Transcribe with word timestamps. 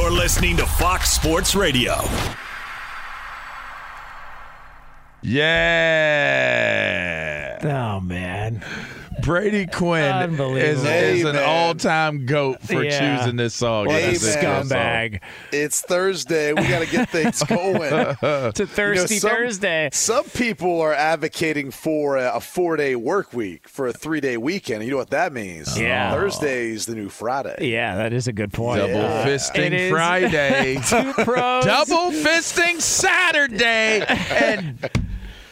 You're 0.00 0.10
listening 0.10 0.56
to 0.56 0.64
Fox 0.64 1.10
Sports 1.12 1.54
Radio. 1.54 1.92
Yeah. 5.20 5.98
Oh, 7.62 8.00
man. 8.00 8.64
Brady 9.22 9.66
Quinn 9.66 10.34
is, 10.56 10.84
is 10.84 11.24
an 11.24 11.36
all-time 11.36 12.26
goat 12.26 12.62
for 12.62 12.82
Yeah. 12.82 13.18
choosing 13.18 13.36
this 13.36 13.54
song. 13.54 13.86
What 13.86 14.02
a 14.02 14.12
scumbag. 14.12 15.20
It's 15.52 15.80
Thursday. 15.80 16.52
We 16.52 16.66
got 16.68 16.80
to 16.80 16.90
get 16.90 17.10
things 17.10 17.42
going. 17.42 17.80
It's 18.50 18.60
a 18.60 18.66
thirsty 18.66 19.18
some, 19.18 19.30
Thursday. 19.30 19.88
Some 19.92 20.24
people 20.24 20.80
are 20.80 20.92
advocating 20.92 21.70
for 21.70 22.16
a, 22.16 22.34
a 22.36 22.40
four-day 22.40 22.96
work 22.96 23.32
week 23.32 23.68
for 23.68 23.86
a 23.88 23.92
three-day 23.92 24.36
weekend. 24.36 24.84
You 24.84 24.92
know 24.92 24.96
what 24.96 25.10
that 25.10 25.32
means? 25.32 25.78
Yeah. 25.78 26.12
Oh. 26.12 26.16
Thursday 26.16 26.70
is 26.70 26.86
the 26.86 26.94
new 26.94 27.08
Friday. 27.08 27.56
Yeah, 27.70 27.96
that 27.96 28.12
is 28.12 28.28
a 28.28 28.32
good 28.32 28.52
point. 28.52 28.80
Double 28.80 28.92
it 28.94 29.26
fisting 29.26 29.72
is 29.72 29.90
Friday. 29.90 30.74
Two 30.88 31.12
pros. 31.24 31.64
Double 31.64 32.10
fisting 32.12 32.80
Saturday 32.80 34.04
and 34.30 34.90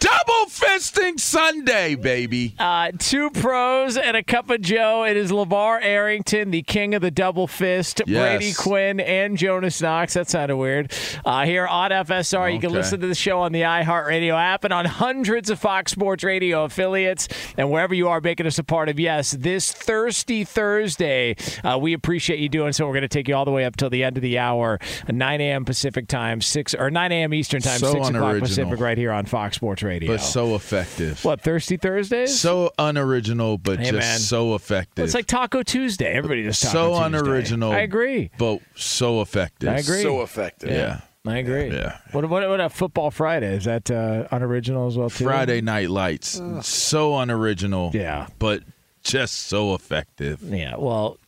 double 0.01 0.51
fisting 0.51 1.19
Sunday, 1.19 1.95
baby. 1.95 2.55
Uh, 2.59 2.93
two 2.99 3.31
pros 3.31 3.97
and 3.97 4.17
a 4.17 4.23
cup 4.23 4.51
of 4.51 4.61
Joe. 4.61 5.05
It 5.05 5.17
is 5.17 5.31
LeVar 5.31 5.81
Arrington, 5.83 6.51
the 6.51 6.63
king 6.63 6.95
of 6.95 7.03
the 7.03 7.11
double 7.11 7.47
fist. 7.47 8.03
Yes. 8.07 8.39
Brady 8.39 8.53
Quinn 8.55 9.01
and 9.01 9.37
Jonas 9.37 9.81
Knox. 9.83 10.15
That 10.15 10.29
sounded 10.29 10.57
weird. 10.57 10.93
Uh, 11.25 11.45
here 11.45 11.67
on 11.67 11.91
FSR, 11.91 12.53
you 12.53 12.61
can 12.61 12.71
listen 12.73 13.01
to 13.01 13.07
the 13.07 13.15
show 13.15 13.41
on 13.41 13.53
the 13.53 13.63
iHeartRadio 13.63 14.35
app 14.39 14.65
and 14.65 14.73
on 14.73 14.85
hundreds 14.85 15.51
of 15.51 15.59
Fox 15.59 15.93
Sports 15.93 16.23
Radio 16.25 16.65
affiliates 16.65 17.29
and 17.57 17.71
wherever 17.71 17.95
you 17.95 18.09
are 18.09 18.21
making 18.21 18.47
us 18.47 18.59
a 18.59 18.65
part 18.65 18.89
of. 18.89 18.99
Yes, 19.01 19.33
this 19.33 19.73
Thirsty 19.73 20.45
Thursday, 20.45 21.37
uh, 21.65 21.79
we 21.81 21.93
appreciate 21.93 22.39
you 22.39 22.49
doing 22.49 22.73
so. 22.73 22.87
We're 22.87 22.93
going 22.93 23.03
to 23.03 23.09
take 23.09 23.29
you 23.29 23.35
all 23.35 23.45
the 23.45 23.51
way 23.51 23.65
up 23.65 23.77
till 23.77 23.91
the 23.91 24.05
end 24.05 24.17
of 24.17 24.23
the 24.23 24.39
hour, 24.39 24.79
9 25.09 25.41
a.m. 25.41 25.65
Pacific 25.65 26.09
time, 26.09 26.41
six 26.41 26.75
or 26.75 26.91
9 26.91 27.13
a.m. 27.13 27.35
Eastern 27.35 27.61
time, 27.61 27.79
So 27.79 27.93
six 27.93 28.09
o'clock. 28.09 28.39
Pacific, 28.39 28.79
right 28.79 28.97
here 28.99 29.11
on 29.13 29.25
Fox 29.27 29.57
Sports 29.57 29.83
Radio. 29.83 29.88
But 30.06 30.21
so 30.21 30.54
effective. 30.54 31.25
what 31.25 31.41
Thirsty 31.41 31.76
Thursdays? 31.78 32.38
So 32.38 32.71
unoriginal, 32.78 33.56
but 33.59 33.78
Hey, 33.78 33.87
just 33.91 33.99
man. 33.99 34.19
so 34.19 34.54
effective. 34.54 35.04
It's 35.04 35.15
like 35.15 35.26
Taco 35.26 35.62
Tuesday. 35.62 36.12
Everybody 36.12 36.43
does 36.43 36.60
Taco 36.60 36.72
so 36.72 36.88
Tuesday. 36.91 37.04
unoriginal. 37.06 37.72
I 37.72 37.81
agree. 37.81 38.31
but 38.38 38.60
so 38.76 39.21
effective. 39.22 39.69
I 39.71 39.76
agree. 39.78 40.03
So 40.03 40.22
effective. 40.22 40.71
Yeah. 40.71 41.00
I 41.26 41.38
agree. 41.38 41.69
Yeah. 41.71 41.99
What 42.12 42.28
what 42.31 42.49
what 42.49 42.60
a 42.60 42.71
football 42.71 43.10
Friday 43.10 43.54
is 43.56 43.65
that 43.65 43.91
uh, 43.91 44.26
unoriginal 44.31 44.87
as 44.87 44.97
well 44.97 45.10
too? 45.10 45.25
Friday 45.25 45.60
Night 45.60 45.91
Lights. 45.91 46.41
So 46.62 47.19
unoriginal. 47.19 47.91
Yeah. 47.93 48.28
But 48.38 48.62
just 49.03 49.34
so 49.34 49.75
effective. 49.75 50.41
Yeah. 50.43 50.76
Well, 50.76 51.19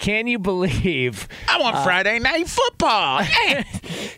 can 0.00 0.26
you 0.26 0.38
believe? 0.38 1.28
I 1.46 1.60
want 1.60 1.76
Friday 1.84 2.18
Night 2.18 2.48
Football. 2.48 3.22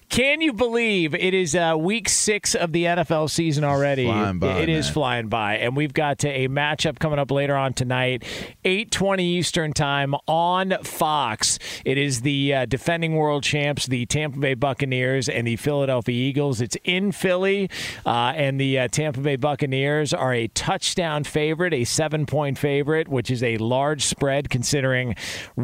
Can 0.09 0.43
you 0.43 0.53
believe 0.53 1.15
it 1.15 1.33
is 1.33 1.55
uh, 1.55 1.75
week 1.79 2.07
six 2.07 2.55
of 2.55 2.73
the 2.73 2.85
NFL 2.85 3.31
season 3.31 3.65
already? 3.65 4.05
Flying 4.05 4.39
by, 4.39 4.59
It 4.61 4.69
is 4.69 4.85
man. 4.89 4.93
flying 4.93 5.29
by, 5.29 5.57
and 5.57 5.75
we've 5.75 5.95
got 5.95 6.23
a 6.27 6.49
matchup 6.49 6.99
coming 6.99 7.19
up 7.19 7.31
later 7.31 7.57
on 7.57 7.73
tonight, 7.73 8.23
eight 8.63 8.91
twenty 8.91 9.25
Eastern 9.39 9.73
time 9.73 10.15
on 10.29 10.75
Fox. 10.83 11.59
It 11.87 11.97
is 11.97 12.21
the 12.21 12.53
uh, 12.53 12.65
defending 12.67 13.17
world 13.17 13.43
champs, 13.43 13.87
the 13.87 14.05
Tampa 14.05 14.39
Bay 14.39 14.53
Buccaneers, 14.53 15.31
and 15.31 15.47
the 15.47 15.57
Philadelphia 15.57 16.15
Eagles. 16.15 16.61
It's 16.61 16.77
in 16.85 17.13
Philly, 17.13 17.71
uh, 18.05 18.35
and 18.37 18.61
the 18.61 18.81
uh, 18.81 18.89
Tampa 18.89 19.21
Bay 19.21 19.37
Buccaneers 19.37 20.13
are 20.13 20.35
a 20.35 20.47
touchdown 20.49 21.25
favorite, 21.25 21.73
a 21.73 21.85
seven 21.85 22.27
point 22.27 22.59
favorite, 22.59 23.09
which 23.09 23.31
is 23.31 23.43
a 23.43 23.57
large 23.57 24.05
spread 24.05 24.51
considering 24.51 25.17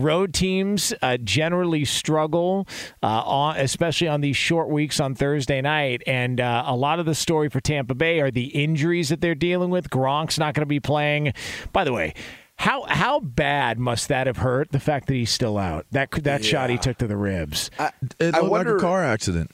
road 0.09 0.33
teams 0.33 0.95
uh, 1.03 1.19
generally 1.19 1.85
struggle, 1.85 2.67
uh, 3.03 3.07
on, 3.07 3.59
especially 3.59 4.09
on 4.09 4.23
these 4.23 4.37
short 4.37 4.71
weeks 4.71 5.01
on 5.01 5.15
Thursday 5.15 5.61
night. 5.61 6.03
And 6.07 6.41
uh, 6.41 6.65
a 6.67 6.75
lot 6.75 6.99
of 6.99 7.05
the 7.05 7.15
story 7.15 7.51
for 7.51 7.61
Tampa 7.61 7.95
Bay 7.95 8.21
are 8.21 8.31
the 8.31 8.47
injuries 8.47 9.11
that 9.11 9.21
they're 9.21 9.35
dealing 9.35 9.69
with. 9.69 9.91
Gronk's 9.91 10.39
not 10.39 10.55
going 10.55 10.63
to 10.63 10.67
be 10.67 10.81
playing. 10.81 11.35
By 11.75 11.85
the 11.85 11.93
way, 11.93 12.15
how 12.57 12.85
how 12.89 13.21
bad 13.21 13.79
must 13.79 14.09
that 14.09 14.27
have 14.27 14.39
hurt? 14.39 14.73
The 14.73 14.81
fact 14.81 15.09
that 15.09 15.15
he's 15.15 15.31
still 15.31 15.59
out. 15.59 15.87
That 15.93 16.11
that 16.23 16.43
shot 16.45 16.71
he 16.71 16.79
took 16.79 16.97
to 16.99 17.07
the 17.07 17.17
ribs. 17.17 17.71
I, 17.79 17.93
It 18.19 18.35
I 18.35 18.41
wonder. 18.43 18.73
like 18.73 18.81
a 18.81 18.83
car 18.83 19.05
accident. 19.05 19.51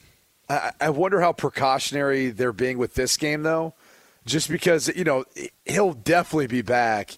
I, 0.47 0.71
I 0.79 0.89
wonder 0.89 1.19
how 1.19 1.33
precautionary 1.33 2.29
they're 2.29 2.53
being 2.53 2.77
with 2.77 2.93
this 2.93 3.17
game, 3.17 3.43
though. 3.43 3.73
Just 4.25 4.49
because 4.49 4.87
you 4.95 5.03
know 5.03 5.25
he'll 5.65 5.93
definitely 5.93 6.47
be 6.47 6.61
back 6.61 7.17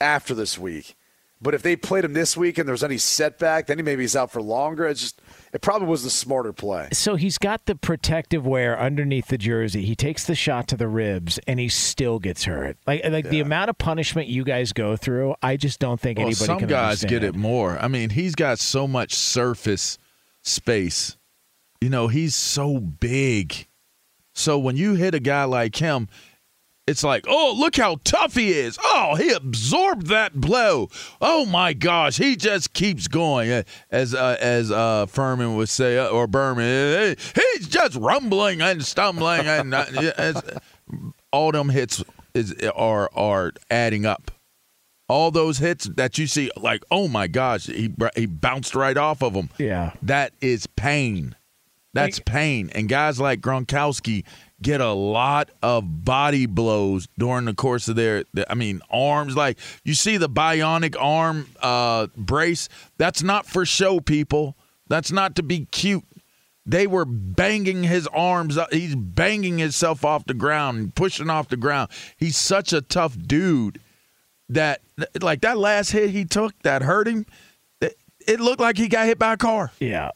after 0.00 0.34
this 0.34 0.56
week. 0.56 0.94
But 1.42 1.54
if 1.54 1.62
they 1.62 1.74
played 1.74 2.04
him 2.04 2.12
this 2.12 2.36
week 2.36 2.58
and 2.58 2.68
there's 2.68 2.84
any 2.84 2.98
setback, 2.98 3.66
then 3.66 3.78
he 3.78 3.82
maybe 3.82 4.02
he's 4.02 4.14
out 4.14 4.30
for 4.30 4.42
longer. 4.42 4.86
It's 4.86 5.00
just 5.00 5.22
it 5.52 5.62
probably 5.62 5.88
was 5.88 6.04
the 6.04 6.10
smarter 6.10 6.52
play. 6.52 6.88
So 6.92 7.16
he's 7.16 7.38
got 7.38 7.66
the 7.66 7.74
protective 7.74 8.46
wear 8.46 8.78
underneath 8.78 9.28
the 9.28 9.38
jersey. 9.38 9.82
He 9.82 9.96
takes 9.96 10.26
the 10.26 10.34
shot 10.34 10.68
to 10.68 10.76
the 10.76 10.88
ribs, 10.88 11.38
and 11.46 11.58
he 11.58 11.68
still 11.68 12.18
gets 12.18 12.44
hurt. 12.44 12.76
Like 12.86 13.04
like 13.04 13.28
the 13.28 13.40
amount 13.40 13.70
of 13.70 13.78
punishment 13.78 14.28
you 14.28 14.44
guys 14.44 14.72
go 14.72 14.96
through, 14.96 15.34
I 15.42 15.56
just 15.56 15.80
don't 15.80 15.98
think 15.98 16.18
Well, 16.18 16.26
anybody 16.26 16.44
some 16.44 16.58
can 16.58 16.68
guys 16.68 17.04
get 17.04 17.24
it 17.24 17.34
more. 17.34 17.78
I 17.78 17.88
mean, 17.88 18.10
he's 18.10 18.34
got 18.34 18.58
so 18.58 18.86
much 18.86 19.14
surface 19.14 19.98
space 20.42 21.16
you 21.80 21.88
know, 21.88 22.08
he's 22.08 22.34
so 22.34 22.78
big. 22.78 23.66
So 24.34 24.58
when 24.58 24.76
you 24.76 24.94
hit 24.94 25.14
a 25.14 25.20
guy 25.20 25.44
like 25.44 25.76
him, 25.76 26.08
it's 26.86 27.04
like, 27.04 27.24
oh, 27.28 27.54
look 27.56 27.76
how 27.76 27.98
tough 28.04 28.34
he 28.34 28.50
is. 28.52 28.78
Oh, 28.82 29.14
he 29.14 29.30
absorbed 29.30 30.08
that 30.08 30.34
blow. 30.34 30.88
Oh 31.20 31.46
my 31.46 31.72
gosh, 31.72 32.16
he 32.16 32.34
just 32.36 32.72
keeps 32.72 33.06
going. 33.06 33.50
Uh, 33.50 33.62
As 33.90 34.14
uh, 34.14 34.36
as 34.40 34.70
uh, 34.72 35.06
Furman 35.06 35.56
would 35.56 35.68
say, 35.68 35.98
uh, 35.98 36.08
or 36.08 36.26
Berman, 36.26 36.64
eh, 36.64 37.14
he's 37.34 37.68
just 37.68 37.96
rumbling 37.96 38.60
and 38.60 38.84
stumbling, 38.84 39.46
and 39.46 39.72
uh, 39.74 39.84
all 41.32 41.52
them 41.52 41.68
hits 41.68 42.02
is 42.34 42.54
are 42.74 43.08
are 43.14 43.52
adding 43.70 44.04
up. 44.06 44.30
All 45.08 45.32
those 45.32 45.58
hits 45.58 45.86
that 45.96 46.18
you 46.18 46.28
see, 46.28 46.50
like, 46.56 46.84
oh 46.90 47.08
my 47.08 47.26
gosh, 47.26 47.66
he 47.66 47.92
he 48.16 48.26
bounced 48.26 48.74
right 48.74 48.96
off 48.96 49.22
of 49.22 49.32
them. 49.34 49.50
Yeah. 49.58 49.92
That 50.02 50.32
is 50.40 50.66
pain. 50.68 51.34
That's 51.92 52.20
pain. 52.20 52.70
And 52.72 52.88
guys 52.88 53.18
like 53.20 53.40
Gronkowski 53.40 54.24
get 54.62 54.80
a 54.80 54.92
lot 54.92 55.50
of 55.62 56.04
body 56.04 56.46
blows 56.46 57.08
during 57.18 57.46
the 57.46 57.54
course 57.54 57.88
of 57.88 57.96
their, 57.96 58.24
their- 58.34 58.50
I 58.50 58.54
mean, 58.54 58.80
arms. 58.90 59.36
Like 59.36 59.58
you 59.84 59.94
see 59.94 60.16
the 60.16 60.28
bionic 60.28 60.96
arm 60.98 61.48
uh, 61.62 62.08
brace. 62.16 62.68
That's 62.98 63.22
not 63.22 63.46
for 63.46 63.64
show, 63.64 64.00
people. 64.00 64.56
That's 64.88 65.12
not 65.12 65.36
to 65.36 65.42
be 65.42 65.66
cute. 65.66 66.04
They 66.66 66.86
were 66.86 67.04
banging 67.06 67.84
his 67.84 68.06
arms 68.08 68.58
up. 68.58 68.72
He's 68.72 68.94
banging 68.94 69.58
himself 69.58 70.04
off 70.04 70.26
the 70.26 70.34
ground 70.34 70.78
and 70.78 70.94
pushing 70.94 71.30
off 71.30 71.48
the 71.48 71.56
ground. 71.56 71.90
He's 72.16 72.36
such 72.36 72.72
a 72.72 72.80
tough 72.82 73.16
dude 73.18 73.80
that, 74.48 74.82
like 75.20 75.40
that 75.40 75.58
last 75.58 75.90
hit 75.92 76.10
he 76.10 76.24
took 76.24 76.52
that 76.62 76.82
hurt 76.82 77.08
him, 77.08 77.24
it, 77.80 77.96
it 78.26 78.40
looked 78.40 78.60
like 78.60 78.76
he 78.76 78.88
got 78.88 79.06
hit 79.06 79.18
by 79.18 79.32
a 79.32 79.36
car. 79.36 79.72
Yeah. 79.80 80.10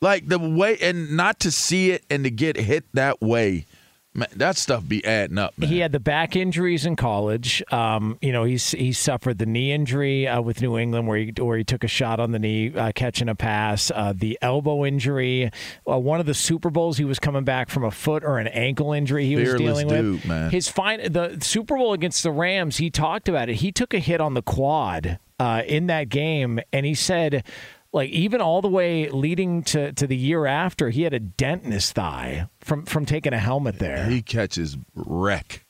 Like 0.00 0.26
the 0.28 0.38
way, 0.38 0.78
and 0.78 1.16
not 1.16 1.40
to 1.40 1.50
see 1.50 1.90
it 1.90 2.04
and 2.10 2.24
to 2.24 2.30
get 2.30 2.56
hit 2.56 2.84
that 2.94 3.20
way, 3.20 3.66
man, 4.14 4.28
that 4.36 4.56
stuff 4.56 4.86
be 4.86 5.04
adding 5.04 5.38
up, 5.38 5.56
man. 5.58 5.68
He 5.68 5.78
had 5.78 5.92
the 5.92 6.00
back 6.00 6.36
injuries 6.36 6.86
in 6.86 6.96
college. 6.96 7.62
Um, 7.72 8.18
you 8.20 8.32
know, 8.32 8.44
he's 8.44 8.70
he 8.70 8.92
suffered 8.92 9.38
the 9.38 9.46
knee 9.46 9.72
injury 9.72 10.26
uh, 10.26 10.40
with 10.40 10.62
New 10.62 10.78
England, 10.78 11.06
where 11.08 11.18
he 11.18 11.32
where 11.38 11.58
he 11.58 11.64
took 11.64 11.84
a 11.84 11.88
shot 11.88 12.20
on 12.20 12.32
the 12.32 12.38
knee, 12.38 12.74
uh, 12.74 12.92
catching 12.94 13.28
a 13.28 13.34
pass. 13.34 13.90
Uh, 13.90 14.12
the 14.14 14.38
elbow 14.40 14.84
injury. 14.84 15.50
Uh, 15.88 15.98
one 15.98 16.20
of 16.20 16.26
the 16.26 16.34
Super 16.34 16.70
Bowls, 16.70 16.98
he 16.98 17.04
was 17.04 17.18
coming 17.18 17.44
back 17.44 17.68
from 17.68 17.84
a 17.84 17.90
foot 17.90 18.24
or 18.24 18.38
an 18.38 18.46
ankle 18.48 18.92
injury. 18.92 19.26
He 19.26 19.36
was 19.36 19.48
Fearless 19.48 19.82
dealing 19.82 19.86
with. 20.14 20.26
man. 20.26 20.50
His 20.50 20.68
fine 20.68 21.12
the 21.12 21.38
Super 21.40 21.76
Bowl 21.76 21.92
against 21.92 22.22
the 22.22 22.30
Rams. 22.30 22.78
He 22.78 22.90
talked 22.90 23.28
about 23.28 23.48
it. 23.48 23.56
He 23.56 23.72
took 23.72 23.94
a 23.94 23.98
hit 23.98 24.20
on 24.20 24.34
the 24.34 24.42
quad 24.42 25.18
uh, 25.38 25.62
in 25.66 25.86
that 25.88 26.08
game, 26.08 26.60
and 26.72 26.86
he 26.86 26.94
said. 26.94 27.44
Like 27.94 28.10
even 28.10 28.40
all 28.40 28.60
the 28.60 28.68
way 28.68 29.08
leading 29.08 29.62
to, 29.62 29.92
to 29.92 30.06
the 30.08 30.16
year 30.16 30.46
after, 30.46 30.90
he 30.90 31.02
had 31.02 31.14
a 31.14 31.20
dent 31.20 31.62
in 31.62 31.70
his 31.70 31.92
thigh 31.92 32.48
from 32.58 32.84
from 32.86 33.06
taking 33.06 33.32
a 33.32 33.38
helmet 33.38 33.78
there. 33.78 34.06
he 34.06 34.20
catches 34.20 34.76
wreck, 34.96 35.64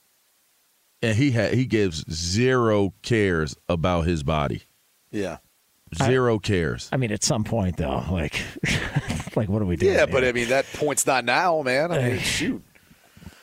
and 1.02 1.16
he 1.18 1.32
ha- 1.32 1.54
he 1.54 1.66
gives 1.66 2.02
zero 2.10 2.94
cares 3.02 3.54
about 3.68 4.06
his 4.06 4.22
body. 4.22 4.62
Yeah. 5.10 5.36
Zero 6.02 6.38
cares. 6.38 6.88
I 6.90 6.96
mean, 6.96 7.12
at 7.12 7.22
some 7.22 7.44
point, 7.44 7.76
though, 7.76 8.02
like, 8.10 8.40
like 9.36 9.50
what 9.50 9.60
are 9.60 9.66
we 9.66 9.76
doing? 9.76 9.94
Yeah, 9.94 10.06
but 10.06 10.22
here? 10.22 10.30
I 10.30 10.32
mean 10.32 10.48
that 10.48 10.64
point's 10.72 11.06
not 11.06 11.26
now, 11.26 11.60
man. 11.60 11.92
I 11.92 12.08
mean, 12.08 12.18
shoot. 12.20 12.64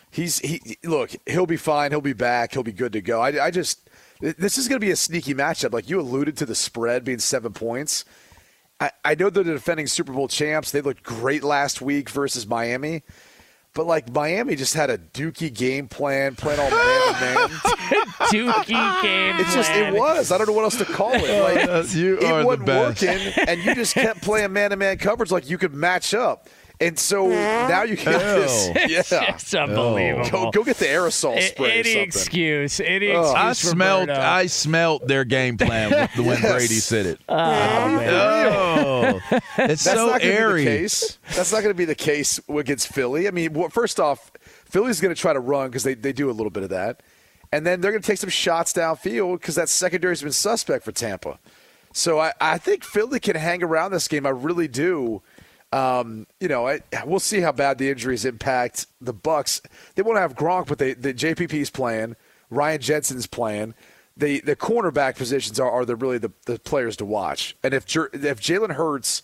He's 0.10 0.40
he 0.40 0.78
look. 0.84 1.12
He'll 1.28 1.46
be 1.46 1.56
fine. 1.56 1.92
He'll 1.92 2.02
be 2.02 2.14
back. 2.14 2.54
He'll 2.54 2.64
be 2.64 2.74
good 2.74 2.94
to 2.94 3.02
go. 3.02 3.22
I, 3.22 3.46
I 3.46 3.52
just 3.52 3.88
this 4.22 4.58
is 4.58 4.68
going 4.68 4.82
to 4.82 4.86
be 4.86 4.92
a 4.92 4.96
sneaky 4.96 5.36
matchup. 5.36 5.72
Like 5.72 5.88
you 5.88 6.00
alluded 6.00 6.36
to 6.38 6.48
the 6.48 6.56
spread 6.56 7.04
being 7.06 7.20
seven 7.20 7.54
points. 7.54 8.06
I, 8.82 8.92
I 9.06 9.16
know 9.16 9.30
they're 9.30 9.44
the 9.44 9.54
defending 9.54 9.86
Super 9.88 10.12
Bowl 10.12 10.28
champs. 10.28 10.72
They 10.72 10.82
looked 10.82 11.04
great 11.04 11.44
last 11.44 11.82
week 11.82 12.10
versus 12.10 12.48
Miami. 12.48 13.04
But 13.74 13.86
like 13.88 14.12
Miami 14.12 14.58
just 14.58 14.74
had 14.74 14.90
a 14.90 14.98
dookie 14.98 15.54
game 15.54 15.88
plan, 15.88 16.36
playing 16.36 16.60
all 16.60 16.70
man 16.70 17.08
to 17.08 17.22
man. 17.22 17.50
Dookie 18.32 19.02
game. 19.02 19.40
It's 19.40 19.54
just 19.54 19.72
it 19.72 19.94
was. 19.94 20.32
I 20.32 20.38
don't 20.38 20.48
know 20.48 20.54
what 20.54 20.64
else 20.64 20.78
to 20.78 20.86
call 20.86 21.14
it. 21.14 21.42
Like 21.42 21.94
you 21.94 22.18
it 22.18 22.24
are 22.26 22.42
the 22.42 22.46
wasn't 22.46 22.66
best. 22.66 23.02
working, 23.02 23.34
and 23.48 23.64
you 23.64 23.74
just 23.74 23.94
kept 23.94 24.22
playing 24.24 24.52
man 24.52 24.72
to 24.72 24.76
man 24.76 24.98
coverage 24.98 25.32
like 25.32 25.50
you 25.50 25.58
could 25.58 25.74
match 25.74 26.14
up. 26.14 26.50
And 26.82 26.98
so 26.98 27.28
now 27.30 27.84
you 27.84 27.96
get 27.96 28.20
this. 28.20 28.70
Yeah. 29.12 29.36
It's 29.36 29.54
unbelievable. 29.54 30.30
Go, 30.30 30.52
go 30.52 30.64
get 30.64 30.78
the 30.78 30.86
aerosol 30.86 31.40
spray 31.42 31.72
Any 31.80 31.84
something. 31.84 32.02
excuse. 32.04 32.80
Any 32.80 33.12
Oh. 33.12 33.22
excuse. 33.22 33.36
I 33.36 33.50
for 33.50 33.56
smelled. 33.56 34.10
Berto. 34.10 34.18
I 34.18 34.46
smelled 34.48 35.08
their 35.08 35.24
game 35.24 35.58
plan 35.58 35.92
when 35.92 36.26
when 36.26 36.38
Yes. 36.42 36.52
Brady 36.52 36.76
said 36.80 37.06
it. 37.06 37.20
Oh, 37.30 37.36
man. 37.36 38.12
Oh, 38.54 39.20
it's 39.32 39.84
That's 39.84 39.84
so 39.84 40.08
not 40.08 40.22
going 40.22 40.34
to 40.34 40.40
airy. 40.40 40.66
be 40.66 40.72
the 40.72 40.78
case. 40.80 41.20
That's 41.36 41.52
not 41.52 41.60
going 41.62 41.70
to 41.74 41.78
be 41.78 41.86
the 41.86 41.96
case 41.96 42.40
against 42.50 42.88
Philly. 42.88 43.28
I 43.28 43.32
mean, 43.32 43.70
first 43.70 44.00
off, 44.00 44.32
Philly's 44.66 45.00
going 45.00 45.14
to 45.14 45.20
try 45.20 45.34
to 45.34 45.40
run 45.40 45.70
because 45.70 45.84
they, 45.84 45.94
they 45.94 46.14
do 46.14 46.30
a 46.30 46.34
little 46.34 46.50
bit 46.50 46.64
of 46.64 46.70
that. 46.70 47.02
And 47.54 47.66
then 47.66 47.82
they're 47.82 47.92
going 47.92 48.02
to 48.02 48.08
take 48.08 48.18
some 48.18 48.30
shots 48.30 48.74
downfield 48.74 49.40
because 49.40 49.56
that 49.56 49.70
secondary's 49.70 50.22
been 50.24 50.32
suspect 50.32 50.84
for 50.86 50.92
Tampa. 50.92 51.38
So 51.94 52.20
I, 52.20 52.32
I 52.40 52.58
think 52.58 52.84
Philly 52.86 53.20
can 53.20 53.36
hang 53.36 53.62
around 53.62 53.92
this 53.92 54.08
game. 54.08 54.26
I 54.26 54.30
really 54.30 54.68
do. 54.70 55.22
Um, 55.74 56.28
you 56.40 56.48
know, 56.48 56.68
I, 56.68 56.82
we'll 57.06 57.20
see 57.20 57.40
how 57.40 57.52
bad 57.52 57.78
the 57.78 57.90
injuries 57.90 58.26
impact 58.26 58.88
the 59.00 59.14
Bucks. 59.14 59.62
They 59.96 60.02
won't 60.02 60.18
have 60.18 60.36
Gronk, 60.36 60.68
but 60.68 60.80
they, 60.80 60.94
the 60.94 61.14
JPP's 61.14 61.70
playing. 61.70 62.16
Ryan 62.50 62.82
Jensen's 62.82 63.28
playing. 63.28 63.74
The 64.18 64.42
the 64.42 64.58
cornerback 64.58 65.16
positions 65.16 65.60
are, 65.60 65.72
are 65.72 65.86
the 65.86 65.96
really 65.96 66.18
the, 66.18 66.32
the 66.46 66.60
players 66.60 66.98
to 66.98 67.06
watch. 67.06 67.56
And 67.64 67.74
if 67.74 67.86
if 67.96 68.42
Jalen 68.42 68.76
Hurts 68.76 69.22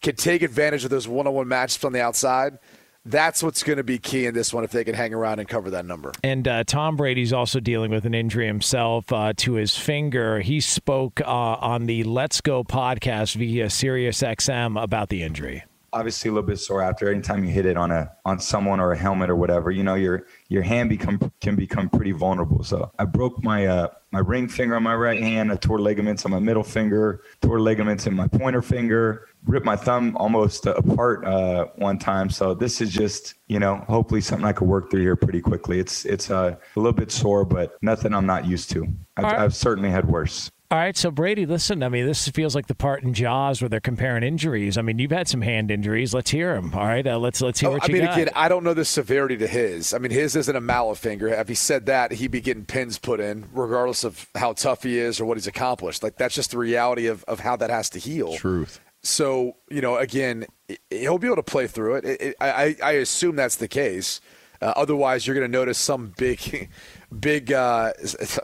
can 0.00 0.16
take 0.16 0.42
advantage 0.42 0.84
of 0.84 0.90
those 0.90 1.06
one 1.06 1.26
on 1.26 1.34
one 1.34 1.46
matchups 1.46 1.84
on 1.84 1.92
the 1.92 2.00
outside, 2.00 2.58
that's 3.04 3.42
what's 3.42 3.62
going 3.62 3.76
to 3.76 3.84
be 3.84 3.98
key 3.98 4.24
in 4.24 4.32
this 4.34 4.54
one. 4.54 4.64
If 4.64 4.72
they 4.72 4.84
can 4.84 4.94
hang 4.94 5.12
around 5.12 5.38
and 5.38 5.46
cover 5.46 5.70
that 5.70 5.84
number. 5.84 6.12
And 6.24 6.48
uh, 6.48 6.64
Tom 6.64 6.96
Brady's 6.96 7.34
also 7.34 7.60
dealing 7.60 7.90
with 7.90 8.06
an 8.06 8.14
injury 8.14 8.46
himself 8.46 9.12
uh, 9.12 9.34
to 9.36 9.54
his 9.54 9.76
finger. 9.76 10.40
He 10.40 10.60
spoke 10.60 11.20
uh, 11.20 11.26
on 11.26 11.84
the 11.84 12.04
Let's 12.04 12.40
Go 12.40 12.64
podcast 12.64 13.34
via 13.34 13.68
Sirius 13.68 14.22
XM 14.22 14.82
about 14.82 15.10
the 15.10 15.22
injury. 15.22 15.64
Obviously 15.92 16.28
a 16.28 16.32
little 16.32 16.46
bit 16.46 16.58
sore 16.58 16.82
after. 16.82 17.10
Anytime 17.10 17.44
you 17.44 17.50
hit 17.50 17.66
it 17.66 17.76
on 17.76 17.90
a 17.90 18.10
on 18.24 18.38
someone 18.38 18.80
or 18.80 18.92
a 18.92 18.96
helmet 18.96 19.30
or 19.30 19.36
whatever 19.36 19.70
you 19.70 19.82
know 19.82 19.94
your 19.94 20.26
your 20.48 20.62
hand 20.62 20.88
become 20.88 21.32
can 21.40 21.56
become 21.56 21.88
pretty 21.88 22.12
vulnerable. 22.12 22.64
So 22.64 22.90
i 22.98 23.04
broke 23.04 23.42
my 23.42 23.66
uh 23.66 23.88
my 24.10 24.18
ring 24.18 24.46
finger 24.48 24.76
on 24.76 24.82
my 24.82 24.94
right 24.94 25.20
hand. 25.20 25.50
I 25.50 25.56
tore 25.56 25.80
ligaments 25.80 26.24
on 26.24 26.30
my 26.30 26.38
middle 26.38 26.62
finger 26.62 27.22
tore 27.40 27.60
ligaments 27.60 28.06
in 28.06 28.14
my 28.14 28.28
pointer 28.28 28.62
finger 28.62 29.28
ripped 29.44 29.66
my 29.66 29.76
thumb 29.76 30.16
almost 30.16 30.66
apart 30.66 31.24
uh 31.26 31.66
one 31.76 31.98
time. 31.98 32.30
So 32.30 32.54
this 32.54 32.80
is 32.80 32.92
just 32.92 33.34
you 33.48 33.58
know 33.58 33.76
hopefully 33.88 34.20
something 34.20 34.46
i 34.46 34.52
could 34.52 34.68
work 34.68 34.90
through 34.90 35.02
here 35.02 35.16
pretty 35.16 35.40
quickly. 35.40 35.78
It's 35.78 36.04
it's 36.04 36.30
uh, 36.30 36.56
a 36.76 36.80
little 36.80 36.92
bit 36.92 37.10
sore 37.10 37.44
but 37.44 37.76
nothing 37.82 38.14
i'm 38.14 38.26
not 38.26 38.46
used 38.46 38.70
to. 38.70 38.86
I've, 39.16 39.24
right. 39.24 39.38
I've 39.38 39.54
certainly 39.54 39.90
had 39.90 40.08
worse 40.08 40.50
All 40.72 40.78
right, 40.78 40.96
so 40.96 41.10
Brady, 41.10 41.44
listen. 41.44 41.82
I 41.82 41.90
mean, 41.90 42.06
this 42.06 42.26
feels 42.28 42.54
like 42.54 42.66
the 42.66 42.74
part 42.74 43.02
in 43.02 43.12
Jaws 43.12 43.60
where 43.60 43.68
they're 43.68 43.78
comparing 43.78 44.22
injuries. 44.22 44.78
I 44.78 44.80
mean, 44.80 44.98
you've 44.98 45.10
had 45.10 45.28
some 45.28 45.42
hand 45.42 45.70
injuries. 45.70 46.14
Let's 46.14 46.30
hear 46.30 46.54
them. 46.54 46.72
All 46.72 46.86
right, 46.86 47.06
uh, 47.06 47.18
let's 47.18 47.42
let's 47.42 47.60
hear 47.60 47.68
Oh, 47.68 47.72
what 47.74 47.82
I 47.82 47.86
you 47.88 47.92
mean, 47.92 48.04
got. 48.04 48.16
again, 48.18 48.30
I 48.34 48.48
don't 48.48 48.64
know 48.64 48.72
the 48.72 48.86
severity 48.86 49.36
to 49.36 49.46
his. 49.46 49.92
I 49.92 49.98
mean, 49.98 50.12
his 50.12 50.34
isn't 50.34 50.56
a 50.56 50.62
mallet 50.62 50.96
finger. 50.96 51.28
If 51.28 51.48
he 51.48 51.54
said 51.54 51.84
that, 51.86 52.12
he'd 52.12 52.30
be 52.30 52.40
getting 52.40 52.64
pins 52.64 52.98
put 52.98 53.20
in, 53.20 53.50
regardless 53.52 54.02
of 54.02 54.26
how 54.34 54.54
tough 54.54 54.82
he 54.82 54.98
is 54.98 55.20
or 55.20 55.26
what 55.26 55.36
he's 55.36 55.46
accomplished. 55.46 56.02
Like 56.02 56.16
that's 56.16 56.34
just 56.34 56.52
the 56.52 56.58
reality 56.58 57.06
of, 57.06 57.22
of 57.24 57.40
how 57.40 57.54
that 57.56 57.68
has 57.68 57.90
to 57.90 57.98
heal. 57.98 58.34
Truth. 58.38 58.80
So 59.02 59.56
you 59.68 59.82
know, 59.82 59.98
again, 59.98 60.46
he'll 60.88 61.18
be 61.18 61.26
able 61.26 61.36
to 61.36 61.42
play 61.42 61.66
through 61.66 61.96
it. 61.96 62.06
it, 62.06 62.20
it 62.22 62.36
I, 62.40 62.48
I 62.50 62.76
I 62.82 62.92
assume 62.92 63.36
that's 63.36 63.56
the 63.56 63.68
case. 63.68 64.22
Uh, 64.62 64.72
otherwise, 64.76 65.26
you're 65.26 65.34
going 65.34 65.46
to 65.50 65.52
notice 65.52 65.76
some 65.78 66.14
big, 66.16 66.68
big 67.20 67.52
uh, 67.52 67.92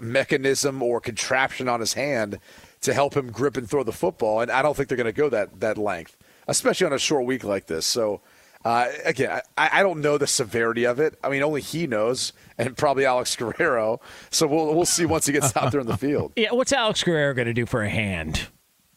mechanism 0.01 0.83
or 0.83 1.01
contraption 1.01 1.69
on 1.69 1.81
his 1.81 1.95
hand 1.95 2.39
to 2.81 2.93
help 2.95 3.17
him 3.17 3.31
grip 3.31 3.57
and 3.57 3.69
throw 3.69 3.83
the 3.83 3.93
football. 3.93 4.41
And 4.41 4.51
I 4.51 4.63
don't 4.63 4.77
think 4.77 4.89
they're 4.89 4.97
going 4.97 5.07
to 5.07 5.13
go 5.13 5.29
that 5.31 5.61
that 5.61 5.79
length, 5.79 6.17
especially 6.47 6.87
on 6.87 6.93
a 6.93 6.99
short 6.99 7.25
week 7.25 7.45
like 7.45 7.67
this. 7.67 7.87
So. 7.87 8.21
Uh, 8.65 8.89
again, 9.05 9.41
I, 9.57 9.71
I 9.75 9.83
don't 9.85 10.01
know 10.01 10.19
the 10.19 10.27
severity 10.27 10.83
of 10.85 10.99
it. 10.99 11.17
I 11.23 11.29
mean, 11.29 11.45
only 11.45 11.61
he 11.61 11.87
knows, 11.87 12.33
and 12.59 12.77
probably 12.77 13.07
Alex 13.07 13.37
Guerrero. 13.37 14.01
So 14.31 14.49
we'll 14.49 14.75
we'll 14.75 14.85
see 14.85 15.07
once 15.07 15.27
he 15.27 15.33
gets 15.33 15.57
out 15.57 15.71
there 15.71 15.81
in 15.81 15.87
the 15.87 15.97
field. 16.07 16.33
yeah, 16.35 16.51
what's 16.53 16.73
Alex 16.73 17.05
Guerrero 17.05 17.35
going 17.35 17.47
to 17.47 17.55
do 17.55 17.67
for 17.67 17.83
a 17.85 17.89
hand? 17.89 18.49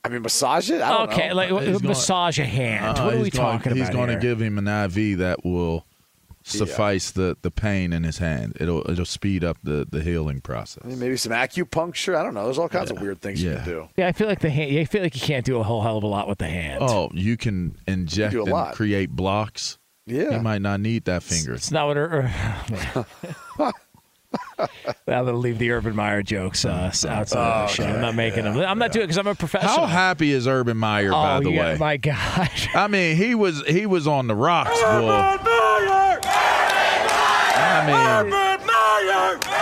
I 0.03 0.09
mean, 0.09 0.23
massage 0.23 0.71
it. 0.71 0.81
I 0.81 0.89
don't 0.89 1.11
Okay, 1.13 1.29
know. 1.29 1.35
like 1.35 1.49
He's 1.51 1.77
gonna- 1.77 1.89
massage 1.89 2.39
a 2.39 2.45
hand. 2.45 2.97
Uh, 2.97 3.03
what 3.03 3.13
are 3.13 3.17
we 3.17 3.23
he's 3.25 3.33
gonna- 3.33 3.57
talking 3.59 3.73
He's 3.75 3.81
about 3.83 3.89
He's 3.91 3.95
going 3.95 4.09
to 4.09 4.19
give 4.19 4.41
him 4.41 4.57
an 4.57 4.67
IV 4.67 5.19
that 5.19 5.45
will 5.45 5.85
suffice 6.43 7.11
the, 7.11 7.37
the 7.41 7.51
pain 7.51 7.93
in 7.93 8.03
his 8.03 8.17
hand. 8.17 8.57
It'll 8.59 8.89
it'll 8.89 9.05
speed 9.05 9.43
up 9.43 9.57
the, 9.63 9.87
the 9.89 10.01
healing 10.01 10.41
process. 10.41 10.83
I 10.83 10.87
mean, 10.87 10.99
maybe 10.99 11.17
some 11.17 11.31
acupuncture. 11.31 12.15
I 12.15 12.23
don't 12.23 12.33
know. 12.33 12.45
There's 12.45 12.57
all 12.57 12.69
kinds 12.69 12.91
of 12.91 12.99
weird 13.01 13.21
things 13.21 13.41
you 13.43 13.55
can 13.55 13.65
do. 13.65 13.87
Yeah, 13.97 14.07
I 14.07 14.11
feel 14.11 14.27
like 14.27 14.39
the 14.39 14.49
hand. 14.49 14.77
I 14.77 14.85
feel 14.85 15.03
like 15.03 15.15
you 15.15 15.21
can't 15.21 15.45
do 15.45 15.57
a 15.59 15.63
whole 15.63 15.81
hell 15.81 15.97
of 15.97 16.03
a 16.03 16.07
lot 16.07 16.27
with 16.27 16.39
the 16.39 16.47
hand. 16.47 16.79
Oh, 16.81 17.09
you 17.13 17.37
can 17.37 17.77
inject 17.87 18.31
do 18.31 18.39
a 18.39 18.43
and 18.43 18.51
lot. 18.51 18.75
create 18.75 19.09
blocks. 19.11 19.77
Yeah. 20.07 20.31
You 20.31 20.41
might 20.41 20.61
not 20.61 20.79
need 20.79 21.05
that 21.05 21.23
finger. 21.23 21.53
It's 21.53 21.71
not 21.71 21.87
what 21.87 21.97
her. 21.97 23.05
I'm 24.61 25.25
gonna 25.25 25.33
leave 25.33 25.57
the 25.59 25.71
Urban 25.71 25.95
Meyer 25.95 26.23
jokes 26.23 26.65
uh, 26.65 26.69
outside 26.69 27.23
of 27.23 27.35
the 27.35 27.67
show. 27.67 27.83
I'm 27.85 28.01
not 28.01 28.15
making 28.15 28.43
them. 28.43 28.57
I'm 28.59 28.77
not 28.79 28.91
doing 28.91 29.03
it 29.03 29.07
because 29.07 29.17
I'm 29.17 29.27
a 29.27 29.35
professional. 29.35 29.71
How 29.73 29.85
happy 29.85 30.31
is 30.31 30.47
Urban 30.47 30.77
Meyer, 30.77 31.09
oh, 31.09 31.13
by 31.13 31.39
the 31.41 31.51
yeah, 31.51 31.73
way? 31.73 31.77
my 31.77 31.97
God. 31.97 32.49
I 32.73 32.87
mean, 32.87 33.15
he 33.17 33.35
was 33.35 33.65
he 33.67 33.85
was 33.85 34.07
on 34.07 34.27
the 34.27 34.35
rocks, 34.35 34.79
boy. 34.81 35.37
I 37.63 37.83
mean, 37.85 38.31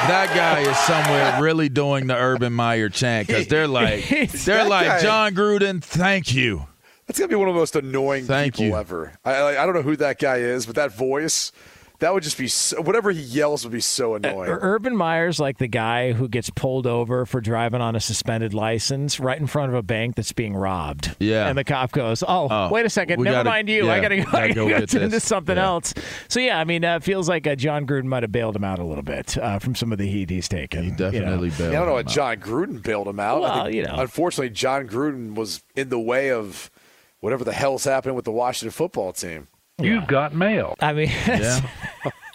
that 0.07 0.33
guy 0.35 0.61
is 0.61 0.77
somewhere 0.79 1.41
really 1.41 1.69
doing 1.69 2.07
the 2.07 2.15
Urban 2.15 2.53
Meyer 2.53 2.89
chant 2.89 3.27
because 3.27 3.47
they're 3.47 3.67
like 3.69 4.07
they're 4.31 4.67
like 4.67 4.87
guy- 4.87 5.01
Jon 5.01 5.35
Gruden, 5.35 5.83
thank 5.83 6.33
you. 6.33 6.65
That's 7.07 7.17
gonna 7.17 7.29
be 7.29 7.35
one 7.35 7.47
of 7.47 7.55
the 7.55 7.59
most 7.59 7.75
annoying 7.75 8.25
Thank 8.25 8.53
people 8.53 8.67
you. 8.67 8.77
ever. 8.77 9.13
I, 9.25 9.33
I 9.33 9.63
I 9.63 9.65
don't 9.65 9.73
know 9.73 9.81
who 9.81 9.95
that 9.95 10.19
guy 10.19 10.37
is, 10.37 10.67
but 10.67 10.75
that 10.75 10.91
voice, 10.91 11.51
that 11.99 12.13
would 12.13 12.23
just 12.23 12.37
be 12.37 12.47
so, 12.47 12.81
whatever 12.81 13.11
he 13.11 13.19
yells 13.21 13.63
would 13.65 13.73
be 13.73 13.81
so 13.81 14.15
annoying. 14.15 14.49
Ur- 14.49 14.59
Urban 14.61 14.95
Meyer's 14.95 15.39
like 15.39 15.57
the 15.57 15.67
guy 15.67 16.13
who 16.13 16.27
gets 16.29 16.49
pulled 16.49 16.87
over 16.87 17.25
for 17.25 17.41
driving 17.41 17.81
on 17.81 17.95
a 17.95 17.99
suspended 17.99 18.53
license 18.53 19.19
right 19.19 19.37
in 19.39 19.47
front 19.47 19.69
of 19.71 19.75
a 19.75 19.83
bank 19.83 20.15
that's 20.15 20.31
being 20.31 20.55
robbed. 20.55 21.15
Yeah. 21.19 21.47
And 21.49 21.57
the 21.57 21.63
cop 21.63 21.91
goes, 21.91 22.23
"Oh, 22.27 22.47
Oh, 22.49 22.69
wait 22.71 22.85
a 22.85 22.89
second, 22.89 23.21
never 23.21 23.37
gotta- 23.37 23.49
mind 23.49 23.69
you. 23.69 23.89
I 23.89 23.99
gotta 24.01 24.17
go, 24.17 24.23
gotta 24.23 24.37
I 24.37 24.47
go 24.53 24.69
gotta 24.69 24.79
get 24.81 24.89
get 24.91 25.01
into 25.03 25.07
this." 25.09 25.23
something 25.25 25.57
Yeah. 25.57 25.65
else." 25.65 25.93
So 26.29 26.39
yeah, 26.39 26.57
I 26.59 26.63
mean, 26.63 26.85
uh, 26.85 26.95
it 26.95 27.03
feels 27.03 27.27
like 27.27 27.45
uh, 27.45 27.55
Jon 27.55 27.85
Gruden 27.85 28.05
might 28.05 28.23
have 28.23 28.31
bailed 28.31 28.55
him 28.55 28.63
out 28.63 28.79
a 28.79 28.83
little 28.85 29.03
bit 29.03 29.37
uh, 29.37 29.59
from 29.59 29.75
some 29.75 29.91
of 29.91 29.97
the 29.97 30.07
heat 30.07 30.29
he's 30.29 30.47
taken. 30.47 30.79
He 30.83 30.85
you 30.85 30.91
know. 30.91 31.11
definitely 31.11 31.49
bailed. 31.49 31.73
Yeah, 31.73 31.81
I 31.81 31.85
don't 31.85 31.87
know 31.87 31.97
him 31.97 32.05
what 32.05 32.07
out. 32.07 32.13
Jon 32.13 32.37
Gruden 32.37 32.81
bailed 32.81 33.07
him 33.09 33.19
out. 33.19 33.37
I 33.37 33.39
Well, 33.41 33.63
think, 33.65 33.75
you 33.75 33.83
know. 33.83 33.95
unfortunately, 33.97 34.51
Jon 34.51 34.87
Gruden 34.87 35.35
was 35.35 35.63
in 35.75 35.89
the 35.89 35.99
way 35.99 36.31
of 36.31 36.71
whatever 37.19 37.43
the 37.43 37.51
hell's 37.51 37.83
happening 37.83 38.15
with 38.15 38.23
the 38.25 38.31
Washington 38.31 38.71
football 38.71 39.11
team. 39.11 39.47
You've 39.79 40.07
got 40.07 40.33
mail. 40.33 40.75
I 40.79 40.93
mean, 40.93 41.09
Yeah. 41.27 41.61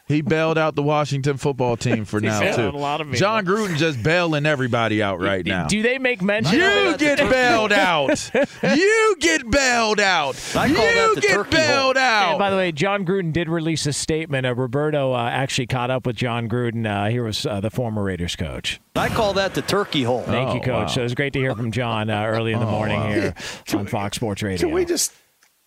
He 0.06 0.20
bailed 0.20 0.58
out 0.58 0.74
the 0.74 0.82
Washington 0.82 1.38
football 1.38 1.78
team 1.78 2.04
for 2.04 2.20
now 2.20 2.38
too. 2.54 2.68
a 2.68 2.76
lot 2.76 3.00
of. 3.00 3.10
Jon 3.12 3.46
Gruden 3.46 3.78
just 3.78 4.02
bailing 4.02 4.44
everybody 4.44 5.02
out 5.02 5.18
right 5.18 5.46
now. 5.46 5.66
do 5.66 5.80
they 5.80 5.98
make 5.98 6.20
mention? 6.20 6.58
You 6.58 6.66
of 6.66 6.94
it? 6.96 6.98
get 7.00 7.18
bailed 7.30 7.72
out. 7.72 8.30
You 8.62 9.16
get 9.18 9.50
bailed 9.50 10.00
out. 10.00 10.36
I 10.54 10.66
call 10.66 10.84
that 10.84 11.12
you 11.16 11.20
get 11.22 11.30
turkey 11.30 11.56
bailed 11.56 11.96
out. 11.96 12.32
And 12.32 12.38
by 12.38 12.50
the 12.50 12.56
way, 12.56 12.70
Jon 12.70 13.06
Gruden 13.06 13.32
did 13.32 13.48
release 13.48 13.86
a 13.86 13.94
statement. 13.94 14.44
Uh, 14.46 14.54
Roberto 14.54 15.14
uh, 15.14 15.26
actually 15.30 15.68
caught 15.68 15.90
up 15.90 16.04
with 16.04 16.16
Jon 16.16 16.50
Gruden. 16.50 16.86
Uh, 16.86 17.08
here 17.08 17.24
was 17.24 17.46
uh, 17.46 17.60
the 17.60 17.70
former 17.70 18.02
Raiders 18.02 18.36
coach. 18.36 18.82
I 18.96 19.08
call 19.08 19.32
that 19.32 19.54
the 19.54 19.62
turkey 19.62 20.02
hole. 20.02 20.20
Thank 20.24 20.52
you, 20.52 20.60
Oh, 20.60 20.64
Coach. 20.64 20.68
wow. 20.68 20.86
So 20.88 21.00
it 21.00 21.04
was 21.04 21.14
great 21.14 21.32
to 21.32 21.38
hear 21.38 21.54
from 21.54 21.72
John 21.72 22.10
uh, 22.10 22.24
early 22.26 22.52
in 22.52 22.60
the 22.60 22.66
Oh, 22.66 22.70
morning 22.70 23.00
wow. 23.00 23.08
here 23.10 23.34
on 23.72 23.86
Fox 23.86 24.16
Sports 24.16 24.42
Radio. 24.42 24.66
Can 24.68 24.74
we 24.74 24.84
just 24.84 25.14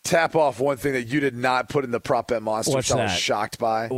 tap 0.04 0.36
off 0.36 0.60
one 0.60 0.78
thing 0.78 0.94
that 0.94 1.08
you 1.08 1.20
did 1.20 1.36
not 1.36 1.70
put 1.70 1.84
in 1.84 1.92
the 1.92 2.00
prop 2.00 2.30
bet 2.30 2.42
monster, 2.42 2.74
What's 2.74 2.90
which 2.90 2.98
I 2.98 3.04
was 3.04 3.12
that? 3.12 3.20
shocked 3.20 3.60
by? 3.60 3.90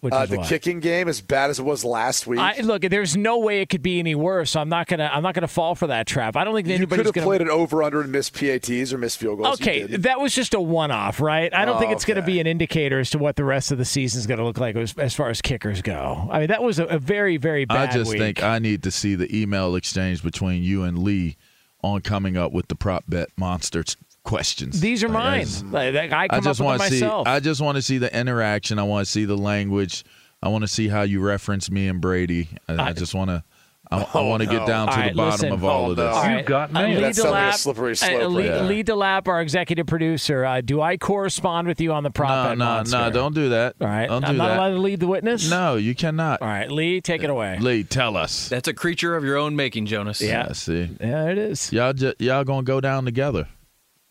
Which 0.00 0.12
Uh, 0.12 0.18
is 0.24 0.30
the 0.30 0.36
what? 0.38 0.48
kicking 0.48 0.80
game, 0.80 1.08
as 1.08 1.20
bad 1.22 1.48
as 1.48 1.58
it 1.60 1.64
was 1.64 1.82
last 1.82 2.26
week. 2.26 2.38
I, 2.40 2.60
look, 2.60 2.82
there's 2.82 3.16
no 3.16 3.38
way 3.38 3.62
it 3.62 3.70
could 3.70 3.80
be 3.80 3.98
any 4.00 4.14
worse. 4.14 4.50
So 4.50 4.60
I'm 4.60 4.68
not 4.68 4.86
gonna. 4.86 5.08
I'm 5.10 5.22
not 5.22 5.34
gonna 5.34 5.48
fall 5.48 5.74
for 5.74 5.86
that 5.86 6.06
trap. 6.06 6.36
I 6.36 6.44
don't 6.44 6.54
think 6.54 6.68
you 6.68 6.86
could 6.86 7.06
have 7.06 7.14
gonna. 7.14 7.24
played 7.26 7.40
it 7.40 7.48
over 7.48 7.82
under 7.82 8.02
and 8.02 8.12
missed 8.12 8.34
PATs 8.34 8.92
or 8.92 8.98
missed 8.98 9.18
field 9.18 9.38
goals. 9.38 9.60
Okay, 9.60 9.86
that 9.86 10.20
was 10.20 10.34
just 10.34 10.52
a 10.52 10.60
one-off, 10.60 11.20
right? 11.20 11.54
I 11.54 11.64
don't 11.64 11.78
think 11.78 11.90
Oh, 11.90 11.94
it's 11.94 12.04
going 12.04 12.16
to 12.20 12.22
be 12.26 12.38
an 12.38 12.46
indicator 12.46 12.98
as 12.98 13.08
to 13.10 13.18
what 13.18 13.36
the 13.36 13.44
rest 13.44 13.72
of 13.72 13.78
the 13.78 13.84
season's 13.86 14.26
going 14.26 14.38
to 14.38 14.44
look 14.44 14.58
like 14.58 14.76
as, 14.76 14.94
as 14.98 15.14
far 15.14 15.30
as 15.30 15.40
kickers 15.40 15.80
go. 15.80 16.28
I 16.30 16.40
mean, 16.40 16.48
that 16.48 16.62
was 16.62 16.78
a, 16.78 16.84
a 16.86 16.98
very, 16.98 17.38
very 17.38 17.64
bad. 17.64 17.88
I 17.88 17.92
just 17.92 18.10
week. 18.10 18.20
think 18.20 18.42
I 18.42 18.58
need 18.58 18.82
to 18.82 18.90
see 18.90 19.14
the 19.14 19.34
email 19.34 19.74
exchange 19.74 20.22
between 20.22 20.62
you 20.62 20.82
and 20.82 20.98
Lee 20.98 21.36
on 21.82 22.02
coming 22.02 22.36
up 22.36 22.52
with 22.52 22.68
the 22.68 22.74
prop 22.74 23.04
bet 23.08 23.28
monsters 23.38 23.96
questions. 24.28 24.80
These 24.80 25.02
are 25.02 25.08
Like, 25.08 25.16
I 25.16 25.30
mine. 25.30 25.40
just- 25.40 25.64
Like, 25.66 25.94
I 26.12 26.26
I 26.30 26.40
just 26.40 26.46
up 26.46 26.46
with 26.46 26.60
want 26.60 26.78
them 26.80 26.88
to 26.90 26.94
see. 26.96 27.00
myself. 27.04 27.26
I 27.26 27.40
just 27.40 27.60
want 27.60 27.76
to 27.76 27.82
see 27.82 27.98
the 27.98 28.16
interaction. 28.16 28.78
I 28.78 28.82
want 28.84 29.06
to 29.06 29.10
see 29.10 29.24
the 29.24 29.36
language. 29.36 30.04
I 30.42 30.48
want 30.48 30.62
to 30.62 30.68
see 30.68 30.86
how 30.88 31.02
you 31.02 31.20
reference 31.20 31.70
me 31.70 31.88
and 31.88 32.00
Brady. 32.00 32.48
I, 32.68 32.90
I 32.90 32.92
just 32.92 33.14
want 33.14 33.30
to. 33.30 33.42
I, 33.90 34.06
I 34.12 34.20
want 34.20 34.42
to 34.42 34.46
no. 34.46 34.52
get 34.58 34.66
down 34.66 34.86
to 34.88 34.92
All 34.92 34.98
the 34.98 35.02
right, 35.06 35.16
bottom 35.16 35.30
listen. 35.30 35.52
of 35.52 35.64
all 35.64 35.86
Oh, 35.86 35.90
of 35.92 35.96
this. 35.96 36.14
All 36.14 36.22
You've 36.24 36.32
right. 36.34 36.44
got 36.44 36.68
Uh, 36.70 36.72
mail. 36.74 36.88
Lee 36.88 36.94
That 36.94 37.02
like 37.04 37.16
a 37.16 37.20
DeLapp- 37.22 37.54
slippery 37.54 37.92
uh, 37.92 37.94
slope 37.94 38.32
Lee, 38.32 38.42
right 38.48 38.52
there. 38.58 38.62
Lee 38.64 38.84
DeLapp, 38.84 39.28
our 39.28 39.40
executive 39.40 39.86
producer, 39.86 40.44
uh, 40.44 40.60
do 40.60 40.82
I 40.82 40.98
correspond 40.98 41.68
with 41.68 41.80
you 41.80 41.94
on 41.94 42.02
the 42.02 42.10
prop 42.10 42.28
No, 42.28 42.50
bet 42.50 42.58
no, 42.58 42.64
monster? 42.66 42.98
no! 42.98 43.10
Don't 43.10 43.34
do 43.34 43.48
that. 43.48 43.76
All 43.80 43.86
right, 43.86 44.06
don't 44.06 44.24
I'm 44.26 44.36
not 44.36 44.48
that. 44.48 44.58
allowed 44.58 44.68
to 44.74 44.78
lead 44.78 45.00
the 45.00 45.06
witness. 45.06 45.48
No, 45.48 45.76
you 45.76 45.94
cannot. 45.94 46.42
All 46.42 46.48
right, 46.48 46.70
Lee, 46.70 47.00
take 47.00 47.22
it 47.24 47.30
away. 47.30 47.56
Lee, 47.60 47.82
tell 47.82 48.14
us. 48.18 48.50
That's 48.50 48.68
a 48.68 48.74
creature 48.74 49.16
of 49.16 49.24
your 49.24 49.38
own 49.38 49.56
making, 49.56 49.86
Jonas. 49.86 50.20
Yeah. 50.20 50.48
Yeah, 50.48 50.52
see, 50.52 50.90
Yeah, 51.00 51.24
it 51.30 51.38
is. 51.38 51.72
y'all 51.72 51.94
ju- 51.94 52.14
y'all 52.18 52.44
gonna 52.44 52.64
go 52.64 52.82
down 52.82 53.06
together. 53.06 53.48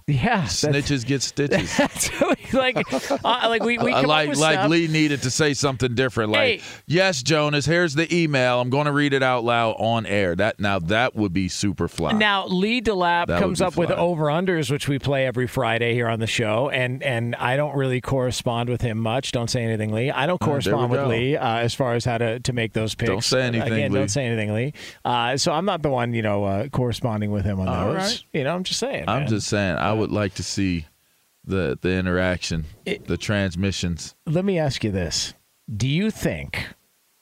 Yeah, 0.09 0.43
Snitches 0.43 1.05
get 1.05 1.21
stitches. 1.21 1.77
Like, 2.53 2.77
uh, 3.11 3.17
like 3.49 3.61
we, 3.61 3.77
we 3.77 3.91
Uh, 3.91 4.07
like 4.07 4.29
with 4.29 4.37
like 4.37 4.53
stuff. 4.53 4.69
Lee 4.69 4.87
needed 4.87 5.23
to 5.23 5.29
say 5.29 5.53
something 5.53 5.93
different. 5.95 6.31
Like, 6.31 6.61
Hey. 6.61 6.67
yes, 6.87 7.21
Jonas, 7.21 7.65
here's 7.65 7.93
the 7.93 8.07
email. 8.15 8.61
I'm 8.61 8.69
going 8.69 8.85
to 8.85 8.93
read 8.93 9.11
it 9.11 9.21
out 9.21 9.43
loud 9.43 9.75
on 9.79 10.05
air. 10.05 10.33
That 10.33 10.57
now 10.57 10.79
that 10.79 11.13
would 11.17 11.33
be 11.33 11.49
super 11.49 11.89
fly. 11.89 12.13
Now 12.13 12.47
Lee 12.47 12.81
Delap 12.81 13.27
That 13.27 13.41
comes 13.41 13.61
up 13.61 13.75
with 13.75 13.91
over 13.91 14.27
unders, 14.27 14.71
which 14.71 14.87
we 14.87 14.97
play 14.97 15.25
every 15.25 15.45
Friday 15.45 15.93
here 15.93 16.07
on 16.07 16.21
the 16.21 16.27
show, 16.27 16.69
and 16.69 17.03
and 17.03 17.35
I 17.35 17.57
don't 17.57 17.75
really 17.75 17.99
correspond 17.99 18.69
with 18.69 18.79
him 18.79 18.97
much. 18.97 19.33
Don't 19.33 19.49
say 19.49 19.61
anything, 19.61 19.91
Lee. 19.91 20.09
I 20.09 20.25
don't 20.25 20.39
we 20.41 20.45
correspond 20.45 20.89
with 20.89 21.01
go. 21.01 21.07
Lee 21.09 21.35
uh, 21.35 21.57
as 21.57 21.73
far 21.73 21.95
as 21.95 22.05
how 22.05 22.17
to, 22.17 22.39
to 22.39 22.53
make 22.53 22.71
those 22.71 22.95
picks. 22.95 23.09
Don't 23.09 23.23
say 23.25 23.41
anything, 23.41 23.73
Again, 23.73 23.91
Lee. 23.91 23.99
don't 23.99 24.07
say 24.09 24.25
anything, 24.25 24.53
Lee. 24.53 24.71
Uh, 25.03 25.35
so 25.35 25.51
I'm 25.51 25.65
not 25.65 25.81
the 25.81 25.89
one, 25.89 26.13
you 26.13 26.21
know, 26.21 26.45
uh, 26.45 26.69
corresponding 26.69 27.31
with 27.31 27.43
him 27.43 27.59
on 27.59 27.67
All 27.67 27.87
those. 27.87 27.95
right. 27.97 28.23
You 28.31 28.45
know, 28.45 28.55
I'm 28.55 28.63
just 28.63 28.79
saying. 28.79 29.03
I'm 29.09 29.21
man. 29.23 29.27
just 29.27 29.47
saying, 29.49 29.75
I 29.75 29.96
would 29.97 30.11
like 30.11 30.33
to 30.35 30.43
see 30.43 30.85
the 31.43 31.77
the 31.81 31.91
interaction, 31.93 32.65
It- 32.85 33.05
the 33.07 33.17
transmissions. 33.17 34.15
Let 34.25 34.45
me 34.45 34.57
ask 34.59 34.83
you 34.83 34.91
this: 34.91 35.33
Do 35.75 35.87
you 35.87 36.11
think? 36.11 36.67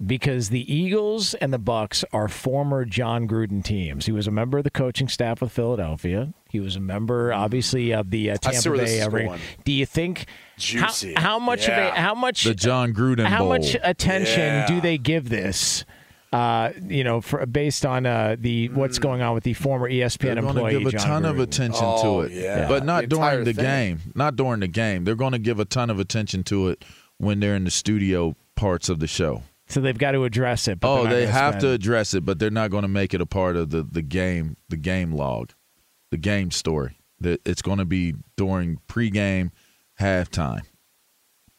Because 0.05 0.49
the 0.49 0.71
Eagles 0.71 1.35
and 1.35 1.53
the 1.53 1.57
Bucks 1.57 2.03
are 2.11 2.27
former 2.27 2.83
Jon 2.83 3.29
Gruden 3.29 3.63
teams. 3.63 4.05
He 4.05 4.11
was 4.11 4.27
a 4.27 4.31
member 4.31 4.57
of 4.57 4.65
the 4.65 4.69
coaching 4.69 5.07
staff 5.07 5.39
with 5.39 5.53
Philadelphia. 5.53 6.33
He 6.49 6.59
was 6.59 6.75
a 6.75 6.81
member, 6.81 7.31
obviously, 7.31 7.93
of 7.93 8.09
the 8.11 8.31
uh, 8.31 8.37
I 8.43 8.51
see 8.51 8.61
Tampa 8.69 8.77
Bay. 8.83 8.99
is 8.99 9.07
Ring- 9.07 9.27
going. 9.27 9.39
Do 9.63 9.71
you 9.71 9.85
think 9.85 10.25
Juicy. 10.57 11.13
How, 11.13 11.21
how 11.21 11.39
much 11.39 11.63
of 11.63 11.69
Yeah. 11.77 11.93
a 11.95 11.97
how 11.97 12.13
much 12.13 12.43
The 12.43 12.53
Jon 12.53 12.93
Gruden 12.93 13.25
how 13.25 13.39
Bowl. 13.39 13.49
much 13.57 13.77
attention 13.83 14.39
Yeah. 14.41 14.67
do 14.67 14.81
they 14.81 14.97
give 14.97 15.29
this? 15.29 15.85
Uh, 16.35 16.73
you 16.89 17.05
know, 17.05 17.21
for, 17.21 17.45
based 17.45 17.85
on 17.85 18.05
uh, 18.05 18.35
the 18.37 18.67
what's 18.69 18.99
going 18.99 19.21
on 19.21 19.33
with 19.33 19.45
the 19.45 19.53
former 19.53 19.89
ESPN 19.89 20.19
They're 20.19 20.35
going 20.35 20.47
employee 20.57 20.73
to 20.73 20.79
give 20.79 20.87
a 20.87 20.91
John 20.91 21.07
ton 21.07 21.25
of 21.25 21.39
attention 21.39 21.85
Oh, 21.85 22.23
to 22.23 22.27
it, 22.27 22.33
yeah. 22.33 22.67
but 22.67 22.83
not 22.83 23.03
The 23.03 23.07
during 23.07 23.43
the 23.45 23.53
thing. 23.53 23.63
game. 23.63 23.99
Not 24.15 24.35
during 24.35 24.59
the 24.59 24.67
game. 24.67 25.05
They're 25.05 25.15
going 25.15 25.31
to 25.31 25.39
give 25.39 25.61
a 25.61 25.65
ton 25.65 25.89
of 25.89 25.97
attention 25.97 26.43
to 26.45 26.67
it 26.67 26.83
when 27.19 27.39
they're 27.39 27.55
in 27.55 27.63
the 27.63 27.71
studio 27.71 28.35
parts 28.55 28.89
of 28.89 28.99
the 28.99 29.07
show. 29.07 29.43
So 29.67 29.79
they've 29.79 29.97
got 29.97 30.11
to 30.11 30.25
address 30.25 30.67
it. 30.67 30.81
But 30.81 30.89
Oh, 30.91 31.03
they 31.05 31.21
gonna 31.21 31.31
have 31.31 31.59
to 31.59 31.69
address 31.69 32.13
it, 32.13 32.25
but 32.25 32.37
they're 32.37 32.49
not 32.51 32.69
going 32.69 32.81
to 32.83 32.89
make 32.89 33.13
it 33.13 33.21
a 33.21 33.25
part 33.25 33.55
of 33.55 33.69
the, 33.69 33.83
the 33.83 34.01
game, 34.01 34.57
the 34.67 34.77
game 34.77 35.13
log, 35.13 35.51
the 36.11 36.17
game 36.17 36.51
story. 36.51 36.99
That 37.21 37.39
it's 37.45 37.61
going 37.61 37.77
to 37.77 37.85
be 37.85 38.13
during 38.35 38.79
pregame, 38.89 39.51
halftime. 40.01 40.63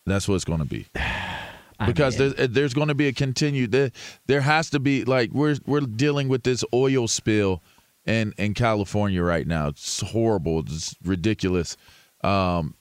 That's 0.04 0.28
what 0.28 0.35
it's 0.35 0.45
going 0.45 0.59
to 0.59 0.66
be. 0.66 0.87
Because 1.85 2.18
mean- 2.18 2.35
there's, 2.37 2.50
there's 2.50 2.75
going 2.75 2.88
to 2.88 2.95
be 2.95 3.09
a 3.09 3.12
continued. 3.12 3.73
There, 3.73 3.90
there 4.26 4.40
has 4.40 4.71
to 4.71 4.80
be 4.80 5.04
like 5.04 5.30
we're 5.33 5.56
we're 5.66 5.80
dealing 5.80 6.28
with 6.28 6.42
this 6.42 6.64
oil 6.73 7.09
spill 7.09 7.62
in 8.06 8.33
in 8.38 8.54
California 8.54 9.23
right 9.23 9.47
now. 9.47 9.68
It's 9.68 10.00
horrible. 10.00 10.61
It's 10.61 10.97
ridiculous. 11.04 11.76
Um, 12.23 12.75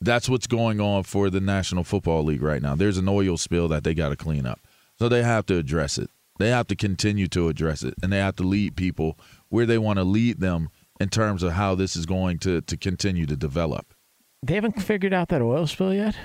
that's 0.00 0.28
what's 0.28 0.46
going 0.46 0.80
on 0.80 1.02
for 1.02 1.28
the 1.28 1.40
National 1.40 1.84
Football 1.84 2.24
League 2.24 2.42
right 2.42 2.62
now. 2.62 2.74
There's 2.74 2.96
an 2.96 3.08
oil 3.08 3.36
spill 3.36 3.68
that 3.68 3.84
they 3.84 3.92
got 3.92 4.08
to 4.08 4.16
clean 4.16 4.46
up. 4.46 4.60
So 4.98 5.08
they 5.08 5.22
have 5.22 5.46
to 5.46 5.56
address 5.56 5.98
it. 5.98 6.10
They 6.38 6.48
have 6.48 6.66
to 6.68 6.76
continue 6.76 7.26
to 7.28 7.48
address 7.48 7.82
it, 7.82 7.94
and 8.02 8.10
they 8.10 8.18
have 8.18 8.36
to 8.36 8.42
lead 8.42 8.74
people 8.74 9.18
where 9.50 9.66
they 9.66 9.76
want 9.76 9.98
to 9.98 10.04
lead 10.04 10.40
them 10.40 10.70
in 10.98 11.10
terms 11.10 11.42
of 11.42 11.52
how 11.52 11.74
this 11.74 11.96
is 11.96 12.06
going 12.06 12.38
to 12.38 12.62
to 12.62 12.76
continue 12.76 13.26
to 13.26 13.36
develop. 13.36 13.94
They 14.42 14.54
haven't 14.54 14.82
figured 14.82 15.12
out 15.12 15.28
that 15.28 15.42
oil 15.42 15.66
spill 15.66 15.92
yet. 15.92 16.16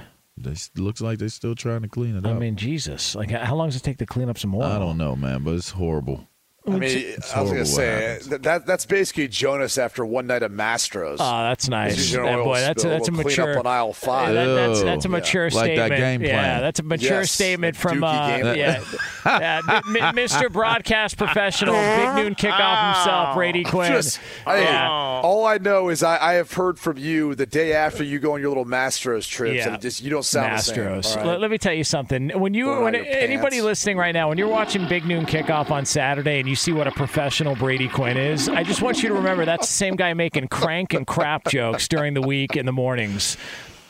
It 0.43 0.69
looks 0.77 1.01
like 1.01 1.19
they're 1.19 1.29
still 1.29 1.55
trying 1.55 1.81
to 1.83 1.87
clean 1.87 2.15
it 2.15 2.25
I 2.25 2.31
up. 2.31 2.35
I 2.35 2.39
mean, 2.39 2.55
Jesus! 2.55 3.15
Like, 3.15 3.31
how 3.31 3.55
long 3.55 3.69
does 3.69 3.77
it 3.77 3.83
take 3.83 3.97
to 3.99 4.05
clean 4.05 4.29
up 4.29 4.37
some 4.37 4.53
oil? 4.53 4.63
I 4.63 4.77
don't 4.79 4.97
know, 4.97 5.15
man, 5.15 5.43
but 5.43 5.53
it's 5.53 5.71
horrible. 5.71 6.27
I 6.67 6.71
mean, 6.71 6.81
It's 6.83 7.31
I 7.33 7.41
was 7.41 7.51
gonna 7.51 7.65
say 7.65 8.17
that, 8.29 8.41
that 8.43 8.65
that's 8.65 8.85
basically 8.87 9.27
Jonas 9.27 9.77
after 9.77 10.03
one 10.05 10.25
night 10.27 10.41
of 10.41 10.51
Mastros. 10.51 11.17
Oh, 11.19 11.43
that's 11.43 11.69
nice. 11.69 11.95
Usually 11.97 12.27
an 12.27 12.33
That- 12.33 12.39
oil 12.39 12.45
boy, 12.45 12.59
that's 12.59 12.83
a, 12.83 12.87
that's 12.89 13.07
a 13.07 13.11
will 13.11 13.17
clean 13.23 13.27
mature. 13.27 13.51
up 13.59 13.65
on 13.65 13.67
aisle 13.67 13.93
five. 13.93 14.33
That- 14.33 14.45
that's, 14.55 14.81
that's 14.81 15.05
a 15.05 15.09
mature 15.09 15.49
Like 15.51 15.75
that 15.75 15.87
statement. 15.87 15.99
game 15.99 16.21
Yeah, 16.23 16.61
that's 16.61 16.79
a 16.79 16.83
mature 16.83 17.19
Yes, 17.21 17.31
statement 17.31 17.75
that 17.75 17.81
from 17.81 18.03
uh, 18.03 18.27
game 18.37 18.45
yeah, 18.55 18.81
yeah, 19.25 19.61
M- 19.67 20.15
Mr. 20.15 20.51
Broadcast 20.51 21.17
Professional, 21.17 21.73
Big 21.75 22.15
Noon 22.15 22.35
Kickoff 22.35 22.95
himself, 22.95 23.35
Brady 23.35 23.63
Quinn. 23.63 23.91
Just, 23.91 24.17
hey, 24.45 24.63
Yeah. 24.63 24.89
all 24.89 25.45
I 25.45 25.59
know 25.59 25.89
is 25.89 26.01
I, 26.01 26.17
I 26.19 26.33
have 26.33 26.51
heard 26.51 26.79
from 26.79 26.97
you 26.97 27.35
the 27.35 27.45
day 27.45 27.73
after 27.73 28.03
you 28.03 28.17
go 28.19 28.33
on 28.33 28.39
your 28.41 28.49
little 28.49 28.65
Mastros 28.65 29.29
trips, 29.29 29.57
Yeah. 29.57 29.73
and 29.73 29.81
just 29.81 30.01
you 30.01 30.09
don't 30.09 30.25
sound 30.25 30.53
Astros. 30.53 30.95
the 30.97 31.01
same. 31.03 31.19
all 31.21 31.27
Let, 31.27 31.41
let 31.41 31.51
me 31.51 31.57
tell 31.59 31.73
you 31.73 31.83
something. 31.83 32.29
When 32.39 32.53
you, 32.53 32.65
Put 32.65 32.81
when 32.83 32.95
anybody 32.95 33.57
pants. 33.57 33.65
listening 33.65 33.97
right 33.97 34.13
now, 34.13 34.29
when 34.29 34.37
you're 34.39 34.47
watching 34.47 34.87
Big 34.87 35.05
Noon 35.05 35.25
Kickoff 35.27 35.69
on 35.69 35.85
Saturday 35.85 36.39
and 36.39 36.49
you 36.49 36.54
see 36.55 36.71
what 36.71 36.87
a 36.87 36.91
professional 36.91 37.55
Brady 37.55 37.87
Quinn 37.87 38.17
is, 38.17 38.49
I 38.49 38.63
just 38.63 38.81
want 38.81 39.01
you 39.03 39.09
to 39.09 39.15
remember 39.15 39.45
that's 39.45 39.67
the 39.67 39.73
same 39.73 39.95
guy 39.95 40.13
making 40.13 40.47
crank 40.47 40.93
and 40.93 41.05
crap 41.05 41.47
jokes 41.47 41.87
during 41.87 42.13
the 42.13 42.21
week 42.21 42.55
in 42.55 42.65
the 42.65 42.71
mornings. 42.71 43.37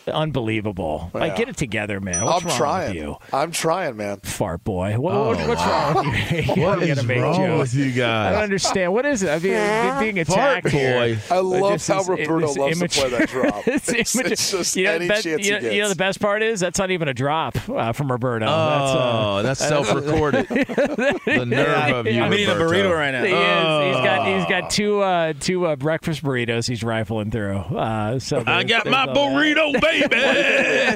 Unbelievable. 0.08 1.10
Like, 1.14 1.36
get 1.36 1.50
it 1.50 1.58
together, 1.58 2.00
man. 2.00 2.24
What's 2.26 2.44
I'm 2.44 2.48
wrong 2.50 2.58
trying. 2.58 2.88
with 2.90 2.96
you? 3.04 3.18
I'm 3.34 3.52
trying, 3.52 3.98
man. 3.98 4.18
Fart 4.22 4.64
boy. 4.64 4.94
What, 5.00 5.14
Oh, 5.16 5.30
what's 5.48 5.62
wow. 5.62 5.94
wrong 5.96 6.10
with 6.12 6.32
you? 6.32 6.44
What 6.64 6.80
You're 6.80 6.84
is 6.90 6.96
gonna 6.96 7.08
make 7.08 7.22
wrong 7.22 7.36
jokes. 7.36 7.74
with 7.76 7.96
you 7.96 8.04
I 8.06 8.32
don't 8.32 8.44
understand. 8.44 8.94
What 8.94 9.06
is 9.06 9.24
it? 9.24 9.30
I 9.30 9.40
mean, 9.40 10.14
being 10.14 10.26
Fart 10.26 10.38
attacked 10.66 10.70
here. 10.70 11.16
boy. 11.16 11.18
I 11.32 11.40
love 11.40 11.72
this 11.74 11.88
how 11.88 12.02
is- 12.02 12.10
Roberto 12.10 12.40
this 12.48 12.58
loves 12.58 12.80
to 12.80 12.88
play 12.90 13.10
that 13.10 13.30
drop. 13.30 13.68
It's 13.68 13.90
It's- 13.90 14.16
immature. 14.16 14.32
it's 14.34 14.52
just 14.52 14.76
you 14.76 14.84
know, 14.86 14.92
any 14.92 15.06
the 15.06 15.10
best, 15.14 15.24
chance 15.24 15.48
you, 15.48 15.56
he 15.56 15.62
know, 15.62 15.70
you 15.72 15.82
know 15.82 15.90
the 15.90 15.96
best 15.96 16.20
part 16.20 16.44
is 16.44 16.60
that's 16.60 16.80
not 16.80 16.92
even 16.92 17.08
a 17.08 17.14
drop 17.14 17.58
uh, 17.70 17.92
from 17.94 18.12
Roberto. 18.12 18.46
Oh, 18.48 19.42
that's 19.44 19.60
self-recorded. 19.60 20.48
the 20.50 21.46
nerve 21.48 21.96
of 21.96 22.08
you, 22.08 22.22
I'm 22.22 22.34
eating 22.34 22.50
a 22.50 22.54
burrito 22.54 22.94
right 22.96 23.12
now. 23.12 23.24
He 23.24 23.32
is. 23.32 23.96
He's 23.96 24.06
got 24.06 24.28
he's 24.28 24.46
Oh. 24.46 24.50
got 24.50 24.70
two 24.70 25.02
uh, 25.02 25.34
two 25.40 25.66
uh, 25.66 25.76
breakfast 25.76 26.24
burritos. 26.24 26.68
He's 26.68 26.84
rifling 26.84 27.32
through. 27.32 27.58
Uh, 27.58 28.20
so 28.20 28.44
I 28.46 28.64
got 28.64 28.86
my 28.86 29.08
burrito, 29.08 29.80
baby. 29.82 29.95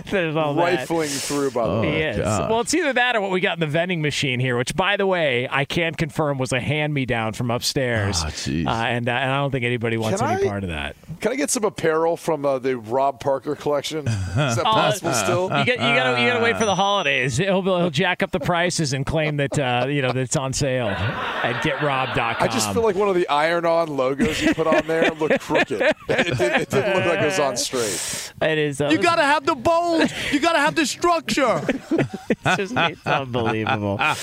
there's 0.09 0.35
all 0.35 0.53
that. 0.55 0.79
Rifling 0.79 1.09
through, 1.09 1.51
by 1.51 1.63
the 1.65 1.69
Oh, 1.69 1.81
way. 1.81 2.13
He 2.13 2.19
Well, 2.19 2.61
it's 2.61 2.73
either 2.73 2.93
that 2.93 3.15
or 3.15 3.21
what 3.21 3.31
we 3.31 3.39
got 3.39 3.55
in 3.55 3.59
the 3.59 3.67
vending 3.67 4.01
machine 4.01 4.39
here, 4.39 4.57
which, 4.57 4.75
by 4.75 4.97
the 4.97 5.05
way, 5.07 5.47
I 5.49 5.65
can't 5.65 5.97
confirm 5.97 6.37
was 6.37 6.51
a 6.51 6.59
hand 6.59 6.93
me 6.93 7.05
down 7.05 7.33
from 7.33 7.51
upstairs. 7.51 8.23
Jeez. 8.23 8.65
uh, 8.67 8.69
and, 8.69 9.07
uh, 9.07 9.11
and 9.11 9.31
I 9.31 9.37
don't 9.37 9.51
think 9.51 9.65
anybody 9.65 9.97
wants 9.97 10.19
Can 10.21 10.29
any 10.31 10.43
I- 10.43 10.47
part 10.47 10.63
of 10.63 10.69
that. 10.69 10.95
Can 11.21 11.31
I 11.33 11.35
get 11.35 11.49
some 11.49 11.65
apparel 11.65 12.15
from 12.15 12.45
uh, 12.45 12.59
the 12.59 12.77
Rob 12.77 13.19
Parker 13.19 13.55
collection? 13.55 14.07
Is 14.07 14.15
that 14.35 14.59
possible 14.63 15.13
still? 15.13 15.43
You, 15.43 15.49
got, 15.49 15.67
you 15.67 15.75
gotta 15.75 16.21
you 16.21 16.27
gotta 16.29 16.41
wait 16.43 16.57
for 16.57 16.65
the 16.65 16.75
holidays. 16.75 17.35
He'll, 17.37 17.61
he'll 17.61 17.89
jack 17.89 18.23
up 18.23 18.31
the 18.31 18.39
prices 18.39 18.93
and 18.93 19.05
claim 19.05 19.35
that 19.37 19.59
uh, 19.59 19.87
you 19.89 20.01
know 20.01 20.13
that 20.13 20.21
it's 20.21 20.37
on 20.37 20.53
sale 20.53 20.87
at 20.87 21.61
GetRob.com. 21.63 22.35
I 22.39 22.47
just 22.47 22.71
feel 22.73 22.83
like 22.83 22.95
one 22.95 23.09
of 23.09 23.15
the 23.15 23.27
iron-on 23.27 23.97
logos 23.97 24.41
you 24.41 24.53
put 24.53 24.65
on 24.67 24.87
there 24.87 25.09
looked 25.11 25.41
crooked. 25.41 25.81
It, 26.09 26.37
did, 26.37 26.61
it 26.61 26.69
didn't 26.69 26.95
look 26.95 27.05
like 27.05 27.19
it 27.21 27.25
was 27.25 27.39
on 27.39 27.55
straight. 27.57 28.33
it 28.41 28.57
is. 28.57 28.79
You 28.91 28.97
gotta 28.97 29.23
have 29.23 29.45
the 29.45 29.55
bones. 29.55 30.11
You 30.31 30.39
gotta 30.39 30.59
have 30.59 30.75
the 30.75 30.85
structure. 30.85 31.61
it's 32.29 32.57
just 32.57 32.73
it's 32.75 33.05
unbelievable. 33.05 33.97
All 33.99 34.15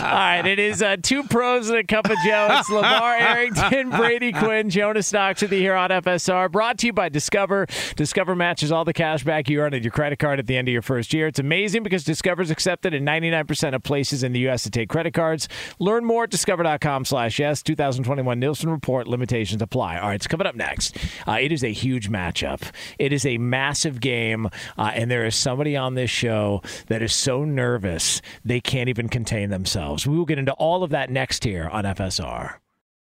right, 0.00 0.42
it 0.46 0.58
is 0.58 0.82
uh, 0.82 0.96
two 1.02 1.24
pros 1.24 1.68
and 1.68 1.78
a 1.78 1.84
cup 1.84 2.06
of 2.06 2.16
Joe. 2.24 2.48
It's 2.52 2.68
LeVar 2.70 3.20
Arrington, 3.20 3.90
Brady 3.90 4.32
Quinn, 4.32 4.70
Jonas 4.70 5.12
Knox 5.12 5.42
with 5.42 5.52
you 5.52 5.58
here 5.58 5.74
on 5.74 5.90
FSR. 5.90 6.50
Brought 6.50 6.78
to 6.78 6.86
you 6.86 6.92
by 6.92 7.08
Discover. 7.08 7.66
Discover 7.96 8.34
matches 8.34 8.72
all 8.72 8.84
the 8.84 8.92
cash 8.92 9.24
back 9.24 9.48
you 9.48 9.60
earn 9.60 9.74
at 9.74 9.82
your 9.82 9.92
credit 9.92 10.18
card 10.18 10.38
at 10.38 10.46
the 10.46 10.56
end 10.56 10.68
of 10.68 10.72
your 10.72 10.82
first 10.82 11.12
year. 11.12 11.26
It's 11.26 11.38
amazing 11.38 11.82
because 11.82 12.04
Discover's 12.04 12.50
accepted 12.50 12.94
in 12.94 13.04
99% 13.04 13.74
of 13.74 13.82
places 13.82 14.22
in 14.22 14.32
the 14.32 14.40
U.S. 14.40 14.62
to 14.64 14.70
take 14.70 14.88
credit 14.88 15.14
cards. 15.14 15.48
Learn 15.78 16.04
more 16.04 16.24
at 16.24 16.30
discover.com 16.30 17.04
slash 17.04 17.38
yes. 17.38 17.62
2021 17.62 18.38
Nielsen 18.38 18.70
Report. 18.70 19.06
Limitations 19.06 19.62
apply. 19.62 19.98
All 19.98 20.08
right, 20.08 20.14
it's 20.14 20.26
coming 20.26 20.46
up 20.46 20.54
next. 20.54 20.96
Uh, 21.26 21.38
it 21.40 21.52
is 21.52 21.62
a 21.64 21.72
huge 21.72 22.10
matchup. 22.10 22.70
It 22.98 23.12
is 23.12 23.24
a 23.26 23.38
massive 23.38 24.00
game, 24.00 24.07
uh, 24.12 24.90
and 24.94 25.10
there 25.10 25.24
is 25.26 25.34
somebody 25.36 25.76
on 25.76 25.94
this 25.94 26.10
show 26.10 26.62
that 26.88 27.02
is 27.02 27.12
so 27.12 27.44
nervous 27.44 28.20
they 28.44 28.60
can't 28.60 28.88
even 28.88 29.08
contain 29.08 29.50
themselves. 29.50 30.06
We 30.06 30.16
will 30.16 30.24
get 30.26 30.38
into 30.38 30.52
all 30.52 30.82
of 30.82 30.90
that 30.90 31.10
next 31.10 31.44
here 31.44 31.68
on 31.68 31.84
FSR. 31.84 32.54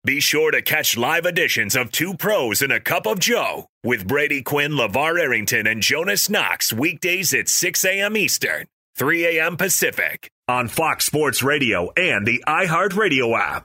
Be 0.05 0.21
sure 0.21 0.51
to 0.51 0.61
catch 0.61 0.99
live 0.99 1.25
editions 1.25 1.75
of 1.75 1.91
Two 1.91 2.15
Pros 2.15 2.61
and 2.61 2.71
a 2.71 2.79
Cup 2.79 3.07
of 3.07 3.19
Joe 3.19 3.69
with 3.83 4.07
Brady 4.07 4.43
Quinn, 4.43 4.73
LeVar 4.73 5.19
Arrington, 5.19 5.67
and 5.67 5.81
Jonas 5.81 6.29
Knox 6.29 6.75
weekdays 6.75 7.33
at 7.33 7.49
6 7.49 7.85
a.m. 7.87 8.15
Eastern, 8.15 8.67
3 8.97 9.39
a.m. 9.39 9.57
Pacific 9.57 10.31
on 10.47 10.69
Fox 10.69 11.07
Sports 11.07 11.43
Radio 11.43 11.91
and 11.97 12.27
the 12.27 12.45
iHeartRadio 12.47 13.39
app. 13.39 13.65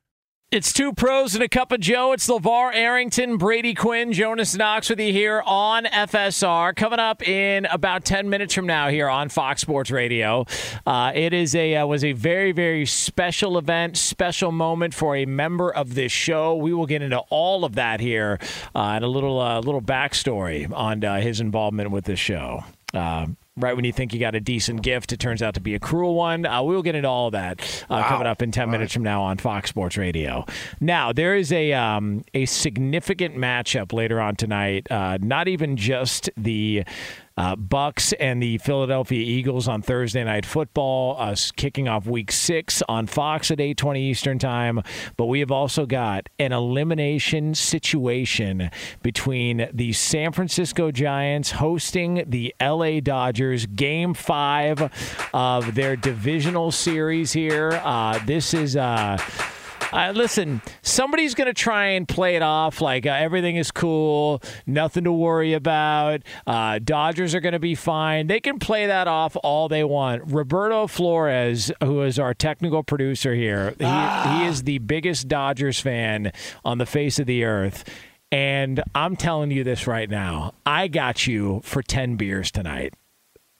It's 0.51 0.73
two 0.73 0.91
pros 0.91 1.33
and 1.33 1.41
a 1.41 1.47
cup 1.47 1.71
of 1.71 1.79
Joe. 1.79 2.11
It's 2.11 2.27
LeVar 2.27 2.75
Arrington, 2.75 3.37
Brady 3.37 3.73
Quinn, 3.73 4.11
Jonas 4.11 4.53
Knox 4.53 4.89
with 4.89 4.99
you 4.99 5.13
here 5.13 5.41
on 5.45 5.85
FSR. 5.85 6.75
Coming 6.75 6.99
up 6.99 7.25
in 7.25 7.63
about 7.67 8.03
10 8.03 8.29
minutes 8.29 8.53
from 8.53 8.65
now 8.65 8.89
here 8.89 9.07
on 9.07 9.29
Fox 9.29 9.61
Sports 9.61 9.91
Radio. 9.91 10.45
Uh, 10.85 11.13
it 11.15 11.31
is 11.31 11.55
a 11.55 11.77
uh, 11.77 11.85
was 11.85 12.03
a 12.03 12.11
very, 12.11 12.51
very 12.51 12.85
special 12.85 13.57
event, 13.57 13.95
special 13.95 14.51
moment 14.51 14.93
for 14.93 15.15
a 15.15 15.25
member 15.25 15.73
of 15.73 15.95
this 15.95 16.11
show. 16.11 16.53
We 16.57 16.73
will 16.73 16.85
get 16.85 17.01
into 17.01 17.19
all 17.29 17.63
of 17.63 17.75
that 17.75 18.01
here 18.01 18.37
uh, 18.75 18.79
and 18.95 19.05
a 19.05 19.07
little, 19.07 19.39
uh, 19.39 19.61
little 19.61 19.81
backstory 19.81 20.69
on 20.69 21.01
uh, 21.01 21.21
his 21.21 21.39
involvement 21.39 21.91
with 21.91 22.03
this 22.03 22.19
show. 22.19 22.65
Uh, 22.93 23.27
right 23.57 23.75
when 23.75 23.83
you 23.85 23.91
think 23.91 24.13
you 24.13 24.19
got 24.19 24.33
a 24.33 24.39
decent 24.39 24.81
gift, 24.81 25.11
it 25.11 25.19
turns 25.19 25.41
out 25.41 25.53
to 25.55 25.59
be 25.59 25.75
a 25.75 25.79
cruel 25.79 26.15
one. 26.15 26.45
Uh, 26.45 26.63
we 26.63 26.73
will 26.73 26.81
get 26.83 26.95
into 26.95 27.07
all 27.09 27.31
that 27.31 27.61
uh, 27.89 27.95
Wow. 28.01 28.07
coming 28.09 28.27
up 28.27 28.41
in 28.41 28.51
10 28.51 28.69
minutes 28.71 28.93
from 28.93 29.03
now 29.03 29.21
on 29.23 29.37
Fox 29.37 29.69
Sports 29.69 29.97
Radio. 29.97 30.45
Now, 30.79 31.11
there 31.11 31.35
is 31.35 31.51
a, 31.51 31.73
um, 31.73 32.23
a 32.33 32.45
significant 32.45 33.35
matchup 33.35 33.91
later 33.93 34.21
on 34.21 34.35
tonight, 34.35 34.89
uh, 34.91 35.17
not 35.21 35.47
even 35.47 35.75
just 35.75 36.29
the. 36.37 36.83
Uh, 37.37 37.55
Bucks 37.55 38.13
and 38.13 38.41
the 38.41 38.57
Philadelphia 38.57 39.21
Eagles 39.21 39.67
on 39.67 39.81
Thursday 39.81 40.23
Night 40.23 40.45
Football, 40.45 41.15
us 41.19 41.51
kicking 41.51 41.87
off 41.87 42.05
Week 42.05 42.31
Six 42.31 42.83
on 42.89 43.07
Fox 43.07 43.51
at 43.51 43.59
eight 43.59 43.77
twenty 43.77 44.09
Eastern 44.09 44.37
Time. 44.39 44.81
But 45.17 45.25
we 45.25 45.39
have 45.39 45.51
also 45.51 45.85
got 45.85 46.27
an 46.39 46.51
elimination 46.51 47.55
situation 47.55 48.69
between 49.01 49.69
the 49.73 49.93
San 49.93 50.31
Francisco 50.31 50.91
Giants 50.91 51.51
hosting 51.51 52.23
the 52.27 52.53
LA 52.61 52.99
Dodgers. 52.99 53.65
Game 53.65 54.13
five 54.13 54.91
of 55.33 55.75
their 55.75 55.95
divisional 55.95 56.71
series 56.71 57.33
here. 57.33 57.81
Uh, 57.83 58.19
this 58.25 58.53
is. 58.53 58.75
Uh, 58.75 59.17
uh, 59.91 60.11
listen, 60.15 60.61
somebody's 60.81 61.35
going 61.35 61.47
to 61.47 61.53
try 61.53 61.87
and 61.87 62.07
play 62.07 62.35
it 62.35 62.41
off 62.41 62.81
like 62.81 63.05
uh, 63.05 63.09
everything 63.09 63.57
is 63.57 63.71
cool, 63.71 64.41
nothing 64.65 65.03
to 65.03 65.11
worry 65.11 65.53
about. 65.53 66.21
Uh, 66.47 66.79
Dodgers 66.83 67.35
are 67.35 67.39
going 67.39 67.53
to 67.53 67.59
be 67.59 67.75
fine. 67.75 68.27
They 68.27 68.39
can 68.39 68.59
play 68.59 68.87
that 68.87 69.07
off 69.07 69.35
all 69.43 69.67
they 69.67 69.83
want. 69.83 70.23
Roberto 70.25 70.87
Flores, 70.87 71.71
who 71.83 72.03
is 72.03 72.19
our 72.19 72.33
technical 72.33 72.83
producer 72.83 73.33
here, 73.33 73.75
he, 73.77 73.85
he 73.85 74.45
is 74.45 74.63
the 74.63 74.79
biggest 74.79 75.27
Dodgers 75.27 75.79
fan 75.79 76.31
on 76.63 76.77
the 76.77 76.85
face 76.85 77.19
of 77.19 77.25
the 77.27 77.43
earth. 77.43 77.83
And 78.31 78.81
I'm 78.95 79.17
telling 79.17 79.51
you 79.51 79.63
this 79.63 79.87
right 79.87 80.09
now. 80.09 80.53
I 80.65 80.87
got 80.87 81.27
you 81.27 81.59
for 81.63 81.83
10 81.83 82.15
beers 82.15 82.49
tonight 82.49 82.93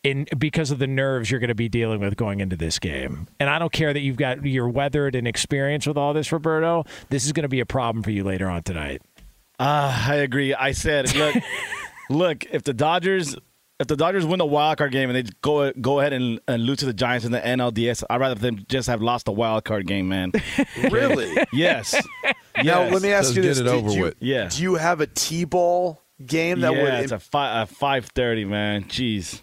in 0.03 0.25
because 0.37 0.71
of 0.71 0.79
the 0.79 0.87
nerves 0.87 1.29
you're 1.29 1.39
going 1.39 1.49
to 1.49 1.55
be 1.55 1.69
dealing 1.69 1.99
with 1.99 2.15
going 2.15 2.39
into 2.39 2.55
this 2.55 2.79
game. 2.79 3.27
And 3.39 3.49
I 3.49 3.59
don't 3.59 3.71
care 3.71 3.93
that 3.93 3.99
you've 3.99 4.17
got 4.17 4.45
you're 4.45 4.69
weathered 4.69 5.15
and 5.15 5.27
experienced 5.27 5.87
with 5.87 5.97
all 5.97 6.13
this, 6.13 6.31
Roberto. 6.31 6.85
This 7.09 7.25
is 7.25 7.31
going 7.31 7.43
to 7.43 7.49
be 7.49 7.59
a 7.59 7.65
problem 7.65 8.03
for 8.03 8.11
you 8.11 8.23
later 8.23 8.49
on 8.49 8.63
tonight. 8.63 9.01
Uh, 9.59 10.05
I 10.07 10.15
agree. 10.15 10.53
I 10.55 10.71
said, 10.71 11.13
look, 11.15 11.35
look, 12.09 12.45
if 12.45 12.63
the 12.63 12.73
Dodgers 12.73 13.35
if 13.79 13.87
the 13.87 13.95
Dodgers 13.95 14.25
win 14.27 14.37
the 14.37 14.45
wild 14.45 14.77
card 14.77 14.91
game 14.91 15.09
and 15.09 15.15
they 15.27 15.31
go 15.41 15.71
go 15.73 15.99
ahead 15.99 16.13
and, 16.13 16.39
and 16.47 16.63
lose 16.65 16.77
to 16.79 16.85
the 16.85 16.93
Giants 16.93 17.25
in 17.25 17.31
the 17.31 17.39
NLDS, 17.39 18.03
I'd 18.09 18.19
rather 18.21 18.35
them 18.35 18.63
just 18.69 18.87
have 18.87 19.01
lost 19.01 19.25
the 19.25 19.31
wild 19.31 19.65
card 19.65 19.87
game, 19.87 20.07
man. 20.07 20.31
Really? 20.91 21.35
yes. 21.53 21.95
Now, 22.57 22.81
Yes. 22.81 22.93
let 22.93 23.01
me 23.01 23.11
ask 23.13 23.33
you 23.35 23.41
this: 23.41 23.57
Just 23.59 23.63
get 23.65 23.73
it 23.75 23.79
do, 23.81 23.85
over 23.87 23.95
you, 23.97 24.03
with. 24.03 24.15
Yeah. 24.19 24.49
do 24.49 24.61
you 24.61 24.75
have 24.75 24.99
a 24.99 25.07
T-ball 25.07 25.99
game 26.23 26.59
that 26.59 26.73
yeah, 26.73 26.83
would? 26.83 26.93
it's 26.95 27.11
a, 27.13 27.17
fi- 27.17 27.61
a 27.61 27.65
five 27.65 28.05
thirty, 28.07 28.43
man. 28.43 28.83
Jeez. 28.83 29.41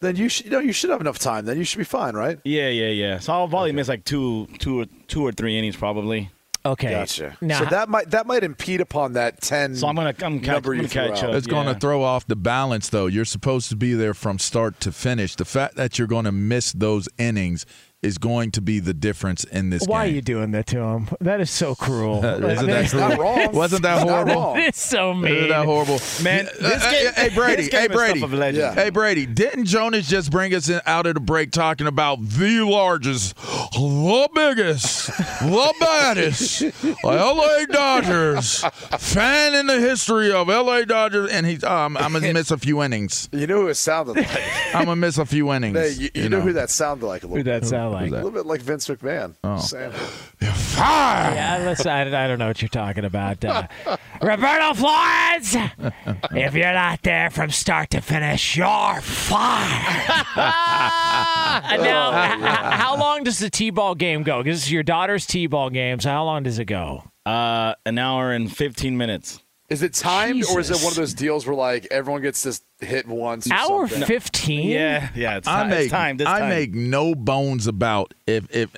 Then 0.00 0.16
you 0.16 0.28
should, 0.28 0.46
you 0.46 0.52
know, 0.52 0.58
you 0.58 0.72
should 0.72 0.90
have 0.90 1.00
enough 1.00 1.18
time. 1.18 1.44
Then 1.46 1.56
you 1.58 1.64
should 1.64 1.78
be 1.78 1.84
fine, 1.84 2.14
right? 2.14 2.38
Yeah, 2.44 2.68
yeah, 2.68 2.88
yeah. 2.88 3.18
So 3.18 3.32
I'll 3.32 3.48
probably 3.48 3.72
miss 3.72 3.88
like 3.88 4.04
two, 4.04 4.46
two, 4.58 4.80
or 4.80 4.86
two 5.08 5.22
or 5.26 5.32
three 5.32 5.58
innings, 5.58 5.76
probably. 5.76 6.30
Okay. 6.64 6.90
Gotcha. 6.90 7.36
Now- 7.40 7.60
so 7.60 7.66
that 7.66 7.88
might 7.88 8.10
that 8.10 8.26
might 8.26 8.42
impede 8.42 8.80
upon 8.80 9.12
that 9.12 9.40
ten. 9.40 9.76
So 9.76 9.86
I'm 9.86 9.94
gonna 9.94 10.14
I'm 10.22 10.40
catch, 10.40 10.48
number 10.54 10.72
I'm 10.72 10.80
you 10.82 10.88
gonna 10.88 11.08
catch 11.10 11.22
out. 11.22 11.30
up. 11.30 11.36
It's 11.36 11.46
going 11.46 11.66
to 11.72 11.78
throw 11.78 12.02
off 12.02 12.26
the 12.26 12.34
balance, 12.34 12.88
though. 12.88 13.06
You're 13.06 13.24
supposed 13.24 13.68
to 13.70 13.76
be 13.76 13.94
there 13.94 14.14
from 14.14 14.40
start 14.40 14.80
to 14.80 14.90
finish. 14.90 15.36
The 15.36 15.44
fact 15.44 15.76
that 15.76 15.96
you're 15.98 16.08
going 16.08 16.24
to 16.24 16.32
miss 16.32 16.72
those 16.72 17.08
innings 17.18 17.66
is 18.02 18.18
going 18.18 18.50
to 18.52 18.60
be 18.60 18.78
the 18.78 18.92
difference 18.94 19.42
in 19.44 19.70
this 19.70 19.86
Why 19.86 20.04
are 20.04 20.08
you 20.10 20.20
doing 20.20 20.50
that 20.52 20.66
to 20.68 20.78
him? 20.78 21.08
That 21.20 21.40
is 21.40 21.50
so 21.50 21.74
cruel. 21.74 22.24
Isn't 22.24 22.66
that 22.68 22.90
cruel? 22.90 23.50
Wasn't 23.52 23.82
that 23.82 24.02
horrible? 24.06 24.54
It's 24.56 24.80
so 24.80 25.14
mean. 25.14 25.34
Isn't 25.34 25.48
that 25.48 25.64
horrible? 25.64 25.98
Man, 26.22 26.46
Uh, 26.46 26.50
this 26.68 26.84
uh, 26.84 26.90
game- 26.90 27.12
hey 27.14 27.28
Brady, 27.34 27.62
this 27.62 27.68
game 27.70 27.80
hey 27.80 27.88
Brady, 27.88 28.22
of 28.22 28.32
legend. 28.32 28.58
Yeah. 28.58 28.74
hey 28.74 28.90
Brady, 28.90 29.26
didn't 29.26 29.64
Jonas 29.64 30.08
just 30.08 30.30
bring 30.30 30.54
us 30.54 30.68
in, 30.68 30.80
out 30.86 31.06
of 31.06 31.14
the 31.14 31.20
break 31.20 31.50
talking 31.52 31.86
about 31.86 32.22
the 32.22 32.60
largest, 32.60 33.34
the 33.36 34.28
biggest, 34.34 35.06
the 35.08 35.74
baddest 35.80 36.62
LA 37.02 37.64
Dodgers 37.70 38.62
fan 38.98 39.54
in 39.54 39.66
the 39.66 39.80
history 39.80 40.30
of 40.32 40.48
LA 40.48 40.82
Dodgers? 40.84 41.30
And 41.30 41.46
he's, 41.46 41.64
um, 41.64 41.96
I'm 41.96 42.12
gonna 42.12 42.32
miss 42.32 42.50
a 42.50 42.58
few 42.58 42.82
innings. 42.82 43.28
You 43.32 43.46
know 43.46 43.62
who 43.62 43.68
it 43.68 43.74
sounded 43.76 44.16
like? 44.16 44.28
I'm 44.74 44.84
gonna 44.84 44.96
miss 44.96 45.18
a 45.18 45.26
few 45.26 45.52
innings. 45.52 45.76
Hey, 45.78 45.90
you, 45.92 46.10
you 46.14 46.28
know, 46.28 46.40
who 46.40 46.52
that 46.52 46.70
sounded 46.70 47.06
like 47.06 47.22
a 47.22 47.26
little 47.26 47.38
Who 47.38 47.42
that 47.44 47.62
bit. 47.62 47.68
sound 47.68 47.94
like? 48.02 48.10
A 48.10 48.14
little 48.14 48.30
bit 48.30 48.46
like 48.46 48.60
Vince 48.60 48.86
McMahon. 48.88 49.34
Oh. 49.44 49.58
Saying, 49.58 49.92
Yeah, 50.76 51.62
listen, 51.64 51.88
I, 51.88 52.24
I 52.24 52.28
don't 52.28 52.38
know 52.38 52.48
what 52.48 52.60
you're 52.60 52.68
talking 52.68 53.04
about. 53.04 53.44
Uh, 53.44 53.66
Roberto 54.22 54.74
Flores, 54.74 55.56
if 56.32 56.54
you're 56.54 56.72
not 56.72 57.02
there 57.02 57.30
from 57.30 57.50
start 57.50 57.90
to 57.90 58.00
finish, 58.00 58.56
you're 58.56 59.00
fired. 59.00 60.26
Now, 61.56 62.10
h- 62.24 62.40
h- 62.40 62.74
how 62.74 62.96
long 62.98 63.24
does 63.24 63.38
the 63.38 63.48
T-ball 63.50 63.94
game 63.94 64.22
go? 64.22 64.42
Because 64.42 64.58
this 64.58 64.66
is 64.66 64.72
your 64.72 64.82
daughter's 64.82 65.26
T-ball 65.26 65.70
game, 65.70 66.00
so 66.00 66.10
how 66.10 66.24
long 66.24 66.42
does 66.42 66.58
it 66.58 66.66
go? 66.66 67.02
Uh, 67.24 67.74
an 67.86 67.98
hour 67.98 68.30
and 68.32 68.54
fifteen 68.54 68.96
minutes. 68.96 69.40
Is 69.68 69.82
it 69.82 69.94
timed 69.94 70.44
or 70.50 70.60
is 70.60 70.70
it 70.70 70.78
one 70.78 70.92
of 70.92 70.94
those 70.94 71.12
deals 71.14 71.46
where 71.46 71.56
like 71.56 71.88
everyone 71.90 72.22
gets 72.22 72.42
this 72.42 72.62
hit 72.80 73.06
once? 73.08 73.50
or 73.50 73.54
Hour 73.54 73.88
15? 73.88 74.68
Yeah, 74.70 75.08
yeah. 75.14 75.38
It's, 75.38 75.48
I 75.48 75.64
ti- 75.64 75.68
make 75.70 75.80
it's 75.80 75.90
time. 75.90 76.16
This 76.18 76.28
I 76.28 76.40
time. 76.40 76.48
make 76.50 76.74
no 76.74 77.14
bones 77.14 77.66
about 77.66 78.14
if 78.26 78.46
if 78.54 78.70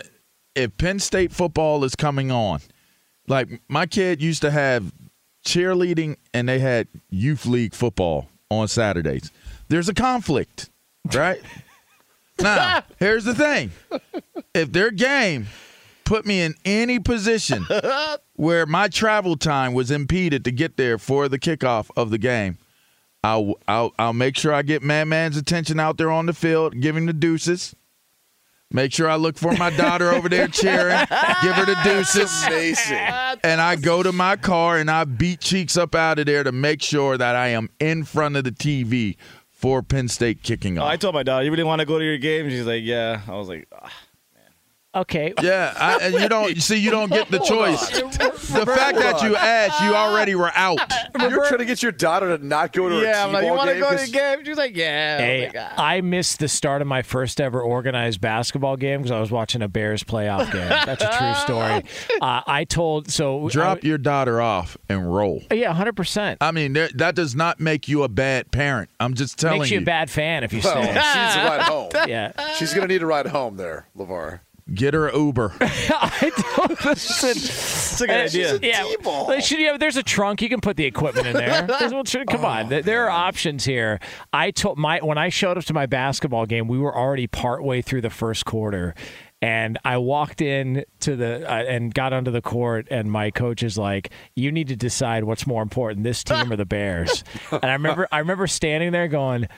if 0.55 0.77
Penn 0.79 0.99
State 0.99 1.33
football 1.33 1.85
is 1.85 1.95
coming 1.95 2.31
on. 2.31 2.61
Like 3.27 3.61
my 3.69 3.85
kid 3.85 4.23
used 4.23 4.41
to 4.43 4.51
have 4.51 4.93
cheerleading 5.47 6.17
and 6.33 6.49
they 6.49 6.59
had 6.59 6.89
youth 7.11 7.45
league 7.45 7.75
football 7.75 8.29
on 8.51 8.69
Saturdays. 8.69 9.31
There's 9.69 9.91
a 9.91 9.95
conflict, 9.95 10.71
right? 11.13 11.41
now, 12.41 12.83
here's 12.99 13.25
the 13.25 13.35
thing. 13.35 13.73
If 14.55 14.73
their 14.73 14.91
game 14.91 15.49
put 16.09 16.25
me 16.25 16.41
in 16.41 16.55
any 16.65 16.99
position 16.99 17.67
where 18.35 18.65
my 18.67 18.89
travel 18.89 19.37
time 19.37 19.75
was 19.75 19.91
impeded 19.91 20.45
to 20.47 20.51
get 20.51 20.77
there 20.79 20.97
for 20.97 21.29
the 21.29 21.39
kickoff 21.39 21.91
of 21.97 22.11
the 22.11 22.17
game, 22.19 22.57
I'll 23.23 23.55
I'll, 23.69 23.93
I'll 23.99 24.13
make 24.15 24.37
sure 24.37 24.53
I 24.55 24.63
get 24.63 24.83
Madman's 24.83 25.37
attention 25.37 25.79
out 25.79 25.99
there 25.99 26.11
on 26.11 26.27
the 26.27 26.33
field, 26.33 26.81
giving 26.81 27.07
the 27.07 27.13
deuces. 27.13 27.75
Make 28.71 28.93
sure 28.93 29.09
I 29.09 29.17
look 29.17 29.39
for 29.39 29.53
my 29.57 29.71
daughter 29.71 30.11
over 30.13 30.29
there 30.29 30.47
cheering, 30.49 30.99
give 31.43 31.55
her 31.55 31.65
the 31.65 31.79
deuces. 31.85 32.31
Amazing. 32.47 32.97
And 33.43 33.61
I 33.63 33.77
go 33.77 34.03
to 34.03 34.13
my 34.13 34.37
car 34.37 34.77
and 34.79 34.91
I 34.91 35.05
beat 35.05 35.41
cheeks 35.41 35.77
up 35.79 35.95
out 35.95 36.19
of 36.19 36.27
there 36.27 36.45
to 36.45 36.53
make 36.53 36.83
sure 36.83 37.17
that 37.17 37.35
I 37.35 37.49
am 37.49 37.71
in 37.81 38.05
front 38.05 38.37
of 38.37 38.45
the 38.45 38.51
TV 38.51 39.17
for 39.51 39.83
Penn 39.83 40.09
State 40.09 40.43
kicking 40.43 40.79
Oh, 40.79 40.83
off. 40.83 40.91
I 40.91 40.97
told 40.97 41.15
my 41.15 41.23
daughter, 41.23 41.45
"You 41.45 41.51
really 41.51 41.65
want 41.65 41.81
to 41.81 41.87
go 41.87 41.99
to 41.99 42.05
your 42.05 42.19
game?" 42.19 42.49
She's 42.51 42.67
like, 42.67 42.83
"Yeah." 42.85 43.23
I 43.27 43.33
was 43.37 43.49
like, 43.49 43.67
ah. 43.73 43.91
Okay. 44.95 45.33
Yeah, 45.43 45.73
I, 45.77 45.99
and 46.03 46.15
you 46.15 46.29
don't 46.29 46.55
you 46.55 46.61
see 46.61 46.77
you 46.77 46.91
don't 46.91 47.11
get 47.11 47.31
the 47.31 47.39
choice. 47.39 47.89
The 47.91 48.65
fact 48.67 48.99
that 48.99 49.23
you 49.23 49.37
asked, 49.37 49.81
you 49.83 49.95
already 49.95 50.35
were 50.35 50.51
out. 50.55 50.79
You're 51.19 51.47
trying 51.47 51.59
to 51.59 51.65
get 51.65 51.83
your 51.83 51.93
daughter 51.93 52.37
to 52.37 52.45
not 52.45 52.73
go 52.73 52.89
to 52.89 52.99
a 52.99 53.03
"Yeah." 53.03 53.25
I'm 53.27 53.33
like, 53.33 53.45
"You 53.45 53.53
want 53.53 53.69
to 53.69 53.75
game 53.75 53.83
go 53.83 53.91
to 53.91 53.97
'cause- 53.97 54.07
the 54.07 54.13
game?" 54.13 54.45
She's 54.45 54.57
like, 54.57 54.77
"Yeah." 54.77 55.19
Hey, 55.19 55.47
I'm 55.47 55.53
like, 55.55 55.65
ah. 55.77 55.83
I 55.83 56.01
missed 56.01 56.39
the 56.41 56.49
start 56.49 56.83
of 56.83 56.89
my 56.89 57.03
first 57.03 57.41
ever 57.41 57.61
organized 57.61 58.21
basketball 58.21 58.77
game 58.77 59.01
because 59.01 59.11
I 59.13 59.21
was 59.21 59.31
watching 59.31 59.63
a 59.63 59.69
Bears 59.69 60.03
playoff 60.05 60.51
game. 60.53 60.69
That's 60.69 61.03
a 61.05 61.17
true 61.19 61.35
story. 61.45 61.85
Uh, 62.21 62.41
I 62.47 62.65
told 62.65 63.11
so 63.11 63.49
Drop 63.49 63.85
your 63.85 63.97
daughter 63.99 64.41
off 64.41 64.77
and 64.89 65.13
roll. 65.15 65.43
Yeah, 65.53 65.73
hundred 65.73 65.95
percent. 65.97 66.39
I 66.41 66.51
mean, 66.51 66.73
there, 66.73 66.89
that 66.97 67.15
does 67.15 67.35
not 67.37 67.61
make 67.61 67.87
you 67.89 68.03
a 68.03 68.09
bad 68.09 68.51
parent. 68.51 68.91
I'm 68.99 69.15
just 69.15 69.39
telling 69.39 69.57
you 69.57 69.61
Makes 69.61 69.71
you 69.71 69.79
a 69.79 69.83
bad 69.83 70.11
fan 70.11 70.43
if 70.43 70.53
you 70.53 70.61
Well, 70.65 70.73
stay. 70.83 70.87
she 70.87 70.93
needs 71.21 71.35
to 71.35 71.41
ride 71.45 71.63
home. 71.63 71.91
yeah, 72.09 72.55
She's 72.57 72.75
going 72.75 72.89
to 72.89 72.93
need 72.93 73.03
a 73.03 73.07
ride 73.07 73.27
home 73.27 73.57
there, 73.57 73.87
LeVar. 73.97 74.41
Get 74.75 74.93
her 74.95 75.11
Uber. 75.15 75.55
I 75.61 76.31
don't 76.57 76.85
listen. 76.85 77.31
It's 77.31 78.01
a 78.03 78.07
good 78.07 78.17
idea. 78.27 78.59
Yeah, 78.63 78.85
they 79.29 79.41
should- 79.41 79.61
yeah, 79.61 79.77
there's 79.79 79.97
a 79.97 80.03
trunk. 80.03 80.43
You 80.43 80.49
can 80.51 80.61
put 80.61 80.77
the 80.77 80.85
equipment 80.85 81.27
in 81.27 81.33
there. 81.33 81.63
There's- 81.67 81.93
well, 81.93 82.05
sure, 82.05 82.25
Come 82.27 82.45
on, 82.45 82.69
There- 82.69 82.83
there 82.83 83.05
are 83.07 83.11
options 83.11 83.65
here. 83.65 83.99
I 84.33 84.51
told 84.51 84.77
my 84.79 84.99
when 84.99 85.17
I 85.17 85.31
showed 85.31 85.57
up 85.57 85.65
to 85.65 85.75
my 85.75 85.87
basketball 85.87 86.45
game, 86.47 86.69
we 86.69 86.79
were 86.79 86.95
already 86.95 87.27
partway 87.27 87.81
through 87.81 88.03
the 88.03 88.11
first 88.11 88.45
quarter, 88.45 88.95
and 89.41 89.79
I 89.85 89.97
walked 89.97 90.43
in 90.43 90.85
to 91.01 91.17
the 91.17 91.51
uh, 91.51 91.63
and 91.65 91.95
got 91.95 92.13
onto 92.13 92.31
the 92.31 92.43
court, 92.43 92.89
and 92.91 93.11
my 93.11 93.31
coach 93.31 93.63
is 93.63 93.79
like, 93.79 94.11
"You 94.37 94.53
need 94.53 94.69
to 94.69 94.77
decide 94.77 95.25
what's 95.25 95.47
more 95.47 95.63
important, 95.63 96.05
this 96.05 96.23
team 96.23 96.53
or 96.53 96.57
the 96.57 96.67
Bears." 96.67 97.25
and 97.51 97.65
I 97.65 97.73
remember 97.73 98.07
I 98.13 98.19
remember 98.19 98.47
standing 98.47 98.93
there 98.93 99.09
going. 99.09 99.49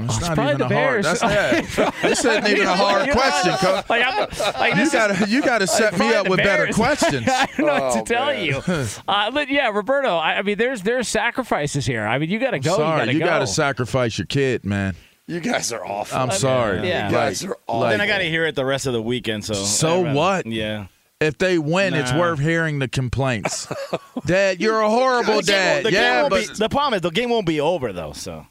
It's 0.00 0.18
it's 0.18 0.28
not 0.28 0.38
even 0.38 0.58
the 0.58 0.64
a 0.64 0.68
hard. 0.68 1.02
Bears. 1.02 1.04
That's 1.20 1.22
yeah. 1.78 1.90
This 2.02 2.24
isn't 2.24 2.48
even 2.48 2.66
a 2.66 2.76
hard 2.76 3.08
question, 3.12 3.52
coach. 3.54 3.88
Like, 3.88 4.02
I'm, 4.04 4.28
like, 4.60 4.74
You 4.76 4.90
gotta 4.90 5.28
you 5.30 5.40
gotta 5.42 5.66
set 5.68 5.96
me 5.98 6.12
up 6.12 6.24
the 6.24 6.30
with 6.30 6.38
better 6.38 6.72
questions. 6.72 7.26
I 7.28 7.46
don't 7.56 7.66
know 7.66 7.72
what 7.74 7.82
Oh, 7.82 8.04
to 8.04 8.14
tell 8.14 8.26
man. 8.26 8.44
you. 8.44 8.62
Uh, 9.08 9.30
but 9.30 9.48
yeah, 9.48 9.68
Roberto. 9.68 10.16
I, 10.16 10.38
I 10.38 10.42
mean, 10.42 10.58
there's 10.58 10.82
there's 10.82 11.08
sacrifices 11.08 11.86
here. 11.86 12.04
I 12.06 12.18
mean, 12.18 12.28
you 12.28 12.38
got 12.40 12.50
to 12.50 12.58
go. 12.58 12.76
sorry, 12.76 13.12
you 13.12 13.18
got 13.20 13.38
to 13.38 13.44
go. 13.44 13.50
sacrifice 13.50 14.18
your 14.18 14.26
kid, 14.26 14.64
man. 14.64 14.96
You 15.26 15.40
guys 15.40 15.72
are 15.72 15.84
awful. 15.86 16.18
I'm 16.18 16.30
sorry. 16.32 16.86
Yeah. 16.88 17.06
You 17.06 17.12
guys 17.14 17.44
are 17.44 17.56
awful. 17.66 17.88
then 17.88 18.00
I 18.00 18.06
got 18.06 18.18
to 18.18 18.24
hear 18.24 18.44
it 18.46 18.56
the 18.56 18.64
rest 18.64 18.86
of 18.86 18.92
the 18.92 19.00
weekend. 19.00 19.44
So 19.44 19.54
So 19.54 20.02
rather- 20.02 20.14
what? 20.16 20.46
Yeah. 20.46 20.86
If 21.20 21.38
they 21.38 21.56
win, 21.58 21.94
it's 21.94 22.12
worth 22.12 22.40
hearing 22.40 22.80
the 22.80 22.88
complaints. 22.88 23.72
Dad, 24.26 24.60
you're 24.60 24.80
a 24.82 24.90
horrible 24.90 25.40
dad. 25.40 25.74
won't- 25.76 25.84
the 25.84 25.90
game 25.92 26.00
Yeah, 26.02 26.28
but 26.28 26.48
be- 26.48 26.54
the 26.54 26.68
problem 26.68 26.94
is 26.94 27.00
the 27.00 27.10
game 27.10 27.30
won't 27.30 27.46
be 27.46 27.60
over 27.60 27.92
though. 27.94 28.12
So 28.12 28.46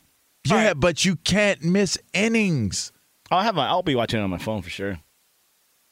yeah, 0.45 0.73
but 0.73 1.05
you 1.05 1.15
can't 1.17 1.63
miss 1.63 1.97
innings. 2.13 2.91
I'll 3.31 3.41
have 3.41 3.55
my, 3.55 3.67
I'll 3.67 3.83
be 3.83 3.95
watching 3.95 4.19
it 4.19 4.23
on 4.23 4.29
my 4.29 4.37
phone 4.37 4.61
for 4.61 4.69
sure. 4.69 4.99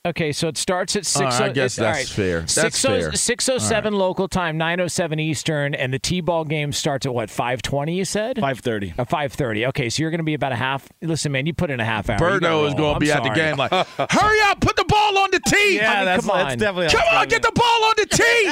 Okay, 0.04 0.32
so 0.32 0.48
it 0.48 0.58
starts 0.58 0.96
at 0.96 1.06
six. 1.06 1.40
right, 1.40 1.42
I 1.42 1.50
oh, 1.50 1.54
guess 1.54 1.76
that's 1.76 1.98
right. 2.00 2.08
fair. 2.08 2.40
That's 2.40 2.54
Six 2.54 2.86
oh 2.86 3.00
fair. 3.00 3.14
six 3.14 3.48
oh 3.50 3.60
seven 3.60 3.94
local 3.94 4.28
time, 4.28 4.58
nine 4.58 4.80
oh 4.80 4.88
seven 4.88 5.20
Eastern, 5.20 5.76
and 5.76 5.94
the 5.94 6.00
T-ball 6.00 6.46
game 6.46 6.72
starts 6.72 7.06
at 7.06 7.14
what 7.14 7.30
five 7.30 7.62
twenty? 7.62 7.96
You 8.00 8.06
said 8.06 8.40
Five 8.40 8.62
thirty. 8.62 8.96
Or 8.98 9.06
five 9.06 9.32
thirty. 9.32 9.68
Okay, 9.68 9.90
so 9.92 10.02
you're 10.02 10.10
going 10.10 10.18
to 10.18 10.24
be 10.24 10.34
about 10.34 10.54
a 10.54 10.56
half. 10.56 10.90
Listen, 11.04 11.32
man, 11.32 11.46
you 11.46 11.54
put 11.54 11.70
in 11.70 11.80
a 11.80 11.86
half 11.86 12.10
hour. 12.10 12.16
You 12.34 12.40
gotta 12.40 12.46
Birdo 12.56 12.68
is 12.68 12.74
going 12.74 12.90
to 12.90 12.94
I'm 12.96 13.00
be 13.00 13.12
at 13.12 13.22
the 13.22 13.30
game 13.30 13.58
like, 13.58 13.70
hurry 14.12 14.40
up, 14.46 14.60
put 14.60 14.76
the 14.76 14.86
ball 14.86 15.20
on 15.20 15.30
the 15.30 15.40
tee. 15.46 15.76
Yeah, 15.76 15.92
I 15.92 15.96
mean, 15.98 16.06
that's, 16.06 16.26
come 16.26 16.36
that's 16.36 16.52
on. 16.54 16.58
definitely. 16.58 16.90
Come 17.00 17.18
on, 17.20 17.28
get 17.28 17.42
the 17.44 17.52
ball 17.54 17.84
on 17.86 17.94
the 17.98 18.06
tee. 18.12 18.52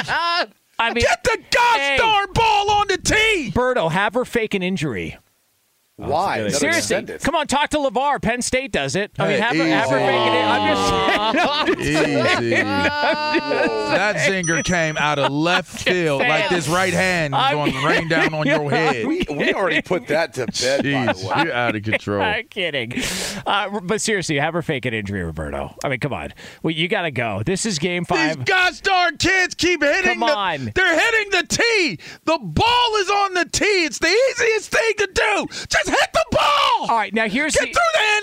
I 0.82 0.94
mean, 0.94 1.04
Get 1.04 1.24
the 1.24 1.38
gosh 1.50 1.78
Hey. 1.78 1.98
darn 1.98 2.28
ball 2.32 2.72
on 2.72 2.88
the 2.90 2.98
tee. 3.00 3.52
Birdo, 3.56 3.90
have 3.92 4.14
her 4.14 4.24
fake 4.24 4.54
an 4.54 4.62
injury. 4.62 5.18
Why? 6.08 6.38
good 6.38 6.44
Let 6.44 6.52
her 6.54 6.60
Seriously, 6.82 6.96
it. 7.16 7.22
come 7.22 7.36
on, 7.36 7.48
talk 7.48 7.70
to 7.72 7.78
Levar. 7.78 8.22
Penn 8.22 8.42
State 8.42 8.72
does 8.72 8.96
it. 8.96 9.12
I 9.20 9.28
mean, 9.28 9.32
Hey, 9.34 9.40
have 9.40 9.56
her, 9.58 9.68
have 9.68 9.90
her 9.90 10.00
easy. 10.00 10.08
fake 10.08 10.32
it. 10.34 10.46
I'm 10.46 11.68
just 11.68 11.96
saying. 12.40 12.44
Easy. 12.44 12.50
that 12.64 14.16
zinger 14.18 14.64
came 14.64 14.98
out 14.98 15.20
of 15.20 15.32
left 15.32 15.84
field 15.84 16.22
like 16.22 16.50
this 16.50 16.68
right 16.68 16.94
hand 16.94 17.34
is 17.34 17.40
I'm- 17.40 17.56
going 17.58 17.72
to 17.74 17.86
rain 17.88 18.08
down 18.08 18.34
on 18.34 18.46
your 18.48 18.70
head. 18.70 19.06
We, 19.08 19.26
we 19.30 19.54
already 19.54 19.82
put 19.82 20.08
that 20.08 20.34
to 20.36 20.46
bed, 20.48 20.84
by 20.84 21.14
the 21.14 21.20
Jeez, 21.20 21.24
way. 21.36 21.44
you're 21.44 21.54
out 21.54 21.76
of 21.76 21.84
control. 21.84 22.22
I'm 22.22 22.48
kidding. 22.48 22.94
Uh, 23.46 23.80
but 23.82 24.02
seriously, 24.02 24.38
have 24.38 24.54
her 24.54 24.62
fake 24.62 24.86
an 24.86 24.94
injury, 24.94 25.24
Roberto. 25.24 25.76
I 25.84 25.90
mean, 25.90 26.00
come 26.00 26.14
on. 26.14 26.34
Well, 26.64 26.72
you 26.74 26.88
got 26.88 27.04
to 27.04 27.12
go. 27.12 27.42
This 27.46 27.66
is 27.66 27.80
game 27.80 28.04
These 28.04 28.18
five. 28.18 28.46
gosh 28.46 28.82
darn 28.82 29.18
kids 29.18 29.56
keep 29.56 29.82
hitting 29.82 30.12
Come 30.12 30.20
the, 30.20 30.36
on. 30.36 30.72
They're 30.76 31.00
hitting 31.00 31.32
the 31.32 31.46
tee. 31.48 32.00
The 32.26 32.38
ball 32.42 32.96
is 32.98 33.10
on 33.10 33.34
the 33.34 33.46
tee. 33.46 33.66
It's 33.86 34.00
the 34.00 34.08
easiest 34.08 34.72
thing 34.72 34.94
to 34.98 35.08
do. 35.14 35.46
Just 35.68 35.89
hit 35.90 36.10
the 36.14 36.26
ball. 36.32 36.40
All 36.90 36.96
right, 36.96 37.14
now 37.14 37.28
here's 37.28 37.54
Get 37.54 37.68
the. 37.68 37.74
through 37.74 37.74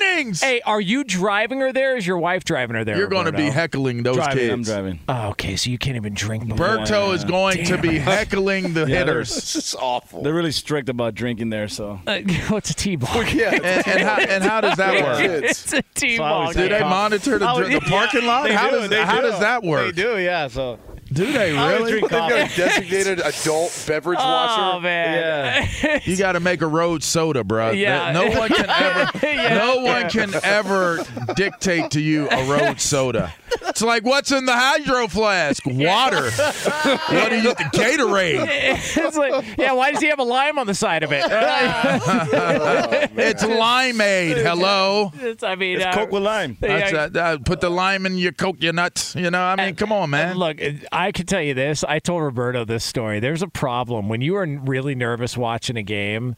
the 0.01 0.05
innings. 0.17 0.41
Hey, 0.41 0.61
are 0.63 0.81
you 0.81 1.05
driving 1.05 1.61
her 1.61 1.73
there? 1.73 1.93
Or 1.95 1.97
is 1.97 2.07
your 2.07 2.19
wife 2.19 2.43
driving 2.45 2.75
her 2.77 2.85
there? 2.85 2.97
You're 2.97 3.07
going 3.09 3.27
to 3.27 3.33
be 3.33 3.51
heckling 3.51 4.03
those 4.03 4.17
driving. 4.17 4.37
kids. 4.39 4.53
I'm 4.53 4.63
driving. 4.63 5.01
Oh, 5.09 5.29
okay, 5.31 5.57
so 5.57 5.69
you 5.71 5.77
can't 5.79 5.97
even 5.97 6.15
drink. 6.15 6.49
before. 6.49 6.67
Berto 6.67 7.13
is 7.15 7.25
going 7.25 7.65
to 7.67 7.79
be 7.79 7.99
heckling 7.99 8.73
the 8.73 8.87
hitters. 8.87 9.31
This 9.37 9.57
is 9.57 9.75
awful. 9.79 10.23
They're 10.23 10.35
really 10.35 10.53
strict 10.53 10.89
about 10.89 11.15
drinking 11.15 11.51
there. 11.51 11.69
So 11.69 12.01
Uh, 12.07 12.21
what's 12.49 12.71
a 12.71 12.75
T-ball? 12.75 13.25
yeah, 13.25 13.55
And, 13.55 13.65
and, 13.65 14.01
how, 14.03 14.17
and 14.21 14.45
how 14.45 14.61
does 14.63 14.77
that 14.79 15.03
work? 15.05 15.19
kids. 15.19 15.45
it's 15.65 15.73
a 15.75 15.83
T-ball. 15.95 16.53
So 16.53 16.61
I 16.61 16.63
Do 16.63 16.69
they 16.71 16.79
Yeah. 16.81 16.89
monitor 16.89 17.39
the, 17.39 17.51
Oh, 17.51 17.63
the 17.63 17.71
yeah. 17.73 17.79
parking 17.81 18.25
lot? 18.27 18.49
They 18.49 18.55
How, 18.55 18.71
do, 18.71 18.77
does, 18.81 18.89
they 18.91 19.05
how 19.05 19.21
do. 19.21 19.29
does 19.31 19.41
that 19.41 19.63
work? 19.63 19.95
They 19.95 20.03
do, 20.03 20.19
yeah. 20.19 20.49
So 20.49 20.79
Do 21.13 21.33
they 21.33 21.57
I 21.57 21.75
really? 21.75 21.91
drink 21.93 22.11
They've 22.11 22.19
got 22.19 22.33
a 22.33 22.57
designated 22.57 23.21
adult 23.21 23.85
beverage 23.87 24.19
washer. 24.19 24.77
Oh 24.77 24.81
man. 24.81 25.69
Yeah. 25.83 26.01
You 26.07 26.17
got 26.17 26.33
to 26.33 26.41
make 26.41 26.63
a 26.63 26.67
road 26.67 27.03
soda, 27.03 27.43
bro. 27.45 27.71
Yeah. 27.71 28.13
No 28.13 28.29
one 28.29 28.49
can 28.49 28.69
ever. 28.71 29.11
Yeah. 29.27 29.55
No 29.59 29.77
one 29.83 30.09
can 30.11 30.33
ever 30.43 31.05
dictate 31.35 31.91
to 31.93 32.01
you 32.01 32.29
a 32.29 32.45
road 32.51 32.81
soda. 32.81 33.33
It's 33.63 33.83
like 33.83 34.05
what's 34.05 34.33
in 34.33 34.45
the 34.47 34.53
hydro 34.55 35.07
flask? 35.09 35.63
Water. 35.67 36.31
what 36.31 37.31
do 37.31 37.41
you? 37.41 37.55
Gatorade. 37.55 38.47
it's 38.97 39.17
like, 39.17 39.45
yeah. 39.59 39.73
Why 39.73 39.93
does 39.93 40.01
he 40.01 40.09
have 40.09 40.19
a 40.19 40.25
lime 40.25 40.59
on 40.59 40.67
the 40.67 40.75
side 40.75 41.03
of 41.03 41.13
it? 41.13 41.23
It's 43.19 43.43
limeade. 43.45 44.43
Hello. 44.43 45.13
It's- 45.21 45.43
I 45.43 45.55
mean, 45.55 45.81
uh, 45.83 45.93
Coke 45.93 46.13
with 46.13 46.23
lime. 46.23 46.57
That's, 46.61 46.93
uh, 46.93 47.11
uh, 47.19 47.39
put 47.39 47.61
the 47.61 47.71
lime 47.71 48.07
in 48.07 48.19
your 48.19 48.33
Coke, 48.33 48.57
You 48.61 48.73
nuts. 48.73 49.15
You 49.15 49.31
know, 49.31 49.43
I 49.43 49.57
mean, 49.57 49.75
come 49.75 49.93
on, 49.93 50.11
man. 50.11 50.37
Look, 50.37 50.59
I 50.93 51.06
can 51.13 51.27
tell 51.27 51.43
you 51.43 51.55
this. 51.55 51.85
I 51.85 51.99
told 51.99 52.23
Roberto 52.23 52.65
this 52.65 52.85
story. 52.85 53.21
There's 53.21 53.43
a 53.43 53.49
problem 53.49 54.09
when 54.09 54.21
you 54.21 54.37
are 54.37 54.47
really 54.47 54.95
nervous 54.95 55.37
watching 55.37 55.77
a 55.77 55.83
game. 55.83 56.37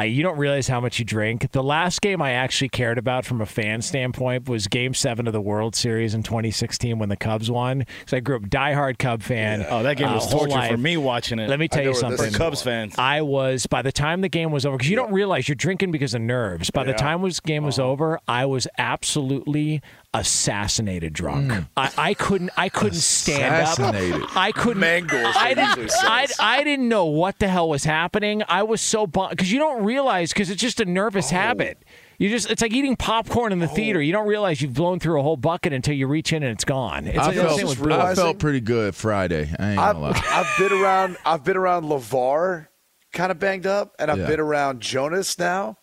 Uh, 0.00 0.04
you 0.04 0.22
don't 0.22 0.38
realize 0.38 0.66
how 0.66 0.80
much 0.80 0.98
you 0.98 1.04
drink. 1.04 1.52
The 1.52 1.62
last 1.62 2.00
game 2.00 2.22
I 2.22 2.32
actually 2.32 2.70
cared 2.70 2.96
about 2.96 3.26
from 3.26 3.42
a 3.42 3.46
fan 3.46 3.82
standpoint 3.82 4.48
was 4.48 4.66
Game 4.66 4.94
Seven 4.94 5.26
of 5.26 5.34
the 5.34 5.42
World 5.42 5.76
Series 5.76 6.14
in 6.14 6.22
2016 6.22 6.98
when 6.98 7.10
the 7.10 7.16
Cubs 7.16 7.50
won. 7.50 7.80
Because 7.80 8.14
I 8.14 8.20
grew 8.20 8.36
up 8.36 8.42
diehard 8.44 8.98
Cub 8.98 9.22
fan. 9.22 9.66
Oh, 9.68 9.82
that 9.82 9.98
game 9.98 10.08
uh, 10.08 10.14
was 10.14 10.24
whole 10.30 10.46
torture 10.46 10.68
for 10.68 10.78
me 10.78 10.96
watching 10.96 11.38
it. 11.38 11.50
Let 11.50 11.58
me 11.58 11.68
tell 11.68 11.84
know 11.84 11.90
you 11.90 11.96
something. 11.96 12.28
is 12.28 12.36
Cubs 12.36 12.62
fans. 12.62 12.94
I 12.96 13.20
was 13.20 13.66
by 13.66 13.82
the 13.82 13.92
time 13.92 14.22
the 14.22 14.30
game 14.30 14.52
was 14.52 14.64
over 14.64 14.78
because 14.78 14.88
you 14.88 14.96
don't 14.96 15.12
realize 15.12 15.48
you're 15.48 15.54
drinking 15.54 15.90
because 15.90 16.14
of 16.14 16.22
nerves. 16.22 16.70
By 16.70 16.84
the 16.84 16.94
time 16.94 17.20
was 17.20 17.38
game 17.40 17.64
was 17.64 17.78
over, 17.78 18.18
I 18.26 18.46
was 18.46 18.66
absolutely 18.78 19.82
assassinated 20.12 21.12
drunk. 21.12 21.52
Mm. 21.52 21.68
I, 21.76 21.92
I 21.96 22.14
couldn't 22.14 22.50
I 22.56 22.68
couldn't 22.68 22.98
stand 22.98 23.80
up. 23.80 24.36
I 24.36 24.52
couldn't. 24.52 24.80
Mangles, 24.80 25.34
I 25.36 25.54
didn't. 25.54 25.92
I, 26.02 26.26
I 26.40 26.64
didn't 26.64 26.88
know 26.88 27.06
what 27.06 27.38
the 27.38 27.48
hell 27.48 27.68
was 27.68 27.84
happening. 27.84 28.42
I 28.48 28.62
was 28.64 28.80
so 28.80 29.06
bummed 29.06 29.30
because 29.30 29.52
you 29.52 29.58
don't 29.58 29.84
realize 29.84 30.32
because 30.32 30.50
it's 30.50 30.60
just 30.60 30.80
a 30.80 30.84
nervous 30.84 31.32
oh. 31.32 31.36
habit. 31.36 31.84
You 32.18 32.28
just 32.28 32.50
it's 32.50 32.60
like 32.60 32.72
eating 32.72 32.96
popcorn 32.96 33.52
in 33.52 33.60
the 33.60 33.70
oh. 33.70 33.74
theater. 33.74 34.02
You 34.02 34.12
don't 34.12 34.26
realize 34.26 34.60
you've 34.60 34.74
blown 34.74 34.98
through 34.98 35.20
a 35.20 35.22
whole 35.22 35.36
bucket 35.36 35.72
until 35.72 35.94
you 35.94 36.06
reach 36.06 36.32
in 36.32 36.42
and 36.42 36.52
it's 36.52 36.64
gone. 36.64 37.06
It's 37.06 37.18
I 37.18 37.26
like 37.26 37.36
the 37.36 37.42
felt, 37.42 37.58
same 37.58 37.68
with 37.68 37.92
I 37.92 38.14
felt 38.14 38.38
pretty 38.38 38.60
good 38.60 38.94
Friday. 38.94 39.54
I 39.58 39.70
ain't 39.70 39.80
I've, 39.80 39.94
gonna 39.94 40.10
lie. 40.10 40.22
I've 40.30 40.58
been 40.58 40.72
around. 40.72 41.16
I've 41.24 41.44
been 41.44 41.56
around 41.56 41.84
Levar, 41.84 42.66
kind 43.12 43.30
of 43.30 43.38
banged 43.38 43.66
up, 43.66 43.94
and 43.98 44.10
I've 44.10 44.18
Yeah. 44.18 44.26
been 44.26 44.40
around 44.40 44.80
Jonas 44.80 45.38
now. 45.38 45.76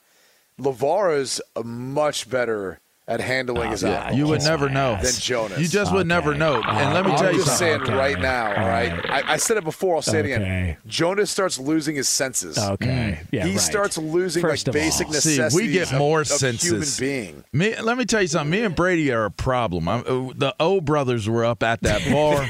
Levar 0.60 1.16
is 1.16 1.42
a 1.56 1.64
much 1.64 2.30
better 2.30 2.82
at 3.10 3.22
handling 3.22 3.72
his 3.72 3.84
Yeah, 3.84 3.90
alcohol. 3.92 4.18
you 4.18 4.28
would 4.28 4.42
never 4.42 4.68
know. 4.70 4.98
Than 5.02 5.14
Jonas. 5.14 5.60
You 5.60 5.68
just 5.70 5.94
would 5.94 6.08
never 6.08 6.36
know. 6.36 6.62
And 6.62 6.94
let 6.94 7.06
me 7.06 7.12
I'm 7.14 7.18
tell 7.18 7.32
you 7.32 7.38
just 7.44 7.58
something. 7.58 7.86
saying 7.86 7.98
right 7.98 8.20
now, 8.20 8.48
all 8.50 8.68
right? 8.68 8.92
I, 9.10 9.34
I 9.34 9.38
said 9.38 9.56
it 9.56 9.64
before, 9.64 9.96
I'll 9.96 10.02
say 10.02 10.20
it 10.20 10.26
again. 10.26 10.42
Okay. 10.42 10.78
Jonas 10.88 11.32
starts 11.32 11.58
losing 11.58 11.96
his 11.96 12.10
senses. 12.10 12.58
Okay. 12.58 13.22
Yeah, 13.32 13.46
he 13.46 13.52
right. 13.52 13.60
starts 13.62 13.98
losing 13.98 14.42
First 14.42 14.68
like 14.68 14.76
of 14.76 14.82
all. 14.82 14.86
basic 14.86 15.08
See, 15.08 15.38
necessities 15.38 15.56
we 15.56 15.72
get 15.72 15.94
of- 15.94 15.98
more 16.00 16.22
of, 16.22 16.28
senses. 16.28 16.70
human 16.70 16.88
being. 17.00 17.44
Me, 17.54 17.80
let 17.80 17.98
me 17.98 18.04
tell 18.04 18.22
you 18.22 18.28
something. 18.28 18.50
Me 18.52 18.62
and 18.66 18.76
Brady 18.76 19.10
are 19.14 19.24
a 19.26 19.32
problem. 19.32 19.88
I'm, 19.88 20.02
uh, 20.02 20.34
the 20.36 20.54
O 20.60 20.82
brothers 20.82 21.30
were 21.30 21.46
up 21.46 21.64
at 21.64 21.82
that 21.84 22.02
bar, 22.12 22.46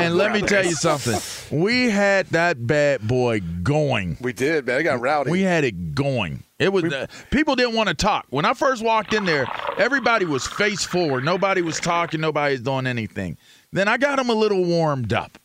and 0.00 0.16
let 0.16 0.30
me 0.32 0.40
tell 0.42 0.64
you 0.64 0.74
something. 0.76 1.18
We 1.50 1.90
had 1.90 2.26
that 2.28 2.64
bad 2.64 3.06
boy 3.08 3.40
going. 3.64 4.18
We 4.20 4.32
did, 4.32 4.66
man. 4.66 4.78
It 4.80 4.84
got 4.84 5.00
rowdy. 5.00 5.32
We 5.32 5.42
had 5.42 5.64
it 5.64 5.96
going. 5.96 6.43
It 6.58 6.72
was 6.72 6.84
uh, 6.84 7.06
people 7.30 7.56
didn't 7.56 7.74
want 7.74 7.88
to 7.88 7.94
talk. 7.94 8.26
When 8.30 8.44
I 8.44 8.54
first 8.54 8.82
walked 8.82 9.12
in 9.12 9.24
there, 9.24 9.46
everybody 9.76 10.24
was 10.24 10.46
face 10.46 10.84
forward. 10.84 11.24
Nobody 11.24 11.62
was 11.62 11.80
talking. 11.80 12.20
Nobody 12.20 12.54
was 12.54 12.62
doing 12.62 12.86
anything. 12.86 13.36
Then 13.72 13.88
I 13.88 13.96
got 13.96 14.16
them 14.16 14.30
a 14.30 14.34
little 14.34 14.64
warmed 14.64 15.12
up. 15.12 15.38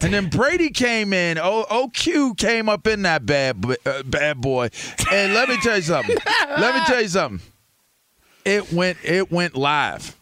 And 0.00 0.12
then 0.12 0.28
Brady 0.28 0.70
came 0.70 1.12
in. 1.12 1.38
O- 1.38 1.66
OQ 1.70 2.36
came 2.38 2.68
up 2.68 2.86
in 2.86 3.02
that 3.02 3.26
bad 3.26 3.64
uh, 3.86 4.02
bad 4.04 4.40
boy. 4.40 4.70
And 5.12 5.34
let 5.34 5.48
me 5.48 5.56
tell 5.62 5.76
you 5.76 5.82
something. 5.82 6.16
let 6.58 6.74
me 6.74 6.80
tell 6.86 7.02
you 7.02 7.08
something. 7.08 7.46
It 8.44 8.72
went 8.72 8.98
it 9.04 9.30
went 9.30 9.56
live. 9.56 10.16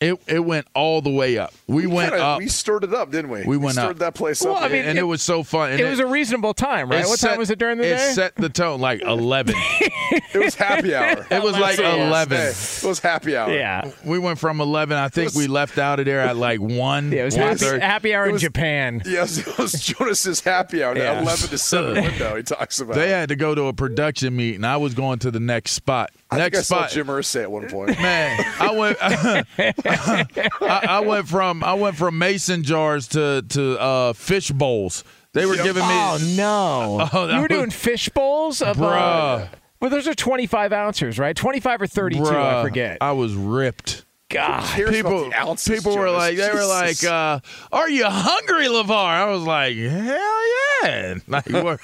It 0.00 0.16
it 0.28 0.38
went 0.38 0.68
all 0.74 1.02
the 1.02 1.10
way 1.10 1.38
up. 1.38 1.52
We, 1.66 1.88
went 1.88 2.10
Kinda- 2.10 2.24
up. 2.24 2.38
We 2.38 2.46
stirred 2.46 2.84
it 2.84 2.94
up, 2.94 3.10
didn't 3.10 3.32
we? 3.32 3.42
We 3.44 3.56
went 3.56 3.74
stirred 3.74 3.90
up. 3.90 3.98
that 3.98 4.14
place 4.14 4.40
Well, 4.44 4.54
up. 4.54 4.62
I 4.62 4.68
mean, 4.68 4.84
and 4.84 4.96
it, 4.96 5.02
was 5.02 5.22
so 5.22 5.42
fun. 5.42 5.72
And 5.72 5.80
it 5.80 5.90
was 5.90 5.98
a 5.98 6.06
reasonable 6.06 6.54
time, 6.54 6.88
right? 6.88 7.04
What 7.04 7.18
set- 7.18 7.30
time 7.30 7.38
was 7.40 7.50
it 7.50 7.58
during 7.58 7.78
the 7.78 7.84
it 7.84 7.96
day? 7.96 8.10
It 8.10 8.14
set 8.14 8.36
the 8.36 8.48
tone 8.48 8.80
like 8.80 9.02
11. 9.02 9.56
it 9.56 10.38
was 10.44 10.54
happy 10.54 10.94
hour. 10.94 11.26
It 11.32 11.42
was 11.42 11.58
like 11.58 11.76
That's 11.76 11.78
what 11.78 11.94
it 11.94 11.98
was. 11.98 12.06
11. 12.08 12.38
Hey, 12.38 12.48
it 12.48 12.84
was 12.88 13.00
happy 13.00 13.36
hour. 13.36 13.52
yeah. 13.52 13.90
We 14.04 14.20
went 14.20 14.38
from 14.38 14.60
11. 14.60 14.96
I 14.96 15.08
think 15.08 15.26
was- 15.30 15.36
we 15.36 15.48
left 15.48 15.78
out 15.78 15.98
of 15.98 16.06
there 16.06 16.20
at 16.20 16.36
like 16.36 16.60
1. 16.60 17.10
Yeah, 17.10 17.22
it 17.22 17.24
was 17.24 17.34
happy, 17.34 17.80
happy 17.80 18.14
hour 18.14 18.26
It 18.28 18.34
in 18.34 18.38
Japan. 18.38 19.02
Yes, 19.04 19.38
it 19.38 19.58
was 19.58 19.72
Jonas's 19.72 20.38
happy 20.40 20.80
hour. 20.84 20.96
Yeah. 20.96 21.20
11 21.22 21.48
to 21.48 21.58
7 21.58 21.94
window 22.04 22.36
he 22.36 22.44
talks 22.44 22.78
about. 22.80 22.94
They 22.94 23.10
had 23.10 23.30
to 23.30 23.36
go 23.36 23.52
to 23.52 23.62
a 23.64 23.72
production 23.72 24.36
meet, 24.36 24.54
and 24.54 24.64
I 24.64 24.76
was 24.76 24.94
going 24.94 25.18
to 25.20 25.32
the 25.32 25.40
next 25.40 25.72
spot. 25.72 26.12
I 26.30 26.36
think 26.36 26.52
next 26.54 26.58
I 26.58 26.62
saw 26.62 26.76
spot. 26.80 26.90
Jim 26.90 27.06
Irsay 27.06 27.42
at 27.42 27.50
one 27.50 27.68
point. 27.68 27.90
Man, 28.00 28.44
I 28.60 28.70
went. 28.72 28.98
I, 30.62 30.86
I 30.88 31.00
went 31.00 31.28
from 31.28 31.64
I 31.64 31.74
went 31.74 31.96
from 31.96 32.18
mason 32.18 32.62
jars 32.62 33.08
to 33.08 33.42
to 33.48 33.78
uh, 33.80 34.12
fish 34.12 34.50
bowls. 34.50 35.04
They 35.32 35.46
were 35.46 35.56
giving 35.56 35.82
me. 35.82 35.88
Oh 35.90 36.18
no! 36.36 37.08
Oh, 37.12 37.26
that 37.26 37.34
you 37.34 37.36
were 37.40 37.42
was- 37.42 37.48
doing 37.48 37.70
fish 37.70 38.08
bowls 38.10 38.60
of 38.62 38.80
uh, 38.80 38.84
Bruh. 38.84 39.48
well, 39.80 39.90
those 39.90 40.06
are 40.08 40.14
twenty-five 40.14 40.72
ounces, 40.72 41.18
right? 41.18 41.34
Twenty-five 41.36 41.80
or 41.82 41.86
thirty-two, 41.86 42.26
I 42.26 42.62
forget. 42.62 42.98
I 43.00 43.12
was 43.12 43.34
ripped. 43.34 44.04
God, 44.30 44.62
Cares 44.74 44.90
People, 44.90 45.30
ounces, 45.34 45.74
people 45.78 45.96
were 45.96 46.10
like, 46.10 46.36
they 46.36 46.52
were 46.52 46.66
like, 46.66 47.02
uh, 47.02 47.40
"Are 47.72 47.88
you 47.88 48.04
hungry, 48.06 48.66
LeVar?" 48.66 48.90
I 48.90 49.24
was 49.30 49.42
like, 49.42 49.74
"Hell 49.74 50.84
yeah!" 50.84 51.14
Like, 51.26 51.46
we're- 51.48 51.78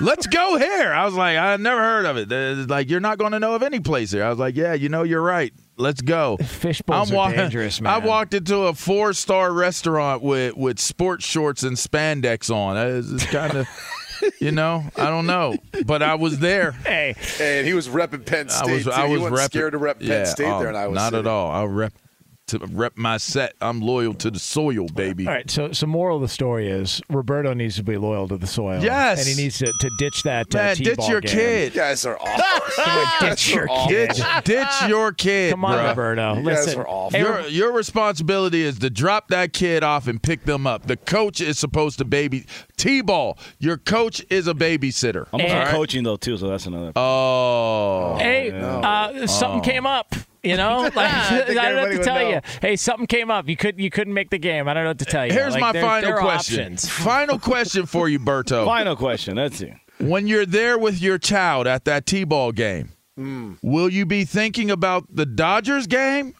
let's 0.00 0.26
go 0.26 0.56
here. 0.56 0.92
I 0.94 1.04
was 1.04 1.12
like, 1.14 1.36
I 1.36 1.56
never 1.56 1.78
heard 1.80 2.06
of 2.06 2.16
it. 2.16 2.28
They're 2.30 2.54
Like, 2.54 2.88
you're 2.88 3.00
not 3.00 3.18
going 3.18 3.32
to 3.32 3.38
know 3.38 3.54
of 3.54 3.62
any 3.62 3.80
place 3.80 4.10
here. 4.12 4.24
I 4.24 4.30
was 4.30 4.38
like, 4.38 4.56
"Yeah, 4.56 4.72
you 4.72 4.88
know, 4.88 5.02
you're 5.02 5.20
right. 5.22 5.52
Let's 5.76 6.00
go." 6.00 6.38
fish 6.38 6.80
bowls 6.82 7.10
I'm 7.10 7.14
are 7.14 7.16
walking. 7.18 7.36
dangerous, 7.36 7.80
man. 7.82 7.92
I 7.92 7.98
walked 7.98 8.32
into 8.32 8.56
a 8.62 8.72
four 8.74 9.12
star 9.12 9.52
restaurant 9.52 10.22
with 10.22 10.56
with 10.56 10.78
sports 10.78 11.26
shorts 11.26 11.62
and 11.64 11.76
spandex 11.76 12.48
on. 12.54 12.76
It's 12.78 13.26
kind 13.26 13.54
of, 13.58 13.68
you 14.40 14.52
know, 14.52 14.84
I 14.96 15.06
don't 15.06 15.26
know, 15.26 15.56
but 15.86 16.02
I 16.02 16.14
was 16.14 16.38
there. 16.38 16.72
Hey, 16.90 17.14
and 17.40 17.66
he 17.66 17.74
was 17.74 17.88
repping 17.88 18.26
Penn 18.26 18.48
State. 18.48 18.68
I 18.68 18.72
was. 18.72 18.84
too. 18.84 18.92
I 18.92 19.06
he 19.06 19.12
was 19.12 19.20
wasn't 19.22 19.38
rep- 19.38 19.50
scared 19.50 19.72
to 19.72 19.78
rep 19.78 19.98
Penn 20.00 20.08
yeah, 20.08 20.24
State 20.24 20.46
oh, 20.46 20.58
there 20.58 20.70
in 20.70 20.76
Iowa 20.76 20.94
Not 20.94 21.10
City. 21.12 21.20
at 21.20 21.26
all. 21.26 21.50
I 21.50 21.64
rep 21.64 21.92
to 22.50 22.58
rep 22.66 22.96
my 22.96 23.16
set. 23.16 23.54
I'm 23.60 23.80
loyal 23.80 24.14
to 24.14 24.30
the 24.30 24.38
soil, 24.38 24.86
baby. 24.88 25.26
All 25.26 25.32
right, 25.34 25.50
so 25.50 25.72
so 25.72 25.86
moral 25.86 26.16
of 26.16 26.22
the 26.22 26.28
story 26.28 26.68
is 26.68 27.00
Roberto 27.08 27.52
needs 27.54 27.76
to 27.76 27.82
be 27.82 27.96
loyal 27.96 28.28
to 28.28 28.36
the 28.36 28.46
soil. 28.46 28.82
Yes. 28.82 29.18
and 29.20 29.28
he 29.36 29.42
needs 29.42 29.58
to, 29.58 29.66
to 29.80 29.90
ditch 29.98 30.22
that 30.24 30.54
uh, 30.54 30.58
Man, 30.58 30.76
ditch 30.76 31.08
your 31.08 31.20
game. 31.20 31.30
kid. 31.36 31.74
You 31.74 31.80
guys 31.80 32.04
are 32.06 32.18
awful. 32.20 33.28
ditch 33.28 33.54
your 33.54 33.66
kid. 33.88 34.08
Ditch, 34.10 34.22
ditch 34.44 34.88
your 34.88 35.12
kid. 35.12 35.50
Come 35.52 35.64
on, 35.64 35.76
bruh. 35.78 35.88
Roberto. 35.90 36.34
You 36.34 36.44
guys 36.46 36.66
Listen, 36.66 36.80
are 36.80 36.88
awful. 36.88 37.18
Your 37.20 37.40
your 37.48 37.72
responsibility 37.72 38.62
is 38.62 38.78
to 38.80 38.90
drop 38.90 39.28
that 39.28 39.52
kid 39.52 39.82
off 39.82 40.06
and 40.06 40.22
pick 40.22 40.44
them 40.44 40.66
up. 40.66 40.86
The 40.86 40.96
coach 40.96 41.40
is 41.40 41.58
supposed 41.58 41.98
to 41.98 42.04
baby 42.04 42.46
T-ball. 42.76 43.38
Your 43.58 43.76
coach 43.76 44.24
is 44.30 44.46
a 44.48 44.54
babysitter. 44.54 45.26
I'm 45.32 45.40
also 45.40 45.54
And- 45.54 45.70
coaching 45.70 46.02
though 46.04 46.16
too, 46.16 46.36
so 46.36 46.48
that's 46.48 46.66
another. 46.66 46.92
Oh, 46.96 48.16
Hey, 48.18 48.50
uh, 48.52 49.26
something 49.26 49.60
came 49.62 49.86
up. 49.86 50.14
You 50.42 50.56
know, 50.56 50.78
like, 50.94 50.96
I, 50.96 51.44
don't 51.46 51.54
know 51.76 51.82
what 51.82 51.92
to 51.92 52.02
tell 52.02 52.14
know. 52.14 52.28
you. 52.30 52.40
Hey, 52.62 52.76
something 52.76 53.06
came 53.06 53.30
up. 53.30 53.48
You 53.48 53.56
could 53.56 53.78
you 53.78 53.90
couldn't 53.90 54.14
make 54.14 54.30
the 54.30 54.38
game. 54.38 54.68
I 54.68 54.74
don't 54.74 54.84
know 54.84 54.90
what 54.90 54.98
to 55.00 55.04
tell 55.04 55.26
you. 55.26 55.32
Here's 55.32 55.52
Like, 55.52 55.60
my 55.60 55.72
there- 55.72 55.82
final 55.82 56.10
there 56.10 56.18
question. 56.20 56.60
options. 56.60 56.88
Final 56.88 57.38
question 57.38 57.86
for 57.86 58.08
you, 58.08 58.18
Berto. 58.18 58.64
Final 58.64 58.96
question. 58.96 59.36
That's 59.36 59.60
it. 59.60 59.74
When 59.98 60.26
you're 60.26 60.46
there 60.46 60.78
with 60.78 61.00
your 61.02 61.18
child 61.18 61.66
at 61.66 61.84
that 61.84 62.06
T-ball 62.06 62.52
game, 62.52 62.90
Hmm. 63.16 63.54
will 63.62 63.90
you 63.90 64.06
be 64.06 64.24
thinking 64.24 64.70
about 64.70 65.04
the 65.14 65.26
Dodgers 65.26 65.86
game 65.86 66.32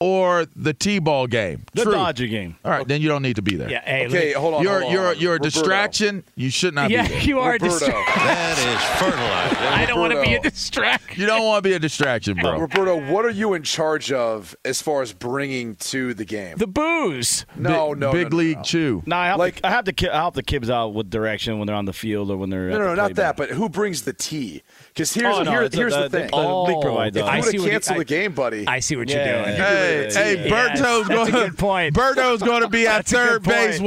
or 0.00 0.46
the 0.54 0.74
T-ball 0.74 1.26
game? 1.26 1.64
The 1.74 1.84
True. 1.84 1.92
Dodger 1.92 2.26
game. 2.26 2.56
All 2.64 2.70
right, 2.70 2.86
then 2.86 3.00
you 3.00 3.08
don't 3.08 3.22
need 3.22 3.36
to 3.36 3.42
be 3.42 3.56
there. 3.56 3.70
Yeah. 3.70 3.82
Hey, 3.84 4.06
Okay, 4.06 4.32
hold 4.32 4.54
on. 4.54 4.62
You're 4.62 4.80
hold 4.80 4.84
on, 4.84 4.92
you're 4.92 5.12
you're 5.14 5.32
a 5.32 5.34
Roberto. 5.36 5.44
distraction. 5.44 6.24
You 6.34 6.50
should 6.50 6.74
not 6.74 6.90
yeah, 6.90 7.02
be 7.02 7.08
there. 7.08 7.22
you 7.22 7.38
are 7.40 7.54
a 7.54 7.58
distraction. 7.58 8.22
That 8.24 8.58
is 8.58 9.00
fertilizer. 9.00 9.56
I 9.74 9.86
don't 9.86 9.98
want 9.98 10.12
to 10.12 10.22
be 10.22 10.34
a 10.34 10.40
distraction. 10.40 11.20
You 11.20 11.26
don't 11.26 11.44
want 11.44 11.64
to 11.64 11.68
be 11.70 11.74
a 11.74 11.78
distraction, 11.78 12.36
bro. 12.36 12.56
Uh, 12.56 12.58
Roberto, 12.58 13.10
what 13.12 13.24
are 13.24 13.30
you 13.30 13.54
in 13.54 13.62
charge 13.62 14.12
of 14.12 14.54
as 14.64 14.82
far 14.82 15.00
as 15.02 15.12
bringing 15.14 15.76
to 15.76 16.12
the 16.14 16.24
game? 16.24 16.56
The 16.58 16.66
booze. 16.66 17.46
no, 17.56 17.90
Big- 17.94 17.98
no, 18.00 18.12
big 18.12 18.24
no, 18.24 18.28
no, 18.30 18.36
league 18.36 18.56
no. 18.58 18.62
chew. 18.62 19.02
No, 19.06 19.16
I 19.16 19.26
help, 19.28 19.38
Like- 19.38 19.56
the, 19.62 19.66
I 19.66 19.70
have 19.70 19.84
the 19.86 19.92
ki- 19.94 20.08
I 20.10 20.16
help 20.16 20.34
the 20.34 20.42
kids 20.42 20.68
out 20.68 20.88
with 20.94 21.08
direction 21.10 21.58
when 21.58 21.66
they're 21.66 21.74
on 21.76 21.86
the 21.86 21.92
field 21.94 22.30
or 22.30 22.36
when 22.36 22.50
they're 22.50 22.68
No, 22.68 22.78
no, 22.78 22.90
the 22.90 22.96
not 22.96 23.14
that. 23.14 23.36
But 23.36 23.50
who 23.50 23.68
brings 23.70 24.02
the 24.02 24.12
tea? 24.12 24.62
Because 24.88 25.14
here's 25.14 25.34
Oh, 25.36 25.42
no, 25.42 25.50
here- 25.52 25.68
here's 25.72 25.94
the, 25.94 26.02
the- 26.02 26.10
thing. 26.10 26.30
the 26.30 26.36
league 26.36 26.76
oh. 26.76 26.82
provides 26.82 27.16
if 27.16 27.24
that. 27.24 27.32
I 27.32 27.36
you 27.38 27.42
see 27.44 27.58
would 27.58 27.64
what 27.64 27.72
have 27.72 27.82
canceled 27.82 27.96
you- 27.96 28.00
I- 28.00 28.04
the 28.04 28.04
game, 28.04 28.32
buddy, 28.34 28.66
I 28.68 28.80
see 28.80 28.96
what 28.96 29.08
you're 29.08 29.24
doing. 29.24 29.56
Hey, 29.86 30.04
Yeah. 30.12 30.22
hey, 30.24 30.48
Yes, 30.48 30.80
Berto's 30.80 31.08
that's 31.08 31.28
a 31.28 31.32
going. 31.32 31.48
good 31.48 31.58
point. 31.58 31.94
Berto's 31.94 32.42
going 32.42 32.62
to 32.62 32.68
be 32.68 32.86
at 32.86 33.06
third 33.06 33.42
base. 33.42 33.80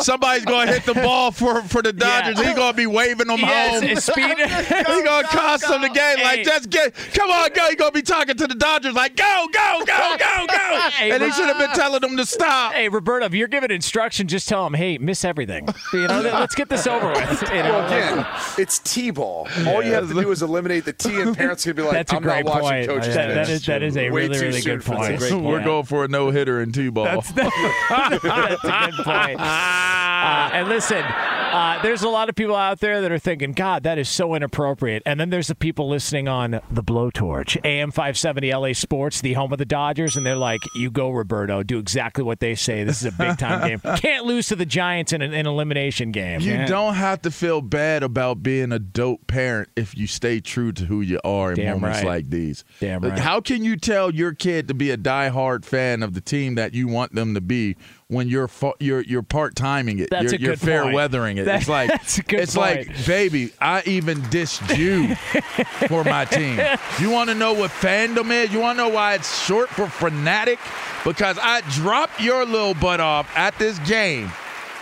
Somebody's 0.00 0.44
going 0.44 0.66
to 0.68 0.72
hit 0.74 0.84
the 0.84 0.94
ball 1.02 1.30
for 1.30 1.62
for 1.62 1.82
the 1.82 1.92
Dodgers. 1.92 2.38
Yeah. 2.38 2.46
He's 2.46 2.54
going 2.54 2.72
to 2.72 2.76
be 2.76 2.86
waving 2.86 3.26
them 3.28 3.38
Yes, 3.40 3.82
home. 3.82 4.14
speed. 4.14 4.38
He's 4.38 4.84
going 5.04 5.24
to 5.24 5.28
cost 5.30 5.66
them 5.68 5.82
the 5.82 5.88
game. 5.90 6.20
Like, 6.22 6.44
just 6.44 6.70
get, 6.70 6.94
come 7.14 7.30
on, 7.30 7.50
go. 7.52 7.66
He's 7.66 7.76
going 7.76 7.92
to 7.92 7.94
be 7.98 8.02
talking 8.02 8.36
to 8.36 8.46
the 8.46 8.54
Dodgers 8.54 8.94
like, 8.94 9.16
go, 9.16 9.46
go, 9.52 9.82
go, 9.86 10.16
go, 10.18 10.46
go. 10.46 10.80
Hey, 10.94 11.10
and 11.10 11.22
he 11.22 11.30
should 11.32 11.46
have 11.46 11.58
been 11.58 11.70
telling 11.70 12.00
them 12.00 12.16
to 12.16 12.26
stop. 12.26 12.72
Hey, 12.74 12.88
Roberto, 12.88 13.26
if 13.26 13.34
you're 13.34 13.48
giving 13.48 13.70
instruction, 13.70 14.28
just 14.28 14.48
tell 14.48 14.66
him, 14.66 14.74
hey, 14.74 14.98
miss 14.98 15.24
everything. 15.24 15.66
You 15.92 16.06
know, 16.08 16.20
let's 16.20 16.54
get 16.54 16.68
this 16.68 16.86
over 16.86 17.08
with. 17.08 17.42
You 17.42 17.48
know? 17.62 17.62
Well, 17.72 17.86
again, 17.86 18.26
it's 18.58 18.78
T-ball. 18.80 19.48
All 19.66 19.82
you 19.82 19.92
have 19.94 20.08
to 20.08 20.14
do 20.14 20.30
is 20.30 20.42
eliminate 20.42 20.84
the 20.84 20.92
T, 20.92 21.20
and 21.20 21.36
parents 21.36 21.64
can 21.64 21.74
be 21.74 21.82
like, 21.82 21.92
That's 21.92 22.12
a 22.12 22.16
"I'm 22.16 22.22
great 22.22 22.44
not 22.44 22.62
watching 22.62 22.86
point. 22.86 22.88
coaches." 22.88 23.14
That- 23.14 23.34
that 23.34 23.46
pitch." 23.46 23.54
is- 23.56 23.66
that 23.66 23.82
is 23.82 23.96
a 23.96 24.10
really, 24.10 24.38
really 24.38 24.60
good 24.60 24.84
point. 24.84 25.20
We're 25.42 25.64
going 25.64 25.84
for 25.84 26.04
a 26.04 26.08
no 26.08 26.30
hitter 26.30 26.60
in 26.60 26.72
T-ball. 26.72 27.04
That's, 27.04 27.32
that's 27.32 28.64
a 28.64 28.90
good 28.90 29.04
point. 29.04 29.40
Uh, 30.24 30.50
and 30.54 30.68
listen, 30.70 31.02
uh, 31.02 31.82
there's 31.82 32.02
a 32.02 32.08
lot 32.08 32.30
of 32.30 32.34
people 32.34 32.56
out 32.56 32.80
there 32.80 33.02
that 33.02 33.12
are 33.12 33.18
thinking, 33.18 33.52
God, 33.52 33.82
that 33.82 33.98
is 33.98 34.08
so 34.08 34.34
inappropriate. 34.34 35.02
And 35.04 35.20
then 35.20 35.28
there's 35.28 35.48
the 35.48 35.54
people 35.54 35.86
listening 35.86 36.28
on 36.28 36.62
the 36.70 36.82
Blowtorch, 36.82 37.62
AM 37.62 37.90
570 37.90 38.54
LA 38.54 38.72
Sports, 38.72 39.20
the 39.20 39.34
home 39.34 39.52
of 39.52 39.58
the 39.58 39.66
Dodgers, 39.66 40.16
and 40.16 40.24
they're 40.24 40.34
like, 40.34 40.62
You 40.74 40.90
go, 40.90 41.10
Roberto. 41.10 41.62
Do 41.62 41.78
exactly 41.78 42.24
what 42.24 42.40
they 42.40 42.54
say. 42.54 42.84
This 42.84 43.02
is 43.02 43.06
a 43.06 43.12
big 43.12 43.36
time 43.36 43.68
game. 43.68 43.80
Can't 43.98 44.24
lose 44.24 44.48
to 44.48 44.56
the 44.56 44.64
Giants 44.64 45.12
in 45.12 45.20
an, 45.20 45.34
an 45.34 45.46
elimination 45.46 46.10
game. 46.10 46.40
You 46.40 46.64
don't 46.66 46.94
have 46.94 47.20
to 47.22 47.30
feel 47.30 47.60
bad 47.60 48.02
about 48.02 48.42
being 48.42 48.72
a 48.72 48.78
dope 48.78 49.26
parent 49.26 49.68
if 49.76 49.94
you 49.94 50.06
stay 50.06 50.40
true 50.40 50.72
to 50.72 50.86
who 50.86 51.02
you 51.02 51.20
are 51.22 51.50
in 51.52 51.58
Damn 51.58 51.80
moments 51.80 51.98
right. 51.98 52.06
like 52.06 52.30
these. 52.30 52.64
Damn 52.80 53.02
right. 53.02 53.18
How 53.18 53.42
can 53.42 53.62
you 53.62 53.76
tell 53.76 54.10
your 54.10 54.32
kid 54.32 54.68
to 54.68 54.74
be 54.74 54.90
a 54.90 54.96
diehard 54.96 55.66
fan 55.66 56.02
of 56.02 56.14
the 56.14 56.22
team 56.22 56.54
that 56.54 56.72
you 56.72 56.88
want 56.88 57.14
them 57.14 57.34
to 57.34 57.42
be 57.42 57.76
when 58.08 58.28
you're 58.28 58.48
fa- 58.48 58.72
you're 58.80 59.00
you're 59.02 59.22
part 59.22 59.54
timing 59.54 59.98
it? 59.98 60.08
That's 60.10 60.32
you're 60.32 60.34
a 60.34 60.42
you're 60.42 60.56
fair 60.56 60.82
point. 60.82 60.94
weathering 60.94 61.38
it. 61.38 61.44
That- 61.44 61.60
it's 61.60 61.68
like 61.68 61.90
good 62.26 62.40
it's 62.40 62.54
point. 62.54 62.88
like 62.88 63.06
baby, 63.06 63.52
I 63.60 63.82
even 63.86 64.20
dissed 64.22 64.76
you 64.76 65.14
for 65.88 66.04
my 66.04 66.24
team. 66.24 66.60
You 67.00 67.10
want 67.10 67.30
to 67.30 67.34
know 67.34 67.52
what 67.52 67.70
fandom 67.70 68.30
is? 68.30 68.52
You 68.52 68.60
want 68.60 68.78
to 68.78 68.84
know 68.84 68.90
why 68.90 69.14
it's 69.14 69.44
short 69.44 69.68
for 69.70 69.88
fanatic? 69.88 70.58
Because 71.04 71.38
I 71.40 71.60
dropped 71.72 72.20
your 72.20 72.44
little 72.44 72.74
butt 72.74 73.00
off 73.00 73.30
at 73.36 73.58
this 73.58 73.78
game. 73.80 74.30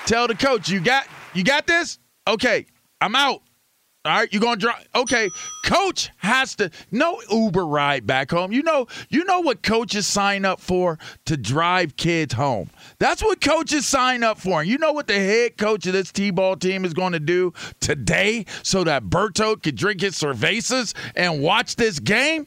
Tell 0.06 0.26
the 0.28 0.34
coach 0.34 0.68
you 0.68 0.80
got 0.80 1.06
you 1.34 1.44
got 1.44 1.66
this. 1.66 1.98
Okay, 2.26 2.66
I'm 3.00 3.14
out. 3.16 3.42
All 4.04 4.12
right, 4.16 4.32
you're 4.32 4.42
gonna 4.42 4.56
drop? 4.56 4.80
Okay, 4.96 5.28
coach 5.64 6.10
has 6.16 6.56
to 6.56 6.70
no 6.90 7.20
Uber 7.30 7.64
ride 7.64 8.04
back 8.04 8.32
home. 8.32 8.50
You 8.50 8.64
know, 8.64 8.88
you 9.10 9.24
know 9.24 9.38
what 9.40 9.62
coaches 9.62 10.08
sign 10.08 10.44
up 10.44 10.58
for 10.58 10.98
to 11.26 11.36
drive 11.36 11.96
kids 11.96 12.34
home. 12.34 12.68
That's 13.02 13.20
what 13.20 13.40
coaches 13.40 13.84
sign 13.84 14.22
up 14.22 14.38
for. 14.38 14.60
And 14.60 14.70
you 14.70 14.78
know 14.78 14.92
what 14.92 15.08
the 15.08 15.14
head 15.18 15.58
coach 15.58 15.88
of 15.88 15.92
this 15.92 16.12
T-ball 16.12 16.54
team 16.54 16.84
is 16.84 16.94
going 16.94 17.14
to 17.14 17.18
do 17.18 17.52
today, 17.80 18.46
so 18.62 18.84
that 18.84 19.06
Berto 19.06 19.60
could 19.60 19.74
drink 19.74 20.02
his 20.02 20.14
cervezas 20.14 20.94
and 21.16 21.42
watch 21.42 21.74
this 21.74 21.98
game. 21.98 22.46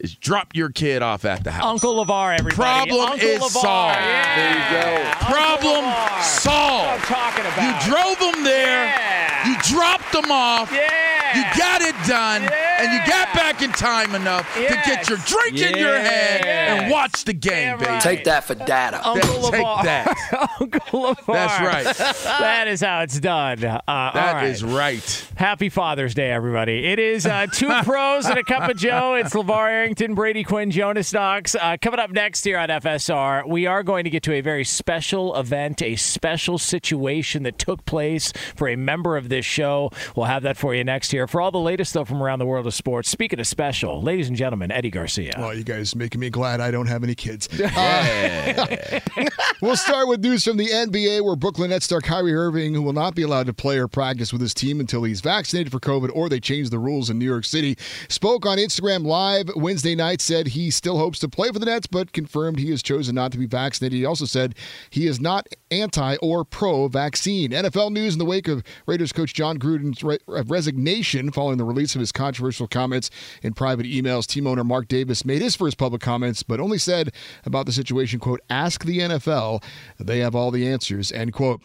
is 0.00 0.16
drop 0.16 0.56
your 0.56 0.70
kid 0.70 1.02
off 1.02 1.24
at 1.24 1.44
the 1.44 1.52
house. 1.52 1.64
Uncle 1.64 2.04
LeVar, 2.04 2.36
everybody. 2.40 2.56
Problem 2.56 3.10
Uncle 3.12 3.28
is 3.28 3.40
LeVar. 3.42 3.62
solved. 3.62 3.98
Yeah. 4.00 4.36
There 4.36 4.54
you 4.58 4.82
go. 4.82 5.08
Uncle 5.08 5.26
Problem 5.36 5.84
LeVar. 5.84 6.22
solved. 6.22 7.02
That's 7.02 7.10
what 7.10 7.18
I'm 7.20 7.44
talking 7.46 7.62
You 7.62 7.92
drove 7.94 8.34
them 8.34 8.42
there. 8.44 8.86
Yeah. 8.86 9.48
You 9.48 9.56
dropped 9.72 10.12
them 10.12 10.32
off. 10.32 10.72
Yeah. 10.72 11.12
You 11.36 11.42
got 11.56 11.80
it 11.80 11.91
done, 12.06 12.42
and 12.42 12.92
you 12.92 12.98
got 13.10 13.32
back 13.34 13.62
in 13.62 13.70
time 13.72 14.14
enough 14.14 14.52
to 14.54 14.60
get 14.84 15.08
your 15.08 15.18
drink 15.18 15.58
in 15.60 15.76
your 15.78 15.94
hand 15.98 16.42
Yes. 16.44 16.82
and 16.82 16.90
watch 16.90 17.24
the 17.24 17.32
game, 17.32 17.52
Damn 17.52 17.78
baby. 17.78 17.90
right. 17.90 18.02
Take 18.02 18.24
that 18.24 18.44
for 18.44 18.54
data. 18.54 19.06
Uncle 19.06 19.50
Take 19.50 19.64
LeVar. 19.64 19.82
that. 19.84 20.50
Uncle 20.60 20.80
LeVar. 21.14 21.26
That's 21.32 21.60
right. 21.60 22.14
that 22.40 22.68
is 22.68 22.80
how 22.80 23.00
it's 23.00 23.18
done. 23.20 23.64
Uh, 23.64 23.80
That 23.86 24.32
right. 24.34 24.44
is 24.44 24.64
right. 24.64 25.26
Happy 25.36 25.68
Father's 25.68 26.14
Day, 26.14 26.30
everybody. 26.30 26.86
It 26.86 26.98
is 26.98 27.26
uh, 27.26 27.46
two 27.52 27.68
pros 27.84 28.26
and 28.26 28.38
a 28.38 28.44
cup 28.44 28.68
of 28.70 28.76
Joe. 28.76 29.14
It's 29.14 29.34
LeVar 29.34 29.68
Arrington, 29.70 30.14
Brady 30.14 30.44
Quinn, 30.44 30.70
Jonas 30.70 31.12
Knox. 31.12 31.54
Uh, 31.54 31.76
coming 31.80 32.00
up 32.00 32.10
next 32.10 32.44
here 32.44 32.58
on 32.58 32.68
FSR, 32.68 33.46
we 33.48 33.66
are 33.66 33.82
going 33.82 34.04
to 34.04 34.10
get 34.10 34.22
to 34.24 34.32
a 34.32 34.40
very 34.40 34.64
special 34.64 35.34
event, 35.36 35.82
a 35.82 35.96
special 35.96 36.58
situation 36.58 37.42
that 37.44 37.58
took 37.58 37.84
place 37.84 38.32
for 38.56 38.68
a 38.68 38.76
member 38.76 39.16
of 39.16 39.28
this 39.28 39.44
show. 39.44 39.90
We'll 40.16 40.26
have 40.26 40.42
that 40.42 40.56
for 40.56 40.74
you 40.74 40.84
next 40.84 41.10
here. 41.10 41.26
For 41.26 41.40
all 41.40 41.50
the 41.50 41.58
latest 41.58 41.91
stuff 41.92 42.08
from 42.08 42.22
around 42.22 42.38
the 42.38 42.46
world 42.46 42.66
of 42.66 42.72
sports, 42.72 43.10
speaking 43.10 43.38
of 43.38 43.46
special, 43.46 44.00
ladies 44.02 44.26
and 44.26 44.34
gentlemen, 44.34 44.72
Eddie 44.72 44.90
Garcia. 44.90 45.34
Well, 45.36 45.52
you 45.52 45.62
guys 45.62 45.94
making 45.94 46.20
me 46.22 46.30
glad 46.30 46.58
I 46.58 46.70
don't 46.70 46.86
have 46.86 47.04
any 47.04 47.14
kids. 47.14 47.48
Uh, 47.74 49.00
we'll 49.60 49.76
start 49.76 50.06
with 50.06 50.20
news 50.20 50.44
from 50.44 50.56
the 50.56 50.66
NBA, 50.66 51.24
where 51.24 51.36
Brooklyn 51.36 51.70
Nets 51.70 51.86
star 51.86 52.00
Kyrie 52.00 52.34
Irving, 52.34 52.74
who 52.74 52.82
will 52.82 52.92
not 52.92 53.14
be 53.14 53.22
allowed 53.22 53.46
to 53.46 53.54
play 53.54 53.78
or 53.78 53.88
practice 53.88 54.32
with 54.32 54.40
his 54.40 54.52
team 54.52 54.78
until 54.78 55.02
he's 55.02 55.20
vaccinated 55.20 55.72
for 55.72 55.80
COVID 55.80 56.10
or 56.14 56.28
they 56.28 56.38
change 56.38 56.70
the 56.70 56.78
rules 56.78 57.10
in 57.10 57.18
New 57.18 57.24
York 57.24 57.44
City, 57.44 57.76
spoke 58.08 58.46
on 58.46 58.58
Instagram 58.58 59.04
Live 59.04 59.50
Wednesday 59.56 59.94
night, 59.94 60.20
said 60.20 60.48
he 60.48 60.70
still 60.70 60.98
hopes 60.98 61.18
to 61.20 61.28
play 61.28 61.50
for 61.50 61.58
the 61.58 61.66
Nets, 61.66 61.86
but 61.86 62.12
confirmed 62.12 62.58
he 62.58 62.70
has 62.70 62.82
chosen 62.82 63.14
not 63.14 63.32
to 63.32 63.38
be 63.38 63.46
vaccinated. 63.46 63.96
He 63.96 64.04
also 64.04 64.26
said 64.26 64.54
he 64.90 65.06
is 65.06 65.20
not 65.20 65.48
anti 65.70 66.16
or 66.16 66.44
pro 66.44 66.88
vaccine. 66.88 67.50
NFL 67.50 67.92
news 67.92 68.12
in 68.14 68.18
the 68.18 68.24
wake 68.24 68.48
of 68.48 68.62
Raiders 68.86 69.12
coach 69.12 69.34
Jon 69.34 69.58
Gruden's 69.58 70.04
re- 70.04 70.18
resignation 70.26 71.30
following 71.32 71.58
the 71.58 71.64
release 71.64 71.81
of 71.94 72.00
his 72.00 72.12
controversial 72.12 72.66
comments 72.66 73.10
in 73.42 73.52
private 73.52 73.86
emails. 73.86 74.26
Team 74.26 74.46
owner 74.46 74.64
Mark 74.64 74.88
Davis 74.88 75.24
made 75.24 75.42
his 75.42 75.56
first 75.56 75.78
public 75.78 76.00
comments, 76.00 76.42
but 76.42 76.60
only 76.60 76.78
said 76.78 77.12
about 77.44 77.66
the 77.66 77.72
situation, 77.72 78.20
quote, 78.20 78.40
ask 78.48 78.84
the 78.84 79.00
NFL. 79.00 79.62
They 79.98 80.20
have 80.20 80.34
all 80.34 80.50
the 80.50 80.66
answers, 80.68 81.10
end 81.12 81.32
quote. 81.32 81.60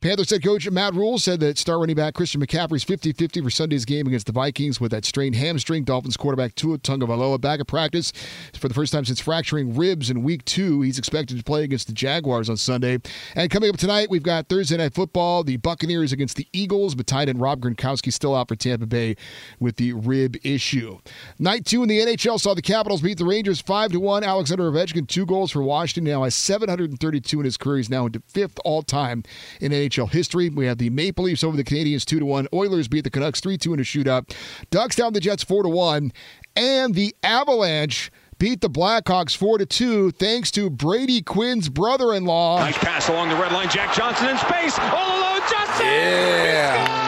Panthers 0.00 0.30
head 0.30 0.42
coach 0.42 0.68
Matt 0.70 0.94
Rhule 0.94 1.18
said 1.18 1.40
that 1.40 1.58
star 1.58 1.78
running 1.78 1.96
back 1.96 2.14
Christian 2.14 2.40
McCaffrey's 2.40 2.84
50-50 2.84 3.42
for 3.42 3.50
Sunday's 3.50 3.84
game 3.84 4.06
against 4.06 4.26
the 4.26 4.32
Vikings 4.32 4.80
with 4.80 4.90
that 4.90 5.04
strained 5.04 5.36
hamstring. 5.36 5.84
Dolphins 5.84 6.16
quarterback 6.16 6.54
Tua 6.54 6.78
Tagovailoa 6.78 7.40
back 7.40 7.60
at 7.60 7.66
practice 7.66 8.12
for 8.58 8.68
the 8.68 8.74
first 8.74 8.92
time 8.92 9.04
since 9.04 9.20
fracturing 9.20 9.76
ribs 9.76 10.10
in 10.10 10.22
week 10.22 10.44
two. 10.44 10.82
He's 10.82 10.98
expected 10.98 11.38
to 11.38 11.44
play 11.44 11.64
against 11.64 11.86
the 11.86 11.92
Jaguars 11.92 12.48
on 12.48 12.56
Sunday. 12.56 12.98
And 13.34 13.50
coming 13.50 13.70
up 13.70 13.76
tonight, 13.76 14.08
we've 14.10 14.22
got 14.22 14.48
Thursday 14.48 14.76
Night 14.76 14.94
Football, 14.94 15.44
the 15.44 15.56
Buccaneers 15.58 16.12
against 16.12 16.36
the 16.36 16.46
Eagles, 16.52 16.94
but 16.94 17.06
tight 17.06 17.28
end 17.28 17.40
Rob 17.40 17.60
Gronkowski 17.60 18.12
still 18.12 18.34
out 18.34 18.48
for 18.48 18.56
Tampa 18.56 18.86
Bay 18.86 19.16
with 19.60 19.76
the 19.76 19.92
rib 19.92 20.36
issue. 20.42 20.98
Night 21.38 21.64
two 21.64 21.82
in 21.82 21.88
the 21.88 21.98
NHL 21.98 22.40
saw 22.40 22.54
the 22.54 22.62
Capitals 22.62 23.02
beat 23.02 23.18
the 23.18 23.24
Rangers 23.24 23.60
5 23.60 23.92
to 23.92 24.00
1. 24.00 24.24
Alexander 24.24 24.70
Ovechkin, 24.70 25.06
two 25.06 25.26
goals 25.26 25.52
for 25.52 25.62
Washington, 25.62 26.10
now 26.10 26.24
has 26.24 26.34
732 26.34 27.38
in 27.38 27.44
his 27.44 27.56
career. 27.56 27.76
He's 27.76 27.90
now 27.90 28.06
into 28.06 28.22
fifth 28.26 28.58
all 28.64 28.82
time 28.82 29.22
in 29.60 29.72
NHL 29.72 30.10
history. 30.10 30.48
We 30.48 30.66
have 30.66 30.78
the 30.78 30.90
Maple 30.90 31.24
Leafs 31.24 31.44
over 31.44 31.56
the 31.56 31.64
Canadiens 31.64 32.04
2 32.04 32.18
to 32.18 32.24
1. 32.24 32.48
Oilers 32.52 32.88
beat 32.88 33.04
the 33.04 33.10
Canucks 33.10 33.40
3 33.40 33.58
2 33.58 33.74
in 33.74 33.80
a 33.80 33.82
shootout. 33.82 34.34
Ducks 34.70 34.96
down 34.96 35.12
the 35.12 35.20
Jets 35.20 35.44
4 35.44 35.62
to 35.64 35.68
1. 35.68 36.12
And 36.56 36.94
the 36.94 37.14
Avalanche 37.22 38.10
beat 38.38 38.62
the 38.62 38.70
Blackhawks 38.70 39.36
4 39.36 39.58
to 39.58 39.66
2 39.66 40.12
thanks 40.12 40.50
to 40.52 40.70
Brady 40.70 41.22
Quinn's 41.22 41.68
brother 41.68 42.14
in 42.14 42.24
law. 42.24 42.58
Nice 42.58 42.78
pass 42.78 43.08
along 43.08 43.28
the 43.28 43.36
red 43.36 43.52
line. 43.52 43.68
Jack 43.68 43.94
Johnson 43.94 44.28
in 44.28 44.38
space. 44.38 44.78
All 44.78 45.18
alone. 45.18 45.40
Johnson. 45.48 45.86
Yeah. 45.86 46.99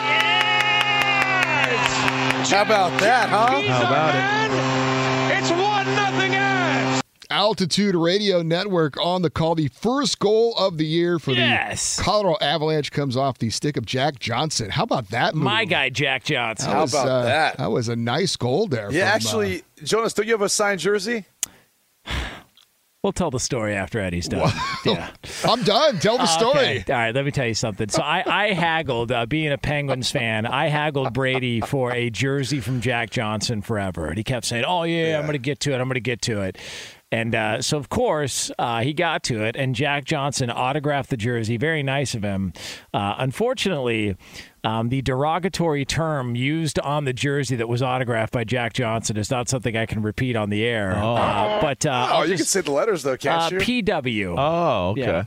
How 2.53 2.61
about 2.61 3.01
that, 3.01 3.31
huh? 3.31 3.63
How 3.63 3.81
about 3.81 4.15
it? 4.15 5.39
It's 5.39 5.51
one 5.51 5.87
nothing 5.97 6.33
Avs. 6.33 7.01
Altitude 7.31 7.95
Radio 7.95 8.43
Network 8.43 9.01
on 9.01 9.23
the 9.23 9.31
call. 9.31 9.55
The 9.55 9.69
first 9.69 10.19
goal 10.19 10.55
of 10.59 10.77
the 10.77 10.85
year 10.85 11.19
for 11.19 11.31
Yes. 11.31 11.97
the 11.97 12.03
Colorado 12.03 12.37
Avalanche 12.45 12.91
comes 12.93 13.17
off 13.17 13.39
the 13.39 13.49
stick 13.49 13.79
of 13.79 13.87
Jack 13.87 14.19
Johnson. 14.19 14.69
How 14.69 14.83
about 14.83 15.09
that 15.09 15.35
move? 15.35 15.45
My 15.45 15.65
guy, 15.65 15.89
Jack 15.89 16.25
Johnson. 16.25 16.71
How 16.71 16.83
was, 16.83 16.93
about 16.93 17.09
uh, 17.09 17.23
that? 17.23 17.57
That 17.57 17.71
was 17.71 17.89
a 17.89 17.97
nice 17.97 18.37
goal 18.37 18.67
there. 18.67 18.93
Yeah, 18.93 19.07
from, 19.07 19.09
uh, 19.09 19.15
actually, 19.15 19.63
Jonas, 19.83 20.13
don't 20.13 20.27
you 20.27 20.33
have 20.33 20.43
a 20.43 20.51
signed 20.51 20.81
jersey? 20.81 21.25
We'll 23.03 23.13
tell 23.13 23.33
the 23.33 23.41
story 23.41 23.75
after 23.75 23.99
Eddie's 23.99 24.29
done. 24.29 24.53
Yeah. 24.85 25.11
I'm 25.45 25.65
done. 25.65 25.99
Tell 25.99 26.19
the 26.19 26.27
story. 26.27 26.83
Okay. 26.83 26.85
All 26.93 26.99
right, 27.01 27.13
let 27.13 27.25
me 27.25 27.33
tell 27.33 27.49
you 27.49 27.55
something. 27.55 27.89
So 27.89 28.01
I, 28.01 28.23
I 28.25 28.53
haggled, 28.53 29.11
uh, 29.11 29.27
being 29.27 29.51
a 29.51 29.59
Penguins 29.59 30.13
fan, 30.13 30.47
I 30.47 30.69
haggled 30.69 31.13
Brady 31.13 31.61
for 31.63 31.91
a 31.93 32.11
jersey 32.11 32.61
from 32.61 32.81
Jack 32.81 33.11
Johnson 33.11 33.61
forever. 33.61 34.07
And 34.07 34.19
he 34.19 34.23
kept 34.23 34.47
saying, 34.47 34.65
oh, 34.65 34.85
yeah, 34.85 35.19
I'm 35.19 35.23
going 35.23 35.33
to 35.33 35.39
get 35.41 35.59
to 35.61 35.73
it. 35.73 35.81
I'm 35.81 35.89
going 35.89 35.95
to 35.95 36.01
get 36.01 36.23
to 36.23 36.43
it. 36.43 36.59
And 37.11 37.35
uh, 37.35 37.61
so, 37.61 37.77
of 37.77 37.89
course, 37.89 38.53
uh, 38.59 38.83
he 38.83 38.95
got 38.95 39.25
to 39.25 39.45
it, 39.45 39.55
and 39.55 39.75
Jack 39.75 40.05
Johnson 40.05 40.49
autographed 40.49 41.11
the 41.11 41.17
jersey. 41.19 41.59
Very 41.59 41.83
nice 41.83 42.15
of 42.15 42.23
him. 42.23 42.55
Uh, 42.95 43.17
unfortunately, 43.19 44.17
um, 44.65 44.89
the 44.89 45.03
derogatory 45.03 45.85
term 45.85 46.35
used 46.37 46.79
on 46.81 47.05
the 47.05 47.13
jersey 47.13 47.57
that 47.57 47.69
was 47.69 47.83
autographed 47.83 48.33
by 48.33 48.45
Jack 48.45 48.73
Johnson 48.75 49.17
is 49.17 49.31
not 49.31 49.49
something 49.49 49.77
I 49.77 49.87
can 49.87 50.03
repeat 50.03 50.37
on 50.37 50.51
the 50.51 50.65
air. 50.65 50.93
Uh, 50.97 51.61
but 51.61 51.85
uh, 51.85 51.91
Oh, 52.11 52.15
I'll 52.17 52.23
you 52.25 52.31
can 52.33 52.39
just- 52.39 52.51
say 52.51 52.61
the 52.61 52.71
letters 52.73 53.03
though, 53.03 53.17
can't 53.17 53.53
uh, 53.53 53.57
you? 53.57 53.83
PW. 53.85 54.35
Oh, 54.39 54.91
okay. 54.91 55.01
Yeah. 55.01 55.25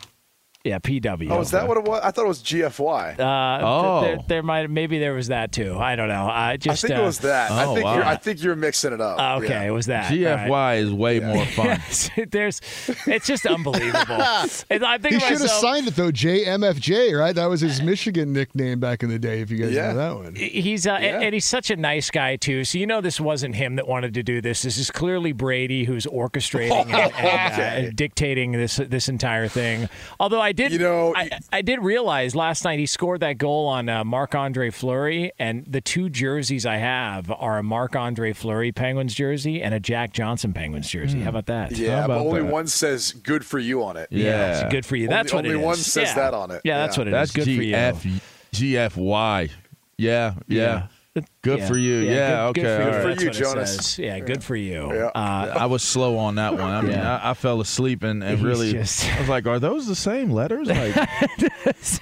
Yeah, 0.66 0.80
PW. 0.80 1.30
oh, 1.30 1.41
is 1.41 1.51
that 1.51 1.68
what 1.68 1.78
it 1.78 1.84
was? 1.86 2.01
I 2.03 2.09
thought 2.11 2.26
it 2.26 2.28
was 2.28 2.41
GFY. 2.41 3.20
Uh, 3.20 3.66
Oh. 3.66 4.01
th- 4.03 4.16
there, 4.18 4.26
there 4.28 4.43
might 4.43 4.70
maybe 4.70 4.97
there 4.99 5.13
was 5.13 5.28
that 5.28 5.51
too. 5.51 5.78
I 5.78 5.95
don't 5.95 6.07
know. 6.07 6.28
I 6.28 6.57
just 6.57 6.84
I 6.84 6.88
think 6.88 6.99
uh, 6.99 7.03
it 7.03 7.05
was 7.05 7.20
that. 7.20 7.51
I 7.51 7.66
Oh, 7.66 7.74
think 7.76 7.86
wow. 7.86 7.95
you're. 7.95 8.03
I 8.03 8.16
think 8.16 8.41
you're 8.43 8.55
mixing 8.55 8.91
it 8.91 8.99
up. 8.99 9.41
okay, 9.43 9.49
Yeah. 9.53 9.63
it 9.63 9.70
was 9.70 9.86
that. 9.86 10.11
GFY 10.11 10.49
All 10.49 10.55
right. 10.55 10.74
is 10.80 10.91
way 10.91 11.20
more 11.20 11.45
fun. 11.45 11.80
There's, 12.32 12.61
it's 13.07 13.28
just 13.28 13.45
unbelievable. 13.45 14.18
And 14.70 14.84
I 14.84 14.97
think 14.97 15.13
He 15.16 15.20
to 15.20 15.26
should 15.28 15.41
have 15.41 15.49
signed 15.51 15.88
it 15.88 15.95
though, 15.95 16.11
JMFJ, 16.11 17.18
right? 17.18 17.36
That 17.36 17.45
was 17.47 17.61
his 17.61 17.82
Michigan 17.82 18.34
nickname 18.34 18.80
back 18.80 19.03
in 19.03 19.09
the 19.09 19.20
day. 19.20 19.41
If 19.41 19.51
you 19.51 19.57
guys 19.57 19.72
Yeah. 19.72 19.93
know 19.93 19.97
that 19.97 20.16
one. 20.24 20.36
He's 20.36 20.88
uh, 20.88 20.93
and, 20.93 21.24
and 21.26 21.34
he's 21.34 21.45
such 21.45 21.70
a 21.70 21.76
nice 21.76 22.09
guy 22.09 22.36
too. 22.36 22.63
So 22.63 22.78
you 22.78 22.88
know 22.88 23.01
this 23.01 23.20
wasn't 23.20 23.55
him 23.55 23.76
that 23.76 23.88
wanted 23.88 24.13
to 24.16 24.24
do 24.24 24.41
this. 24.41 24.61
This 24.63 24.78
is 24.78 24.89
clearly 24.91 25.32
Brady 25.32 25.84
who's 25.86 26.05
orchestrating 26.07 26.72
and, 26.86 26.91
and, 26.91 27.13
uh, 27.13 27.53
Okay. 27.53 27.91
dictating 27.93 28.51
this 28.53 28.78
this 28.78 29.07
entire 29.09 29.47
thing. 29.47 29.89
Although 30.20 30.41
I 30.41 30.51
did, 30.56 30.72
You 30.72 30.80
know, 30.80 31.14
I, 31.16 31.30
I 31.51 31.62
did 31.62 31.80
realize 31.84 32.36
last 32.36 32.64
night 32.64 32.80
he 32.80 32.86
scored 32.88 33.20
that 33.20 33.38
goal 33.38 33.68
on 33.68 33.88
uh, 33.89 34.03
Marc 34.03 34.34
Andre 34.34 34.70
Fleury, 34.72 35.32
and 35.38 35.66
the 35.68 35.82
two 35.82 36.10
jerseys 36.10 36.66
I 36.66 36.78
have 36.78 37.30
are 37.32 37.58
a 37.60 37.64
Marc 37.64 37.95
Andre 37.95 38.34
Fleury 38.34 38.72
Penguins 38.72 39.14
jersey 39.14 39.62
and 39.62 39.74
a 39.74 39.80
Jack 39.80 40.14
Johnson 40.14 40.53
Penguins 40.53 40.89
jersey. 40.89 41.20
How 41.22 41.30
about 41.30 41.45
that? 41.47 41.72
Yeah, 41.74 42.01
How 42.01 42.08
but 42.08 42.18
only 42.20 42.41
that? 42.41 42.51
one 42.51 42.68
says 42.68 43.12
"good 43.12 43.45
for 43.45 43.60
you" 43.60 43.84
on 43.84 43.97
it. 43.97 44.08
Yeah. 44.10 44.62
It's 44.64 44.72
good 44.72 44.86
for 44.86 44.95
you. 44.95 45.06
Only- 45.06 45.16
That's 45.16 45.34
what 45.34 45.45
only 45.45 45.56
it 45.58 45.60
is. 45.60 45.66
one 45.66 45.76
says 45.78 46.10
Yeah. 46.10 46.16
that 46.16 46.34
on 46.34 46.51
it. 46.51 46.62
Yeah, 46.64 46.78
that's 46.80 46.97
Yeah. 46.97 47.01
what 47.01 47.08
it 47.08 47.12
is. 47.12 47.14
That's 47.14 47.32
Good 47.32 47.43
for 47.43 47.49
you. 47.64 47.76
GF, 47.76 48.22
GFY. 48.53 49.49
Yeah, 49.97 50.34
yeah. 50.47 50.88
Good 51.43 51.59
Yeah. 51.59 51.68
for 51.68 51.78
you. 51.78 51.95
Yeah, 51.99 52.51
good, 52.51 52.61
okay. 52.61 52.61
Good 52.61 52.66
for 52.66 52.84
all 52.84 52.89
you. 53.01 53.07
right. 53.07 53.18
For 53.18 53.24
you, 53.24 53.30
Jonas. 53.32 53.76
says. 53.76 53.99
Yeah, 53.99 54.20
good 54.20 54.43
for 54.43 54.55
you. 54.55 54.93
Yeah. 54.93 55.05
Uh, 55.16 55.53
I 55.59 55.66
was 55.68 55.82
slow 55.82 56.18
on 56.18 56.36
that 56.36 56.53
one. 56.53 56.61
I 56.72 56.82
mean, 56.82 56.91
Yeah. 56.91 57.20
I, 57.24 57.30
I 57.30 57.34
fell 57.36 57.61
asleep 57.61 58.03
and, 58.03 58.22
and 58.22 58.41
really, 58.41 58.74
just- 58.74 59.05
I 59.16 59.20
was 59.22 59.30
like, 59.30 59.45
are 59.47 59.57
those 59.59 59.88
the 59.88 59.95
same 59.95 60.32
letters? 60.32 60.68
Like, 60.68 60.93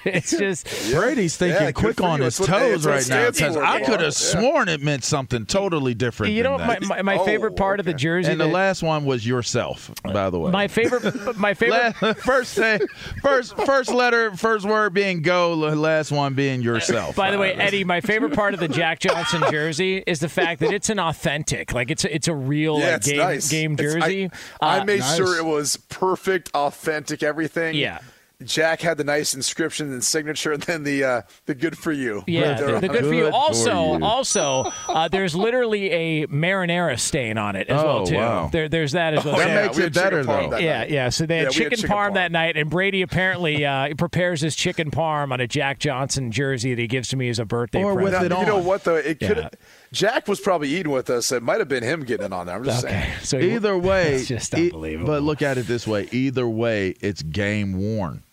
it's 0.04 0.30
just 0.30 0.66
Brady's 0.92 1.36
thinking 1.36 1.62
Yeah, 1.62 1.72
quick 1.72 2.00
on 2.00 2.20
his 2.22 2.38
That's 2.38 2.50
what- 2.50 2.58
toes 2.58 2.82
that's 2.82 3.08
right 3.08 3.16
now 3.24 3.30
because 3.30 3.54
for, 3.54 3.64
I 3.64 3.80
could 3.80 4.00
have 4.00 4.02
Yeah. 4.02 4.10
sworn 4.10 4.68
it 4.68 4.80
meant 4.82 5.04
something 5.04 5.46
totally 5.46 5.94
different. 5.94 6.32
you 6.32 6.42
know 6.42 6.58
than 6.58 6.66
my, 6.66 6.74
that. 6.80 6.88
my, 6.88 7.02
my 7.02 7.16
Oh, 7.18 7.24
favorite 7.24 7.54
part 7.56 7.78
of 7.78 7.86
the 7.86 7.94
jersey. 7.94 8.32
and 8.32 8.40
the 8.40 8.46
last 8.48 8.82
one 8.82 9.04
was 9.04 9.24
yourself, 9.24 9.92
by 10.02 10.28
the 10.30 10.38
way. 10.40 10.50
my 10.50 10.66
favorite, 10.66 11.36
my 11.38 11.54
favorite. 11.54 11.92
First, 12.18 12.54
say, 12.54 12.80
first, 13.22 13.56
first 13.58 13.90
letter, 13.92 14.32
first 14.36 14.66
word 14.66 14.92
being 14.92 15.22
go, 15.22 15.54
last 15.54 16.10
one 16.10 16.34
being 16.34 16.62
yourself. 16.62 17.14
By 17.14 17.30
the 17.30 17.38
way, 17.38 17.52
Eddie, 17.54 17.84
my 17.84 18.00
favorite 18.00 18.32
part 18.34 18.54
of 18.54 18.60
the 18.60 18.66
Jack 18.68 18.98
Johnson 19.08 19.42
jersey 19.50 20.02
is 20.06 20.20
the 20.20 20.28
fact 20.28 20.60
that 20.60 20.72
it's 20.72 20.88
an 20.90 20.98
authentic, 20.98 21.72
like 21.72 21.90
it's 21.90 22.04
a, 22.04 22.14
it's 22.14 22.28
a 22.28 22.34
real 22.34 22.78
Yeah, 22.78 22.86
like, 22.86 22.96
it's 22.96 23.06
game 23.08 23.16
nice. 23.18 23.48
game 23.50 23.72
It's- 23.74 23.92
jersey. 23.94 24.30
I, 24.60 24.76
I 24.76 24.80
Uh, 24.80 24.84
made 24.84 25.00
Nice. 25.00 25.16
sure 25.16 25.36
it 25.38 25.44
was 25.44 25.76
perfect, 25.76 26.50
authentic, 26.54 27.22
everything. 27.22 27.74
Yeah. 27.74 27.98
Jack 28.42 28.80
had 28.80 28.98
the 28.98 29.04
nice 29.04 29.32
inscription 29.34 29.92
and 29.92 30.02
signature, 30.02 30.52
and 30.52 30.62
then 30.64 30.82
the 30.82 31.04
uh, 31.04 31.22
the 31.46 31.54
good 31.54 31.78
for 31.78 31.92
you. 31.92 32.24
Yeah, 32.26 32.54
the, 32.54 32.66
the 32.66 32.76
it. 32.76 32.80
good 32.92 33.04
for 33.06 33.14
you. 33.14 33.22
Good 33.24 33.30
for 33.30 33.36
Also, 33.36 33.96
you. 33.98 34.04
also, 34.04 34.72
uh, 34.88 35.08
there's 35.08 35.36
literally 35.36 35.90
a 35.90 36.26
marinara 36.26 36.98
stain 36.98 37.38
on 37.38 37.54
it 37.56 37.68
as 37.68 37.82
well 37.82 37.98
Oh, 38.00 38.06
too. 38.06 38.16
wow. 38.16 38.48
There, 38.52 38.68
there's 38.68 38.92
that 38.92 39.14
as 39.14 39.24
well. 39.24 39.36
That 39.36 39.48
Yeah. 39.48 39.62
makes 39.66 39.76
we 39.76 39.84
it 39.84 39.94
better, 39.94 40.24
though. 40.24 40.58
Yeah, 40.58 40.78
night. 40.80 40.90
yeah. 40.90 41.08
So 41.10 41.26
they 41.26 41.38
had 41.38 41.42
Yeah, 41.44 41.48
we 41.48 41.52
had 41.52 41.52
chicken, 41.54 41.78
chicken 41.78 41.90
parm, 41.96 42.10
parm. 42.10 42.14
that 42.14 42.32
night, 42.32 42.56
and 42.56 42.68
Brady 42.68 43.02
apparently 43.02 43.64
uh, 43.64 43.94
prepares 43.96 44.40
his 44.40 44.56
chicken 44.56 44.90
parm 44.90 45.32
on 45.32 45.40
a 45.40 45.46
Jack 45.46 45.78
Johnson 45.78 46.32
jersey 46.32 46.74
that 46.74 46.80
he 46.80 46.88
gives 46.88 47.08
to 47.10 47.16
me 47.16 47.28
as 47.28 47.38
a 47.38 47.44
birthday 47.44 47.82
Or 47.84 47.94
with 47.94 48.12
present. 48.12 48.26
it 48.26 48.28
Now, 48.30 48.36
on. 48.36 48.42
you 48.42 48.48
know 48.48 48.58
what 48.58 48.82
though? 48.84 48.96
It 48.96 49.20
could 49.20 49.36
Yeah. 49.38 49.48
Jack 49.94 50.28
was 50.28 50.40
probably 50.40 50.68
eating 50.68 50.92
with 50.92 51.08
us. 51.08 51.32
It 51.32 51.42
might 51.42 51.60
have 51.60 51.68
been 51.68 51.82
him 51.82 52.02
getting 52.04 52.26
it 52.26 52.32
on 52.32 52.46
there. 52.46 52.56
I'm 52.56 52.64
just 52.64 52.84
Okay, 52.84 52.92
saying. 52.92 53.14
so 53.22 53.38
Either 53.38 53.78
way, 53.78 54.14
it's 54.16 54.28
just 54.28 54.52
e- 54.54 54.64
unbelievable. 54.64 55.06
but 55.06 55.22
look 55.22 55.40
at 55.40 55.56
it 55.56 55.66
this 55.66 55.86
way: 55.86 56.08
either 56.12 56.46
way, 56.48 56.90
it's 57.00 57.22
game 57.22 57.78
worn. 57.78 58.24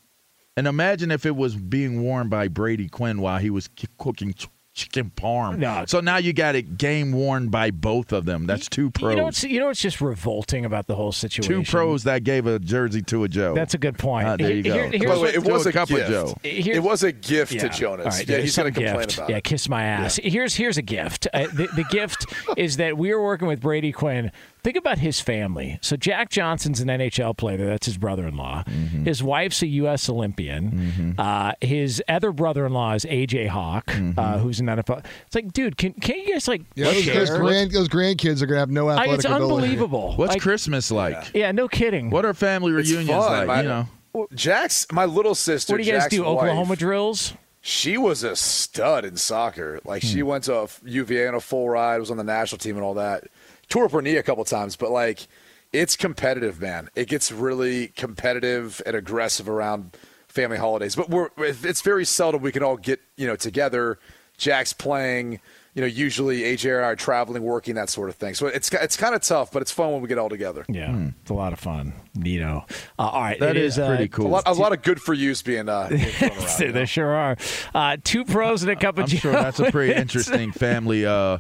And 0.57 0.67
imagine 0.67 1.11
if 1.11 1.25
it 1.25 1.35
was 1.35 1.55
being 1.55 2.03
worn 2.03 2.27
by 2.27 2.47
Brady 2.49 2.89
Quinn 2.89 3.21
while 3.21 3.37
he 3.39 3.49
was 3.49 3.67
ki- 3.69 3.87
cooking 3.97 4.33
ch- 4.33 4.47
chicken 4.73 5.11
parm. 5.15 5.57
No. 5.57 5.83
So 5.87 5.99
now 5.99 6.17
you 6.17 6.31
got 6.33 6.55
it 6.55 6.77
game 6.77 7.11
worn 7.11 7.49
by 7.49 7.71
both 7.71 8.13
of 8.13 8.25
them. 8.25 8.45
That's 8.45 8.69
two 8.69 8.89
pros. 8.89 9.11
You 9.11 9.17
know, 9.17 9.23
what's, 9.25 9.43
you 9.43 9.59
know 9.59 9.65
what's 9.67 9.81
just 9.81 9.99
revolting 9.99 10.63
about 10.65 10.87
the 10.87 10.95
whole 10.95 11.11
situation? 11.11 11.43
two 11.65 11.69
pros 11.69 12.03
that 12.05 12.23
gave 12.23 12.47
a 12.47 12.57
jersey 12.57 13.01
to 13.03 13.23
a 13.25 13.27
Joe. 13.27 13.53
That's 13.53 13.73
a 13.73 13.77
good 13.77 13.97
point. 13.97 14.27
Ah, 14.27 14.37
there 14.37 14.51
you 14.51 14.63
go. 14.63 14.89
here's 14.89 15.03
By 15.03 15.17
what- 15.17 15.33
it 15.35 15.43
was 15.43 15.65
a 15.65 15.69
a 15.69 15.73
cup 15.73 15.89
of 15.89 15.97
gift. 15.97 16.09
Joe. 16.09 16.33
Here- 16.43 16.75
It 16.75 16.83
was 16.83 17.03
a 17.03 17.11
gift 17.11 17.51
Yeah. 17.53 17.67
to 17.67 17.69
Jonas. 17.69 18.05
All 18.05 18.11
right, 18.11 18.19
yeah, 18.19 18.25
there's 18.25 18.43
he's 18.43 18.57
going 18.57 18.73
to 18.73 18.79
complain 18.79 18.99
gift. 19.07 19.17
about 19.17 19.29
yeah, 19.29 19.37
it. 19.37 19.43
kiss 19.43 19.67
my 19.67 19.83
ass. 19.83 20.19
Here's 20.23 20.55
here's 20.55 20.77
a 20.77 20.81
gift. 20.81 21.27
Uh, 21.33 21.47
the, 21.53 21.67
the 21.75 21.83
gift 21.89 22.25
is 22.57 22.77
that 22.77 22.97
we 22.97 23.11
are 23.11 23.21
working 23.21 23.47
with 23.47 23.59
Brady 23.59 23.91
Quinn. 23.91 24.31
Think 24.63 24.77
about 24.77 24.99
his 24.99 25.19
family. 25.19 25.79
So 25.81 25.95
Jack 25.97 26.29
Johnson's 26.29 26.81
an 26.81 26.87
NHL 26.87 27.35
player. 27.35 27.65
That's 27.65 27.87
his 27.87 27.97
brother-in-law. 27.97 28.65
Mm-hmm. 28.67 29.05
His 29.05 29.23
wife's 29.23 29.61
a 29.63 29.67
U.S. 29.67 30.07
Olympian. 30.07 31.15
Uh, 31.17 31.53
his 31.61 32.01
other 32.07 32.31
brother-in-law 32.31 32.93
is 32.93 33.05
AJ 33.05 33.47
Hawk, 33.47 33.87
Mm-hmm. 33.87 34.19
uh, 34.19 34.37
who's 34.37 34.59
an 34.59 34.67
NFL. 34.67 35.03
It's 35.25 35.35
like, 35.35 35.51
dude, 35.51 35.77
can 35.77 35.93
can 35.93 36.17
you 36.19 36.33
guys 36.33 36.47
like 36.47 36.61
Yeah, 36.75 36.85
those, 36.85 37.03
share? 37.03 37.15
those, 37.15 37.29
grand, 37.31 37.71
those 37.71 37.89
grandkids 37.89 38.41
are 38.41 38.45
going 38.45 38.55
to 38.57 38.59
have 38.59 38.69
no 38.69 38.87
I- 38.87 38.93
athletic 38.93 39.15
it's 39.15 39.25
ability. 39.25 39.43
unbelievable. 39.53 40.13
What's 40.17 40.33
Like, 40.33 40.41
Christmas 40.41 40.91
like? 40.91 41.31
Yeah, 41.33 41.51
no 41.51 41.67
kidding. 41.67 42.09
What 42.11 42.23
are 42.25 42.33
family 42.35 42.71
It's 42.79 42.89
reunions 42.91 43.09
fun, 43.25 43.47
like? 43.47 43.47
man. 43.47 43.63
You 43.63 43.69
know, 43.69 44.27
Jack's 44.35 44.85
my 44.91 45.05
little 45.05 45.33
sister. 45.35 45.73
What 45.73 45.77
do 45.81 45.83
you 45.87 45.91
guys 45.93 46.03
Jack's 46.03 46.15
do? 46.15 46.25
Oklahoma 46.25 46.75
drills? 46.75 47.33
She 47.63 47.95
was 47.97 48.23
a 48.23 48.35
stud 48.35 49.05
in 49.05 49.17
soccer. 49.17 49.79
Like 49.85 50.01
Hmm. 50.01 50.07
she 50.07 50.23
went 50.23 50.43
to 50.45 50.67
UVA 50.83 51.27
on 51.27 51.35
a 51.35 51.39
full 51.39 51.69
ride, 51.69 51.99
was 51.99 52.09
on 52.11 52.17
the 52.17 52.23
national 52.23 52.57
team 52.59 52.75
and 52.75 52.83
all 52.83 52.95
that. 52.95 53.25
Tore 53.71 53.85
up 53.85 53.91
her 53.93 54.01
knee 54.03 54.17
a 54.17 54.23
couple 54.23 54.43
times, 54.45 54.75
but 54.75 54.91
like 54.91 55.27
it's 55.73 55.95
competitive, 55.95 56.61
man. 56.61 56.89
It 56.95 57.07
gets 57.07 57.31
really 57.31 57.87
competitive 57.87 58.81
and 58.85 58.95
aggressive 58.95 59.49
around 59.49 59.97
family 60.27 60.57
holidays. 60.57 60.95
But 60.95 61.09
we're 61.09 61.29
it's 61.37 61.81
very 61.81 62.05
seldom 62.05 62.41
we 62.43 62.51
can 62.51 62.61
all 62.63 62.77
get 62.77 62.99
you 63.17 63.25
know 63.25 63.35
together. 63.35 63.97
Jack's 64.37 64.73
playing. 64.73 65.39
You 65.73 65.79
know, 65.79 65.87
usually 65.87 66.41
AJ 66.41 66.75
and 66.75 66.83
I 66.85 66.89
are 66.89 66.95
traveling, 66.97 67.43
working, 67.43 67.75
that 67.75 67.89
sort 67.89 68.09
of 68.09 68.15
thing. 68.15 68.33
So 68.33 68.47
it's 68.47 68.69
it's 68.73 68.97
kind 68.97 69.15
of 69.15 69.21
tough, 69.21 69.53
but 69.53 69.61
it's 69.61 69.71
fun 69.71 69.93
when 69.93 70.01
we 70.01 70.09
get 70.09 70.17
all 70.17 70.27
together. 70.27 70.65
Yeah, 70.67 71.07
it's 71.21 71.29
a 71.31 71.33
lot 71.33 71.53
of 71.53 71.59
fun. 71.59 71.93
Neato. 72.17 72.69
Uh, 72.99 73.03
all 73.03 73.21
right, 73.21 73.39
That 73.39 73.55
it 73.55 73.63
is 73.63 73.79
uh, 73.79 73.87
pretty 73.87 74.03
A 74.03 74.07
cool. 74.09 74.27
lot, 74.27 74.43
a 74.47 74.51
lot 74.53 74.73
of 74.73 74.81
good 74.81 75.01
for 75.01 75.13
yous 75.13 75.41
being 75.41 75.69
uh, 75.69 75.87
being 75.87 76.01
thrown 76.01 76.31
around, 76.37 76.59
you 76.59 76.65
know? 76.67 76.71
there 76.73 76.85
sure 76.85 77.15
are. 77.15 77.37
Uh, 77.73 77.95
two 78.03 78.25
pros 78.25 78.63
and 78.63 78.71
a 78.71 78.75
cup 78.75 78.97
of 78.97 79.03
I'm 79.03 79.07
Joe. 79.11 79.17
sure 79.19 79.31
that's 79.31 79.61
a 79.61 79.71
pretty 79.71 79.93
interesting 80.01 80.51
family 80.51 81.05
uh, 81.05 81.37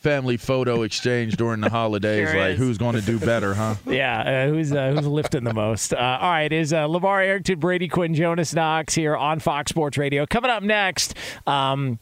family 0.00 0.36
photo 0.36 0.82
exchange 0.82 1.36
during 1.36 1.60
the 1.60 1.70
holidays. 1.70 2.28
Sure 2.28 2.40
like, 2.40 2.52
is. 2.52 2.58
who's 2.58 2.78
going 2.78 2.96
to 2.96 3.02
do 3.02 3.18
better, 3.18 3.54
huh? 3.54 3.76
Yeah, 3.86 4.46
uh, 4.46 4.48
who's 4.48 4.72
uh, 4.72 4.92
who's 4.92 5.06
lifting 5.06 5.44
the 5.44 5.54
most? 5.54 5.92
Uh, 5.92 6.18
all 6.20 6.30
right, 6.30 6.52
is 6.52 6.72
uh, 6.72 6.86
LeVar 6.86 7.24
Arrington, 7.24 7.58
Brady 7.58 7.88
Quinn, 7.88 8.14
Jonas 8.14 8.54
Knox 8.54 8.94
here 8.94 9.16
on 9.16 9.40
Fox 9.40 9.70
Sports 9.70 9.98
Radio. 9.98 10.26
Coming 10.26 10.50
up 10.50 10.62
next, 10.62 11.14
um, 11.46 11.98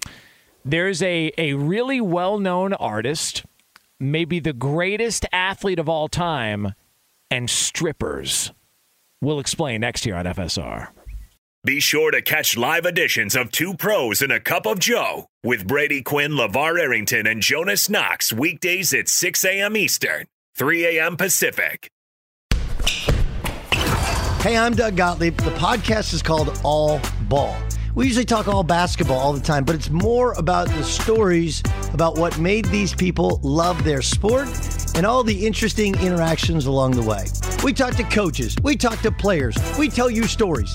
there's 0.65 1.03
a 1.03 1.33
a 1.39 1.55
really 1.55 2.01
well 2.01 2.39
known 2.39 2.73
artist, 2.75 3.45
maybe 3.99 4.39
the 4.41 4.53
greatest 4.53 5.27
athlete 5.33 5.79
of 5.79 5.89
all 5.89 6.09
time, 6.09 6.75
and 7.31 7.51
strippers. 7.51 8.53
We'll 9.21 9.41
explain 9.41 9.81
next 9.81 10.07
year 10.07 10.15
on 10.15 10.27
FSR. 10.27 10.89
Be 11.69 11.81
sure 11.81 12.11
to 12.13 12.23
catch 12.23 12.57
live 12.57 12.87
editions 12.87 13.37
of 13.37 13.53
Two 13.53 13.75
Pros 13.75 14.23
and 14.23 14.33
a 14.33 14.41
Cup 14.41 14.65
of 14.65 14.79
Joe 14.79 15.27
with 15.45 15.67
Brady 15.67 16.01
Quinn, 16.01 16.33
LeVar 16.33 16.81
Arrington, 16.81 17.27
and 17.27 17.43
Jonas 17.43 17.91
Knox 17.91 18.33
weekdays 18.33 18.95
at 18.95 19.07
6 19.07 19.45
a.m. 19.45 19.77
Eastern, 19.77 20.25
3 20.57 20.97
a.m. 20.97 21.19
Pacific. 21.19 21.91
Hey, 24.41 24.57
I'm 24.57 24.75
Doug 24.75 24.97
Gottlieb. 24.97 25.37
The 25.37 25.51
podcast 25.51 26.15
is 26.15 26.23
called 26.23 26.59
All 26.65 27.03
Ball. 27.29 27.55
We 27.95 28.07
usually 28.07 28.25
talk 28.25 28.49
all 28.49 28.63
basketball 28.63 29.19
all 29.19 29.35
the 29.35 29.39
time, 29.39 29.65
but 29.65 29.75
it's 29.75 29.91
more 29.91 30.33
about 30.39 30.69
the 30.69 30.85
stories 30.85 31.63
about 31.93 32.17
what 32.17 32.39
made 32.39 32.65
these 32.67 32.95
people 32.95 33.41
love 33.43 33.85
their 33.85 34.01
sport 34.01 34.49
and 34.95 35.05
all 35.05 35.23
the 35.23 35.47
interesting 35.47 35.95
interactions 36.01 36.65
along 36.65 36.93
the 36.93 37.03
way. 37.03 37.27
We 37.63 37.75
talk 37.75 37.95
to 37.97 38.05
coaches, 38.05 38.57
we 38.63 38.75
talk 38.75 39.03
to 39.03 39.13
players, 39.13 39.55
we 39.79 39.91
tell 39.91 40.09
you 40.09 40.23
stories. 40.23 40.75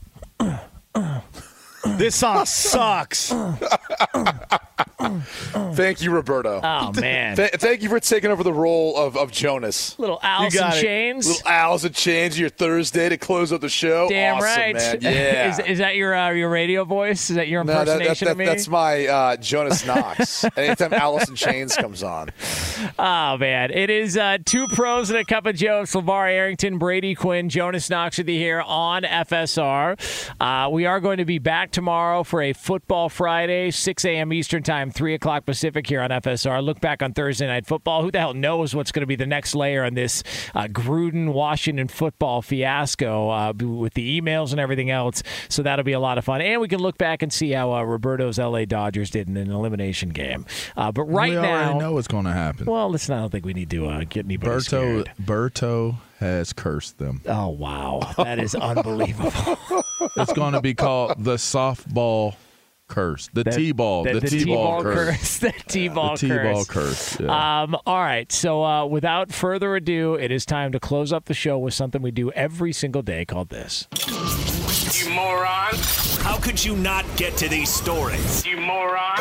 This 1.85 2.15
song 2.15 2.45
sucks. 2.45 3.33
Thank 5.73 6.01
you, 6.01 6.11
Roberto. 6.11 6.61
Oh, 6.63 6.91
man. 6.99 7.35
Th- 7.35 7.51
thank 7.53 7.81
you 7.81 7.89
for 7.89 7.99
taking 7.99 8.29
over 8.31 8.43
the 8.43 8.53
role 8.53 8.95
of, 8.97 9.17
of 9.17 9.31
Jonas. 9.31 9.97
Little 9.97 10.19
Alice 10.21 10.55
in 10.55 10.71
Chains. 10.81 11.27
Little 11.27 11.47
Alice 11.49 11.83
in 11.83 11.93
Chains, 11.93 12.39
your 12.39 12.49
Thursday 12.49 13.09
to 13.09 13.17
close 13.17 13.51
out 13.51 13.61
the 13.61 13.69
show. 13.69 14.07
Damn 14.09 14.35
awesome, 14.37 14.45
right. 14.45 14.75
man. 14.75 14.97
Yeah. 15.01 15.49
is, 15.49 15.59
is 15.59 15.77
that 15.79 15.95
your 15.95 16.15
uh, 16.15 16.29
your 16.31 16.49
radio 16.49 16.83
voice? 16.85 17.29
Is 17.29 17.35
that 17.35 17.47
your 17.47 17.63
No, 17.63 17.73
that- 17.73 17.85
that- 17.85 18.01
impersonation 18.01 18.25
that- 18.25 18.31
of 18.31 18.37
me? 18.37 18.45
That's 18.45 18.67
my 18.67 19.07
uh, 19.07 19.35
Jonas 19.37 19.85
Knox. 19.87 20.45
Anytime 20.55 20.93
Alice 20.93 21.27
in 21.29 21.35
Chains 21.35 21.75
comes 21.75 22.03
on. 22.03 22.29
Oh 22.97 23.37
man, 23.37 23.71
it 23.71 23.89
is 23.89 24.17
uh, 24.17 24.37
two 24.43 24.67
pros 24.69 25.09
and 25.09 25.17
a 25.19 25.23
cup 25.25 25.45
of 25.45 25.55
Joe. 25.55 25.83
Slavar 25.83 26.29
Arrington, 26.29 26.77
Brady 26.77 27.15
Quinn, 27.15 27.49
Jonas 27.49 27.89
Knox 27.89 28.17
with 28.17 28.27
you 28.29 28.37
here 28.37 28.61
on 28.61 29.03
FSR. 29.03 30.33
Uh, 30.39 30.69
we 30.69 30.85
are 30.85 30.99
going 30.99 31.17
to 31.17 31.25
be 31.25 31.37
back 31.39 31.70
tomorrow 31.71 32.23
for 32.23 32.41
a 32.41 32.53
Football 32.53 33.09
Friday, 33.09 33.71
6 33.71 34.05
a.m. 34.05 34.31
Eastern 34.33 34.63
Time, 34.63 34.91
3 34.91 35.13
o'clock 35.13 35.45
Pacific 35.45 35.87
here 35.87 36.01
on 36.01 36.09
FSR. 36.09 36.63
Look 36.63 36.79
back 36.79 37.01
on 37.01 37.13
Thursday 37.13 37.47
Night 37.47 37.65
Football. 37.65 38.03
Who 38.03 38.11
the 38.11 38.19
hell 38.19 38.33
knows 38.33 38.75
what's 38.75 38.91
going 38.91 39.01
to 39.01 39.07
be 39.07 39.15
the 39.15 39.25
next 39.25 39.55
layer 39.55 39.83
on 39.83 39.93
this 39.93 40.23
uh, 40.53 40.63
Gruden 40.65 41.33
Washington 41.33 41.87
football 41.87 42.41
fiasco 42.41 43.29
uh, 43.29 43.53
with 43.53 43.93
the 43.93 44.21
emails 44.21 44.51
and 44.51 44.59
everything 44.59 44.89
else? 44.89 45.23
So 45.49 45.63
that'll 45.63 45.85
be 45.85 45.93
a 45.93 45.99
lot 45.99 46.17
of 46.17 46.25
fun, 46.25 46.41
and 46.41 46.61
we 46.61 46.67
can 46.67 46.79
look 46.79 46.97
back 46.97 47.21
and 47.21 47.31
see 47.31 47.51
how 47.51 47.73
uh, 47.73 47.83
Roberto's 47.83 48.37
LA 48.37 48.65
Dodgers 48.65 49.09
did 49.09 49.27
in 49.27 49.37
an 49.37 49.49
elimination 49.51 50.09
game. 50.09 50.45
Uh, 50.75 50.91
but 50.91 51.03
right 51.03 51.29
we 51.29 51.35
now, 51.35 51.63
already 51.63 51.79
know 51.79 51.93
what's 51.93 52.07
going 52.07 52.25
to 52.25 52.33
happen. 52.33 52.65
well, 52.65 52.89
listen, 52.89 53.15
I 53.15 53.19
don't 53.19 53.29
think 53.29 53.45
we 53.45 53.53
need 53.53 53.69
to 53.71 53.87
uh, 53.87 54.03
get 54.07 54.25
anybody 54.25 54.51
Berto 54.51 54.63
scared. 54.63 55.11
Berto 55.21 55.97
has 56.21 56.53
cursed 56.53 56.97
them. 56.99 57.19
Oh 57.27 57.49
wow, 57.49 57.99
that 58.17 58.39
is 58.39 58.55
unbelievable. 58.55 59.57
it's 60.15 60.31
going 60.33 60.53
to 60.53 60.61
be 60.61 60.73
called 60.73 61.15
the 61.21 61.35
softball 61.35 62.35
curse, 62.87 63.29
the 63.33 63.43
The- 63.43 63.51
T-ball, 63.51 64.03
the- 64.03 64.13
the, 64.15 64.19
the 64.21 64.27
T-ball, 64.29 64.79
T-ball 64.79 64.83
curse. 64.83 65.39
The 65.39 65.53
T-ball 65.67 66.15
the 66.17 66.27
T-ball 66.27 66.65
curse. 66.65 67.15
curse. 67.15 67.19
yeah. 67.21 67.61
Um, 67.63 67.75
all 67.85 67.99
right, 67.99 68.31
so 68.31 68.63
uh, 68.63 68.85
without 68.85 69.31
further 69.31 69.75
ado, 69.75 70.15
it 70.15 70.31
is 70.31 70.45
time 70.45 70.71
to 70.73 70.79
close 70.79 71.11
up 71.13 71.25
the 71.25 71.33
show 71.33 71.57
with 71.57 71.73
something 71.73 72.01
we 72.01 72.11
do 72.11 72.31
every 72.31 72.73
single 72.73 73.01
day 73.01 73.25
called 73.25 73.49
this. 73.49 73.87
You 74.93 75.09
moron. 75.13 75.75
How 76.19 76.37
could 76.37 76.63
you 76.63 76.75
not 76.75 77.05
get 77.17 77.35
to 77.37 77.47
these 77.49 77.69
stories? 77.73 78.45
You 78.45 78.57
moron. 78.57 79.17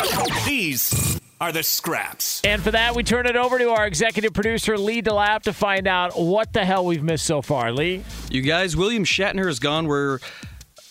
These 0.46 1.19
are 1.40 1.52
the 1.52 1.62
scraps. 1.62 2.40
And 2.44 2.62
for 2.62 2.70
that, 2.72 2.94
we 2.94 3.02
turn 3.02 3.26
it 3.26 3.36
over 3.36 3.58
to 3.58 3.70
our 3.70 3.86
executive 3.86 4.34
producer 4.34 4.76
Lee 4.76 5.00
DeLapp 5.02 5.42
to 5.44 5.52
find 5.52 5.86
out 5.86 6.18
what 6.18 6.52
the 6.52 6.64
hell 6.64 6.84
we've 6.84 7.02
missed 7.02 7.24
so 7.26 7.40
far. 7.40 7.72
Lee, 7.72 8.04
You 8.30 8.42
guys, 8.42 8.76
William 8.76 9.04
Shatner 9.04 9.46
has 9.46 9.58
gone 9.58 9.88
where 9.88 10.20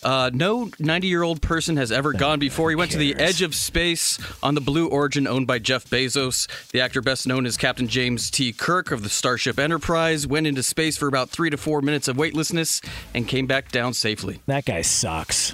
uh, 0.02 0.32
no 0.34 0.70
90 0.80 1.08
year 1.08 1.22
old 1.24 1.42
person 1.42 1.78
has 1.78 1.92
ever 1.92 2.14
gone 2.14 2.40
before. 2.40 2.70
He 2.70 2.76
went 2.76 2.92
to 2.92 2.98
the 2.98 3.16
edge 3.16 3.42
of 3.42 3.54
space 3.54 4.18
on 4.42 4.56
the 4.56 4.62
Blue 4.62 4.88
Origin 4.88 5.28
owned 5.28 5.46
by 5.46 5.60
Jeff 5.60 5.86
Bezos. 5.86 6.48
The 6.72 6.82
actor, 6.82 7.02
best 7.02 7.28
known 7.28 7.46
as 7.46 7.58
Captain 7.58 7.88
James 7.88 8.32
T. 8.32 8.52
Kirk 8.54 8.92
of 8.92 9.04
the 9.04 9.10
Starship 9.10 9.60
Enterprise, 9.60 10.26
went 10.26 10.48
into 10.48 10.64
space 10.64 10.98
for 10.98 11.08
about 11.08 11.30
three 11.30 11.50
to 11.50 11.58
four 11.58 11.82
minutes 11.82 12.08
of 12.08 12.18
weightlessness 12.18 12.82
and 13.14 13.28
came 13.28 13.46
back 13.46 13.72
down 13.72 13.94
safely. 13.94 14.42
that 14.48 14.66
guy 14.66 14.82
sucks. 14.82 15.54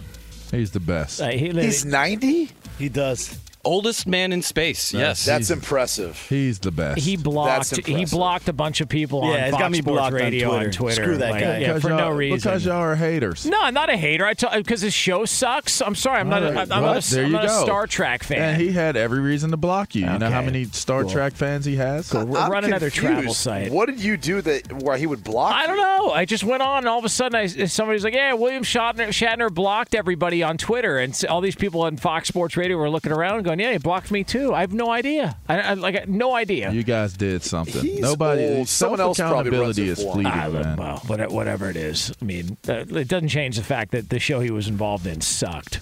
He's 0.52 0.72
the 0.72 0.80
best. 0.80 1.20
Uh, 1.22 1.30
he, 1.32 1.50
He's 1.50 1.84
90? 1.84 2.52
He 2.78 2.88
does. 2.88 3.38
Oldest 3.66 4.06
man 4.08 4.32
in 4.32 4.42
space, 4.42 4.94
yes. 4.94 5.26
That's 5.26 5.50
impressive. 5.50 6.18
He's 6.30 6.60
the 6.60 6.72
best. 6.72 7.00
he 7.02 7.18
blocked. 7.18 7.76
He 7.86 8.06
blocked 8.06 8.48
a 8.48 8.54
bunch 8.54 8.80
of 8.82 8.88
people 8.90 9.22
Yeah, 9.24 9.28
on 9.32 9.40
it's 9.40 9.52
Fox 9.52 9.62
got 9.64 9.72
me 9.72 9.78
Sports 9.80 9.96
blocked 9.98 10.14
on 10.14 10.20
Radio 10.22 10.48
Twitter. 10.50 10.66
on 10.66 10.72
Twitter. 10.72 11.04
Screw 11.04 11.18
that 11.18 11.32
Like, 11.32 11.42
guy. 11.44 11.58
Yeah, 11.60 11.80
for 11.80 11.90
no 11.90 12.10
reason. 12.12 12.38
Because 12.38 12.66
y'all 12.66 12.76
are 12.78 12.96
haters. 12.96 13.46
No, 13.46 13.58
I'm 13.62 13.74
not 13.74 13.90
a 13.90 13.98
hater. 13.98 14.26
I 14.26 14.34
because 14.34 14.84
uh, 14.84 14.86
his 14.88 14.94
show 14.94 15.26
sucks. 15.26 15.82
I'm 15.82 15.96
sorry. 15.96 16.20
I'm 16.20 16.30
not. 16.30 16.44
All 16.44 16.50
A, 16.50 16.54
right. 16.54 16.72
I'm 16.72 16.82
not, 16.84 17.06
a, 17.08 17.12
there 17.14 17.24
I'm 17.26 17.32
you 17.32 17.34
not 17.38 17.46
a. 17.46 17.50
Star 17.50 17.88
Trek 17.88 18.24
fan. 18.24 18.40
And 18.42 18.62
he 18.62 18.72
had 18.72 18.96
every 18.96 19.20
reason 19.20 19.52
to 19.52 19.58
block 19.58 19.96
you. 19.96 20.06
You 20.06 20.20
know 20.20 20.30
how 20.30 20.42
many 20.44 20.66
Star 20.66 21.02
Cool. 21.02 21.12
Trek 21.12 21.34
fans 21.34 21.66
he 21.66 21.76
has? 21.78 22.10
Cool. 22.12 22.38
I'm 22.38 22.52
Run 22.52 22.64
another 22.66 22.90
confused. 22.92 23.16
travel 23.16 23.34
site. 23.34 23.72
What 23.72 23.88
did 23.88 24.00
you 24.04 24.16
do 24.18 24.42
that 24.42 24.72
where 24.84 24.98
he 24.98 25.08
would 25.08 25.24
block? 25.24 25.54
I 25.54 25.66
don't 25.68 25.78
know. 25.78 26.12
I 26.12 26.26
just 26.26 26.44
went 26.44 26.62
on, 26.62 26.80
and 26.80 26.88
all 26.88 27.00
of 27.00 27.06
a 27.06 27.10
sudden, 27.10 27.36
I, 27.36 27.48
somebody's 27.48 28.04
like, 28.04 28.14
"Yeah, 28.14 28.34
William 28.34 28.64
Shatner, 28.64 29.08
Shatner 29.08 29.52
blocked 29.52 29.96
everybody 29.96 30.44
on 30.44 30.58
Twitter," 30.58 31.00
and 31.00 31.20
all 31.30 31.42
these 31.42 31.56
people 31.56 31.82
on 31.82 31.98
Fox 31.98 32.28
Sports 32.28 32.56
Radio 32.56 32.78
were 32.78 32.90
looking 32.90 33.12
around, 33.12 33.44
going, 33.44 33.55
going, 33.58 33.68
"Yeah, 33.68 33.74
he 33.74 33.78
blocked 33.80 34.12
me 34.12 34.24
too." 34.24 34.54
I 34.54 34.62
have 34.62 34.74
no 34.74 34.90
idea. 34.92 35.38
I, 35.48 35.60
I 35.62 35.74
like 35.74 36.08
no 36.08 36.36
idea. 36.36 36.72
You 36.72 36.84
guys 36.84 37.14
did 37.14 37.44
something. 37.44 37.82
He's 37.82 38.00
Nobody. 38.00 38.44
old. 38.46 38.68
Someone 38.70 39.00
else 39.02 39.18
probably 39.18 39.52
runs 39.52 39.78
accountability 39.78 39.84
it 39.84 39.90
is 39.90 40.00
for 40.04 40.06
him. 40.08 40.14
fleeting, 40.14 40.32
Ah, 40.34 40.50
man. 40.50 40.78
well, 40.78 40.98
whate- 41.08 41.32
whatever 41.32 41.70
it 41.70 41.76
is. 41.78 42.12
I 42.22 42.26
mean, 42.26 42.58
uh, 42.68 42.86
it 42.90 43.08
doesn't 43.08 43.30
change 43.30 43.58
the 43.58 43.64
fact 43.64 43.92
that 43.92 44.10
the 44.10 44.20
show 44.20 44.40
he 44.40 44.52
was 44.52 44.68
involved 44.68 45.08
in 45.08 45.22
sucked. 45.22 45.80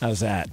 How's 0.00 0.20
that? 0.20 0.48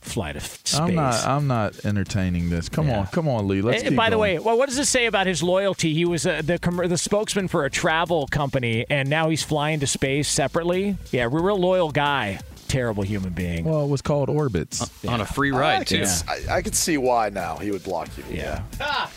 Flight 0.00 0.36
of 0.36 0.44
space. 0.44 0.74
I'm 0.78 0.94
not. 0.94 1.26
I'm 1.26 1.46
not 1.46 1.84
entertaining 1.86 2.50
this. 2.50 2.68
Come 2.68 2.90
on, 2.90 3.06
come 3.06 3.26
on, 3.26 3.48
Lee. 3.48 3.62
Let's 3.62 3.82
Uh, 3.82 3.88
keep 3.88 3.96
by 3.96 4.10
the 4.10 4.18
way, 4.18 4.38
well, 4.38 4.58
what 4.58 4.68
does 4.68 4.76
it 4.78 4.84
say 4.84 5.06
about 5.06 5.26
his 5.26 5.42
loyalty? 5.42 5.94
He 5.94 6.04
was 6.04 6.26
uh, 6.26 6.42
the 6.44 6.58
com- 6.58 6.76
the 6.86 6.98
spokesman 6.98 7.48
for 7.48 7.64
a 7.64 7.70
travel 7.70 8.26
company, 8.26 8.84
and 8.90 9.08
now 9.08 9.30
he's 9.30 9.42
flying 9.42 9.80
to 9.80 9.86
space 9.86 10.28
separately. 10.28 10.98
Yeah, 11.10 11.26
real 11.30 11.58
loyal 11.58 11.90
guy. 11.90 12.38
Terrible 12.74 13.04
human 13.04 13.32
being. 13.32 13.64
Well, 13.64 13.84
it 13.84 13.88
was 13.88 14.02
called 14.02 14.28
Orbits. 14.28 14.90
on 15.06 15.20
a 15.20 15.24
free 15.26 15.52
I 15.52 15.58
ride 15.58 15.86
can, 15.86 16.04
too. 16.04 16.10
I, 16.26 16.56
I 16.56 16.62
can 16.62 16.72
see 16.72 16.98
why 16.98 17.28
now 17.28 17.56
he 17.56 17.70
would 17.70 17.84
block 17.84 18.08
you. 18.18 18.24
Yeah. 18.30 18.62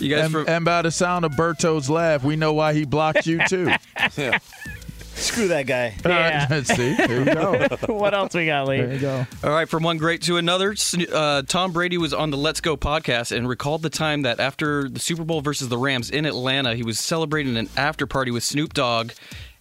You 0.00 0.10
guys, 0.10 0.24
and, 0.24 0.32
from, 0.32 0.48
and 0.48 0.64
by 0.64 0.82
the 0.82 0.90
sound 0.90 1.24
of 1.24 1.36
Berto's 1.36 1.88
laugh, 1.88 2.24
we 2.24 2.34
know 2.34 2.52
why 2.54 2.72
he 2.74 2.84
blocked 2.84 3.26
you 3.26 3.46
too. 3.46 3.70
yeah. 4.16 4.38
Screw 5.14 5.48
that 5.48 5.66
guy. 5.66 5.94
Yeah. 6.04 6.62
See, 6.62 6.94
there 6.94 7.20
you 7.20 7.34
go. 7.34 7.68
what 7.86 8.14
else 8.14 8.34
we 8.34 8.46
got, 8.46 8.66
Lee? 8.66 8.78
There 8.78 8.92
you 8.94 8.98
go. 8.98 9.26
All 9.44 9.50
right, 9.50 9.68
from 9.68 9.84
one 9.84 9.96
great 9.96 10.22
to 10.22 10.38
another, 10.38 10.74
uh, 11.12 11.42
Tom 11.42 11.72
Brady 11.72 11.98
was 11.98 12.12
on 12.12 12.30
the 12.30 12.36
Let's 12.36 12.60
Go 12.60 12.76
podcast 12.76 13.36
and 13.36 13.48
recalled 13.48 13.82
the 13.82 13.90
time 13.90 14.22
that 14.22 14.40
after 14.40 14.88
the 14.88 14.98
Super 14.98 15.22
Bowl 15.22 15.40
versus 15.40 15.68
the 15.68 15.78
Rams 15.78 16.10
in 16.10 16.26
Atlanta, 16.26 16.74
he 16.74 16.82
was 16.82 16.98
celebrating 16.98 17.56
an 17.56 17.68
after 17.76 18.06
party 18.06 18.32
with 18.32 18.42
Snoop 18.42 18.74
Dogg. 18.74 19.12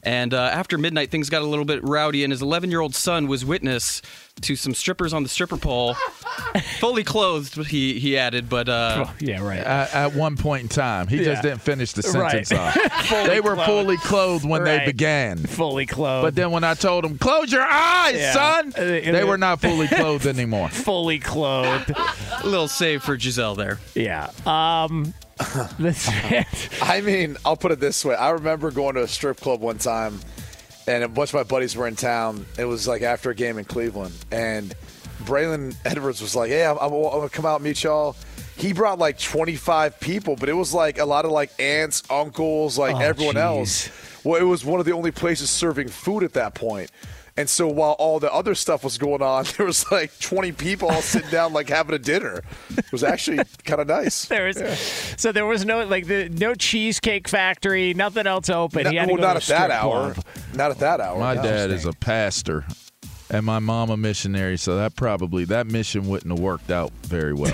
And 0.06 0.34
uh, 0.34 0.38
after 0.42 0.78
midnight, 0.78 1.12
things 1.12 1.30
got 1.30 1.42
a 1.44 1.46
little 1.46 1.64
bit 1.66 1.82
rowdy, 1.84 2.24
and 2.26 2.32
his 2.32 2.42
11 2.42 2.70
year 2.72 2.82
old 2.82 2.94
son 2.94 3.28
was 3.28 3.46
witness 3.46 4.02
to 4.42 4.56
some 4.56 4.74
strippers 4.74 5.14
on 5.14 5.24
the 5.24 5.30
stripper 5.30 5.58
pole, 5.58 5.94
fully 6.80 7.04
clothed, 7.04 7.68
he, 7.68 8.00
he 8.00 8.18
added, 8.18 8.50
but. 8.50 8.68
Uh, 8.68 9.06
yeah, 9.20 9.42
right. 9.42 9.60
At, 9.60 9.94
at 9.94 10.14
one 10.16 10.36
point 10.38 10.64
in 10.64 10.70
time, 10.70 11.08
he 11.08 11.18
Yeah. 11.18 11.24
just 11.26 11.44
didn't 11.44 11.62
finish 11.62 11.94
the 11.94 12.02
Right. 12.20 12.46
sentence 12.48 12.52
off. 12.52 12.74
Fully 13.06 13.28
they 13.30 13.40
were 13.42 13.54
clothed. 13.54 13.66
fully 13.70 13.98
clothed 13.98 14.46
when 14.46 14.62
Right. 14.64 14.80
they 14.80 14.86
began. 14.88 15.38
Fully 15.38 15.86
clothed. 15.86 16.26
But 16.26 16.36
then 16.36 16.52
when 16.52 16.64
I 16.64 16.74
told 16.74 17.04
them, 17.06 17.18
"Close 17.18 17.52
your 17.52 17.62
eyes, 17.64 18.16
Yeah. 18.16 18.34
son," 18.34 18.74
Uh, 18.76 18.82
they 18.82 19.24
were 19.24 19.38
not 19.38 19.62
fully 19.62 19.88
clothed 20.00 20.26
anymore. 20.28 20.68
fully 20.70 21.20
clothed. 21.20 21.92
a 21.92 22.46
little 22.48 22.68
save 22.68 23.04
for 23.04 23.16
Gisele 23.16 23.56
there. 23.56 23.80
Yeah. 23.96 24.32
Um. 24.46 25.14
this, 25.80 26.10
I 26.82 27.02
mean, 27.02 27.38
I'll 27.46 27.58
put 27.58 27.72
it 27.72 27.80
this 27.80 28.04
way. 28.06 28.16
I 28.16 28.32
remember 28.32 28.72
going 28.72 28.96
to 28.96 29.04
a 29.04 29.08
strip 29.08 29.40
club 29.40 29.62
one 29.62 29.78
time, 29.78 30.20
and 30.88 31.04
a 31.04 31.08
bunch 31.08 31.30
of 31.32 31.36
my 31.36 31.44
buddies 31.44 31.76
were 31.76 31.88
in 31.88 31.96
town. 31.96 32.46
It 32.58 32.66
was 32.66 32.88
like 32.88 33.02
after 33.02 33.30
a 33.30 33.36
game 33.36 33.58
in 33.58 33.66
Cleveland, 33.66 34.14
and 34.32 34.74
Braylon 35.24 35.76
Edwards 35.86 36.22
was 36.22 36.36
like, 36.36 36.50
"Hey, 36.50 36.66
I'm, 36.66 36.78
I'm, 36.78 36.92
I'm 36.94 37.02
gonna 37.12 37.30
come 37.30 37.46
out 37.46 37.56
and 37.56 37.64
meet 37.66 37.84
y'all." 37.84 38.16
He 38.56 38.72
brought 38.72 39.00
like 39.00 39.18
25 39.18 40.00
people, 40.00 40.36
but 40.36 40.48
it 40.48 40.54
was 40.54 40.74
like 40.74 41.00
a 41.00 41.06
lot 41.06 41.26
of 41.26 41.32
like 41.32 41.52
aunts, 41.60 42.04
uncles, 42.10 42.78
like 42.78 42.96
Oh, 42.96 43.00
everyone 43.00 43.36
jeez. 43.36 43.40
else. 43.42 43.90
Well, 44.24 44.40
it 44.40 44.44
was 44.46 44.64
one 44.64 44.80
of 44.80 44.86
the 44.86 44.92
only 44.94 45.12
places 45.12 45.50
serving 45.50 45.88
food 45.90 46.24
at 46.24 46.34
that 46.34 46.54
point. 46.54 46.92
And 47.36 47.50
so 47.50 47.68
while 47.68 47.94
all 47.94 48.20
the 48.20 48.32
other 48.32 48.54
stuff 48.54 48.84
was 48.84 48.98
going 48.98 49.22
on, 49.24 49.46
there 49.58 49.66
was 49.66 49.92
like 49.92 50.18
20 50.20 50.52
people 50.52 50.90
all 50.90 51.02
sitting 51.02 51.30
down, 51.32 51.52
like 51.54 51.70
having 51.70 51.96
a 51.96 52.00
dinner. 52.00 52.44
It 52.78 52.92
was 52.92 53.04
actually 53.04 53.40
kind 53.66 53.82
of 53.82 53.88
nice. 53.88 54.26
there 54.28 54.46
was, 54.46 54.58
so 55.18 55.32
there 55.32 55.46
was 55.46 55.66
no 55.66 55.84
like 55.86 56.06
the 56.08 56.30
no 56.30 56.54
cheesecake 56.54 57.28
factory, 57.28 57.94
nothing 57.94 58.28
else 58.28 58.50
open. 58.50 58.84
No- 58.84 58.90
he 58.92 58.98
had 58.98 59.08
to 59.08 59.14
well, 59.14 59.22
go 59.22 59.28
not 59.28 59.42
to 59.42 59.54
at 59.54 59.58
that 59.58 59.72
strip 59.72 59.84
hour. 59.84 60.14
club. 60.14 60.26
Not 60.54 60.72
at 60.72 60.80
that 60.80 61.02
hour. 61.02 61.20
My 61.20 61.34
no. 61.34 61.42
dad 61.42 61.72
is 61.72 61.86
a 61.86 61.94
pastor, 61.94 62.66
and 63.34 63.46
my 63.46 63.60
mom 63.60 63.90
a 63.90 63.98
missionary, 63.98 64.58
so 64.58 64.78
that 64.78 64.96
probably 64.96 65.44
that 65.46 65.68
mission 65.68 66.08
wouldn't 66.08 66.32
have 66.32 66.40
worked 66.40 66.72
out 66.72 66.92
very 67.04 67.34
well. 67.34 67.52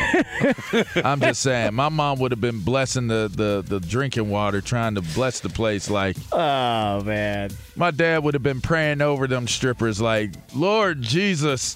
I'm 0.96 1.20
just 1.22 1.42
saying, 1.42 1.74
my 1.74 1.90
mom 1.90 2.20
would 2.20 2.32
have 2.32 2.42
been 2.42 2.60
blessing 2.60 3.08
the, 3.08 3.32
the 3.34 3.64
the 3.66 3.80
drinking 3.80 4.30
water, 4.30 4.62
trying 4.62 4.96
to 4.96 5.02
bless 5.02 5.40
the 5.40 5.50
place. 5.50 5.90
Like 5.90 6.18
Oh 6.32 7.02
man. 7.04 7.52
my 7.76 7.92
dad 7.92 8.24
would 8.24 8.34
have 8.36 8.44
been 8.44 8.62
praying 8.62 9.02
over 9.02 9.26
them 9.26 9.48
strippers, 9.48 10.00
like 10.02 10.32
Lord 10.54 11.02
Jesus, 11.02 11.76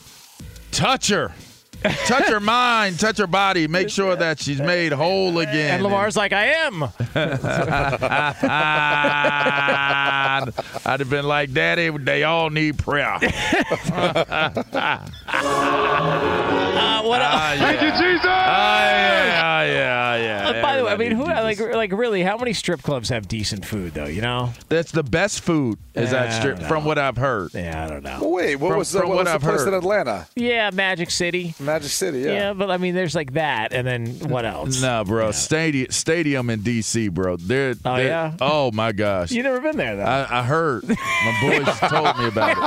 touch 0.71 1.07
her. 1.09 1.31
touch 2.05 2.29
her 2.29 2.39
mind, 2.39 2.99
touch 2.99 3.17
her 3.17 3.27
body, 3.27 3.67
make 3.67 3.89
sure 3.89 4.15
that 4.15 4.39
she's 4.39 4.61
made 4.61 4.91
whole 4.93 5.38
again. 5.39 5.75
And 5.75 5.84
Lamar's 5.84 6.15
like, 6.15 6.31
I 6.34 6.45
am. 6.45 6.84
I'd, 6.84 6.91
I'd 10.86 10.99
have 10.99 11.09
been 11.09 11.25
like, 11.27 11.51
Daddy, 11.53 11.89
they 11.89 12.23
all 12.23 12.49
need 12.49 12.77
prayer. 12.79 13.19
Uh, 15.36 17.01
what 17.03 17.21
Ah, 17.21 17.55
Thank 17.57 17.81
yeah. 17.81 17.86
you, 17.86 17.91
Jesus. 18.13 18.25
Ah, 18.25 18.89
yeah, 18.89 19.63
yeah, 19.63 20.15
yeah. 20.15 20.49
Uh, 20.49 20.61
by 20.61 20.77
the 20.77 20.86
way, 20.86 20.91
I 20.91 20.97
mean, 20.97 21.11
who 21.11 21.25
like 21.25 21.59
like 21.59 21.91
really? 21.91 22.23
How 22.23 22.38
many 22.38 22.53
strip 22.53 22.81
clubs 22.81 23.09
have 23.09 23.27
decent 23.27 23.65
food 23.65 23.93
though? 23.93 24.05
You 24.05 24.21
know? 24.21 24.53
That's 24.69 24.91
the 24.91 25.03
best 25.03 25.41
food 25.41 25.77
is 25.95 26.11
Yeah, 26.11 26.25
that 26.27 26.39
strip, 26.39 26.59
from 26.67 26.86
what 26.86 26.97
I've 26.97 27.17
heard. 27.17 27.53
Yeah, 27.53 27.86
I 27.86 27.89
don't 27.89 28.03
know. 28.03 28.19
Well, 28.21 28.31
wait, 28.31 28.55
what 28.57 28.69
From- 28.69 28.77
was 28.79 28.91
the, 28.91 28.99
what 28.99 29.07
what 29.09 29.17
was 29.17 29.27
the 29.27 29.34
I've 29.34 29.41
place 29.41 29.63
in. 29.63 29.73
Atlanta? 29.73 30.27
Yeah, 30.36 30.69
Magic 30.73 31.11
City. 31.11 31.53
Magic 31.59 31.72
City, 31.82 32.19
yeah. 32.19 32.32
Yeah, 32.34 32.53
but 32.53 32.69
I 32.69 32.78
mean, 32.78 32.93
there's 32.93 33.15
like 33.15 33.34
that, 33.34 33.74
and 33.74 33.88
then 33.88 34.07
what 34.30 34.45
else? 34.45 34.82
No, 34.82 35.03
bro. 35.03 35.32
Stadium, 35.32 35.89
stadium 35.91 36.49
in 36.49 36.61
D.C., 36.61 37.07
bro. 37.09 37.38
They're, 37.38 37.74
Oh, 37.84 37.95
they're- 37.95 38.05
yeah? 38.07 38.38
Oh 38.39 38.71
my 38.71 38.91
gosh. 38.91 39.32
You 39.32 39.41
never 39.43 39.59
been 39.59 39.78
there 39.78 39.95
though. 39.95 40.03
I, 40.03 40.39
I 40.39 40.43
heard. 40.43 40.88
My 40.88 41.38
boys 41.41 41.80
told 41.89 42.17
me 42.19 42.28
about 42.28 42.57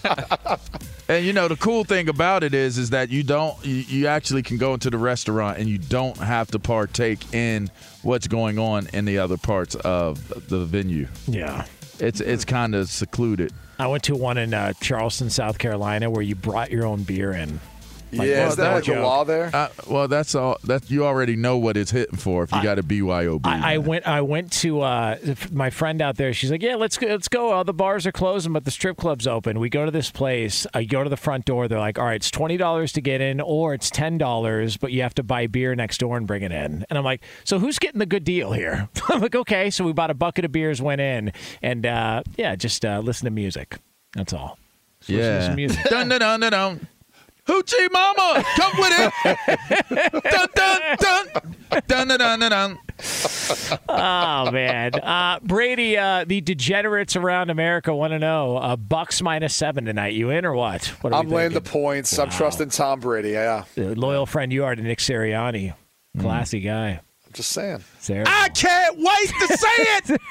it. 0.00 0.60
And 1.08 1.24
you 1.24 1.32
know 1.32 1.46
the 1.46 1.56
cool 1.56 1.84
thing 1.84 2.08
about 2.08 2.42
it 2.42 2.52
is, 2.52 2.78
is 2.78 2.90
that 2.90 3.10
you 3.10 3.22
don't, 3.22 3.56
you, 3.64 3.74
you 3.76 4.06
actually 4.08 4.42
can 4.42 4.56
go 4.56 4.74
into 4.74 4.90
the 4.90 4.98
restaurant 4.98 5.58
and 5.58 5.68
you 5.68 5.78
don't 5.78 6.16
have 6.16 6.50
to 6.50 6.58
partake 6.58 7.32
in 7.32 7.70
what's 8.02 8.26
going 8.26 8.58
on 8.58 8.88
in 8.92 9.04
the 9.04 9.18
other 9.18 9.36
parts 9.36 9.76
of 9.76 10.48
the 10.48 10.64
venue. 10.64 11.06
yeah. 11.28 11.64
It's 11.98 12.20
it's 12.20 12.44
kind 12.44 12.74
of 12.74 12.90
secluded. 12.90 13.54
I 13.78 13.86
went 13.86 14.02
to 14.04 14.14
one 14.14 14.36
in 14.36 14.52
uh, 14.52 14.74
Charleston, 14.82 15.30
South 15.30 15.56
Carolina, 15.58 16.10
where 16.10 16.20
you 16.20 16.34
brought 16.34 16.70
your 16.70 16.84
own 16.84 17.04
beer 17.04 17.32
in. 17.32 17.58
Like, 18.12 18.28
yeah, 18.28 18.40
well, 18.40 18.48
is 18.50 18.56
that 18.56 18.72
like 18.74 18.84
the 18.84 18.92
joke. 18.92 19.02
law 19.02 19.24
there? 19.24 19.50
Uh, 19.52 19.68
well, 19.88 20.06
that's 20.06 20.34
all. 20.36 20.58
That 20.64 20.90
you 20.90 21.04
already 21.04 21.34
know 21.34 21.58
what 21.58 21.76
it's 21.76 21.90
hitting 21.90 22.18
for 22.18 22.44
if 22.44 22.52
you 22.52 22.62
got 22.62 22.78
a 22.78 22.82
BYOB. 22.82 23.40
I, 23.44 23.74
I 23.74 23.78
went. 23.78 24.06
I 24.06 24.20
went 24.20 24.52
to 24.52 24.80
uh, 24.80 25.16
my 25.50 25.70
friend 25.70 26.00
out 26.00 26.16
there. 26.16 26.32
She's 26.32 26.50
like, 26.50 26.62
"Yeah, 26.62 26.76
let's 26.76 26.98
go. 26.98 27.08
Let's 27.08 27.26
go. 27.26 27.52
All 27.52 27.64
the 27.64 27.74
bars 27.74 28.06
are 28.06 28.12
closing, 28.12 28.52
but 28.52 28.64
the 28.64 28.70
strip 28.70 28.96
club's 28.96 29.26
open." 29.26 29.58
We 29.58 29.68
go 29.68 29.84
to 29.84 29.90
this 29.90 30.10
place. 30.12 30.66
I 30.72 30.84
go 30.84 31.02
to 31.02 31.10
the 31.10 31.16
front 31.16 31.46
door. 31.46 31.66
They're 31.66 31.80
like, 31.80 31.98
"All 31.98 32.04
right, 32.04 32.14
it's 32.14 32.30
twenty 32.30 32.56
dollars 32.56 32.92
to 32.92 33.00
get 33.00 33.20
in, 33.20 33.40
or 33.40 33.74
it's 33.74 33.90
ten 33.90 34.18
dollars, 34.18 34.76
but 34.76 34.92
you 34.92 35.02
have 35.02 35.14
to 35.14 35.24
buy 35.24 35.48
beer 35.48 35.74
next 35.74 35.98
door 35.98 36.16
and 36.16 36.28
bring 36.28 36.42
it 36.42 36.52
in." 36.52 36.86
And 36.88 36.96
I'm 36.96 37.04
like, 37.04 37.22
"So 37.42 37.58
who's 37.58 37.80
getting 37.80 37.98
the 37.98 38.06
good 38.06 38.24
deal 38.24 38.52
here?" 38.52 38.88
I'm 39.08 39.20
like, 39.20 39.34
"Okay." 39.34 39.68
So 39.70 39.84
we 39.84 39.92
bought 39.92 40.10
a 40.10 40.14
bucket 40.14 40.44
of 40.44 40.52
beers, 40.52 40.80
went 40.80 41.00
in, 41.00 41.32
and 41.60 41.84
uh, 41.84 42.22
yeah, 42.36 42.54
just 42.54 42.84
uh, 42.84 43.00
listen 43.00 43.24
to 43.24 43.32
music. 43.32 43.78
That's 44.14 44.32
all. 44.32 44.58
Just 45.00 45.10
listen 45.10 45.40
to 45.40 45.48
yeah. 45.48 45.54
music. 45.54 45.84
dun 45.90 46.08
dun 46.08 46.20
dun 46.20 46.40
dun 46.40 46.52
dun. 46.52 46.88
Hoochie 47.46 47.92
Mama, 47.92 48.44
come 48.56 48.72
with 48.78 48.92
it. 48.92 50.22
dun 50.24 50.48
dun 50.54 50.80
dun 50.98 51.26
dun 51.86 52.08
dun 52.08 52.18
dun 52.18 52.40
dun. 52.40 52.50
dun. 52.50 52.78
oh 53.88 54.50
man, 54.50 54.94
uh, 54.96 55.38
Brady, 55.42 55.96
uh, 55.96 56.24
the 56.26 56.40
degenerates 56.40 57.14
around 57.14 57.50
America 57.50 57.94
want 57.94 58.12
to 58.12 58.18
know: 58.18 58.56
uh, 58.56 58.74
Bucks 58.76 59.22
minus 59.22 59.54
seven 59.54 59.84
tonight. 59.84 60.14
You 60.14 60.30
in 60.30 60.44
or 60.44 60.54
what? 60.54 60.86
what 61.02 61.12
are 61.12 61.20
I'm 61.20 61.28
laying 61.28 61.50
the 61.52 61.60
thinking? 61.60 61.72
points. 61.82 62.18
I'm 62.18 62.30
trusting 62.30 62.70
Tom 62.70 63.00
Brady. 63.00 63.30
Yeah, 63.30 63.64
The 63.74 63.94
loyal 63.94 64.26
friend 64.26 64.52
you 64.52 64.64
are 64.64 64.74
to 64.74 64.82
Nick 64.82 64.98
Sirianni, 64.98 65.74
classy 66.18 66.60
guy. 66.60 67.00
I'm 67.26 67.32
just 67.32 67.52
saying. 67.52 67.84
Sarah. 68.00 68.24
I 68.26 68.48
can't 68.48 68.96
wait 68.96 69.48
to 69.48 69.56
say 69.56 70.14
it. 70.14 70.20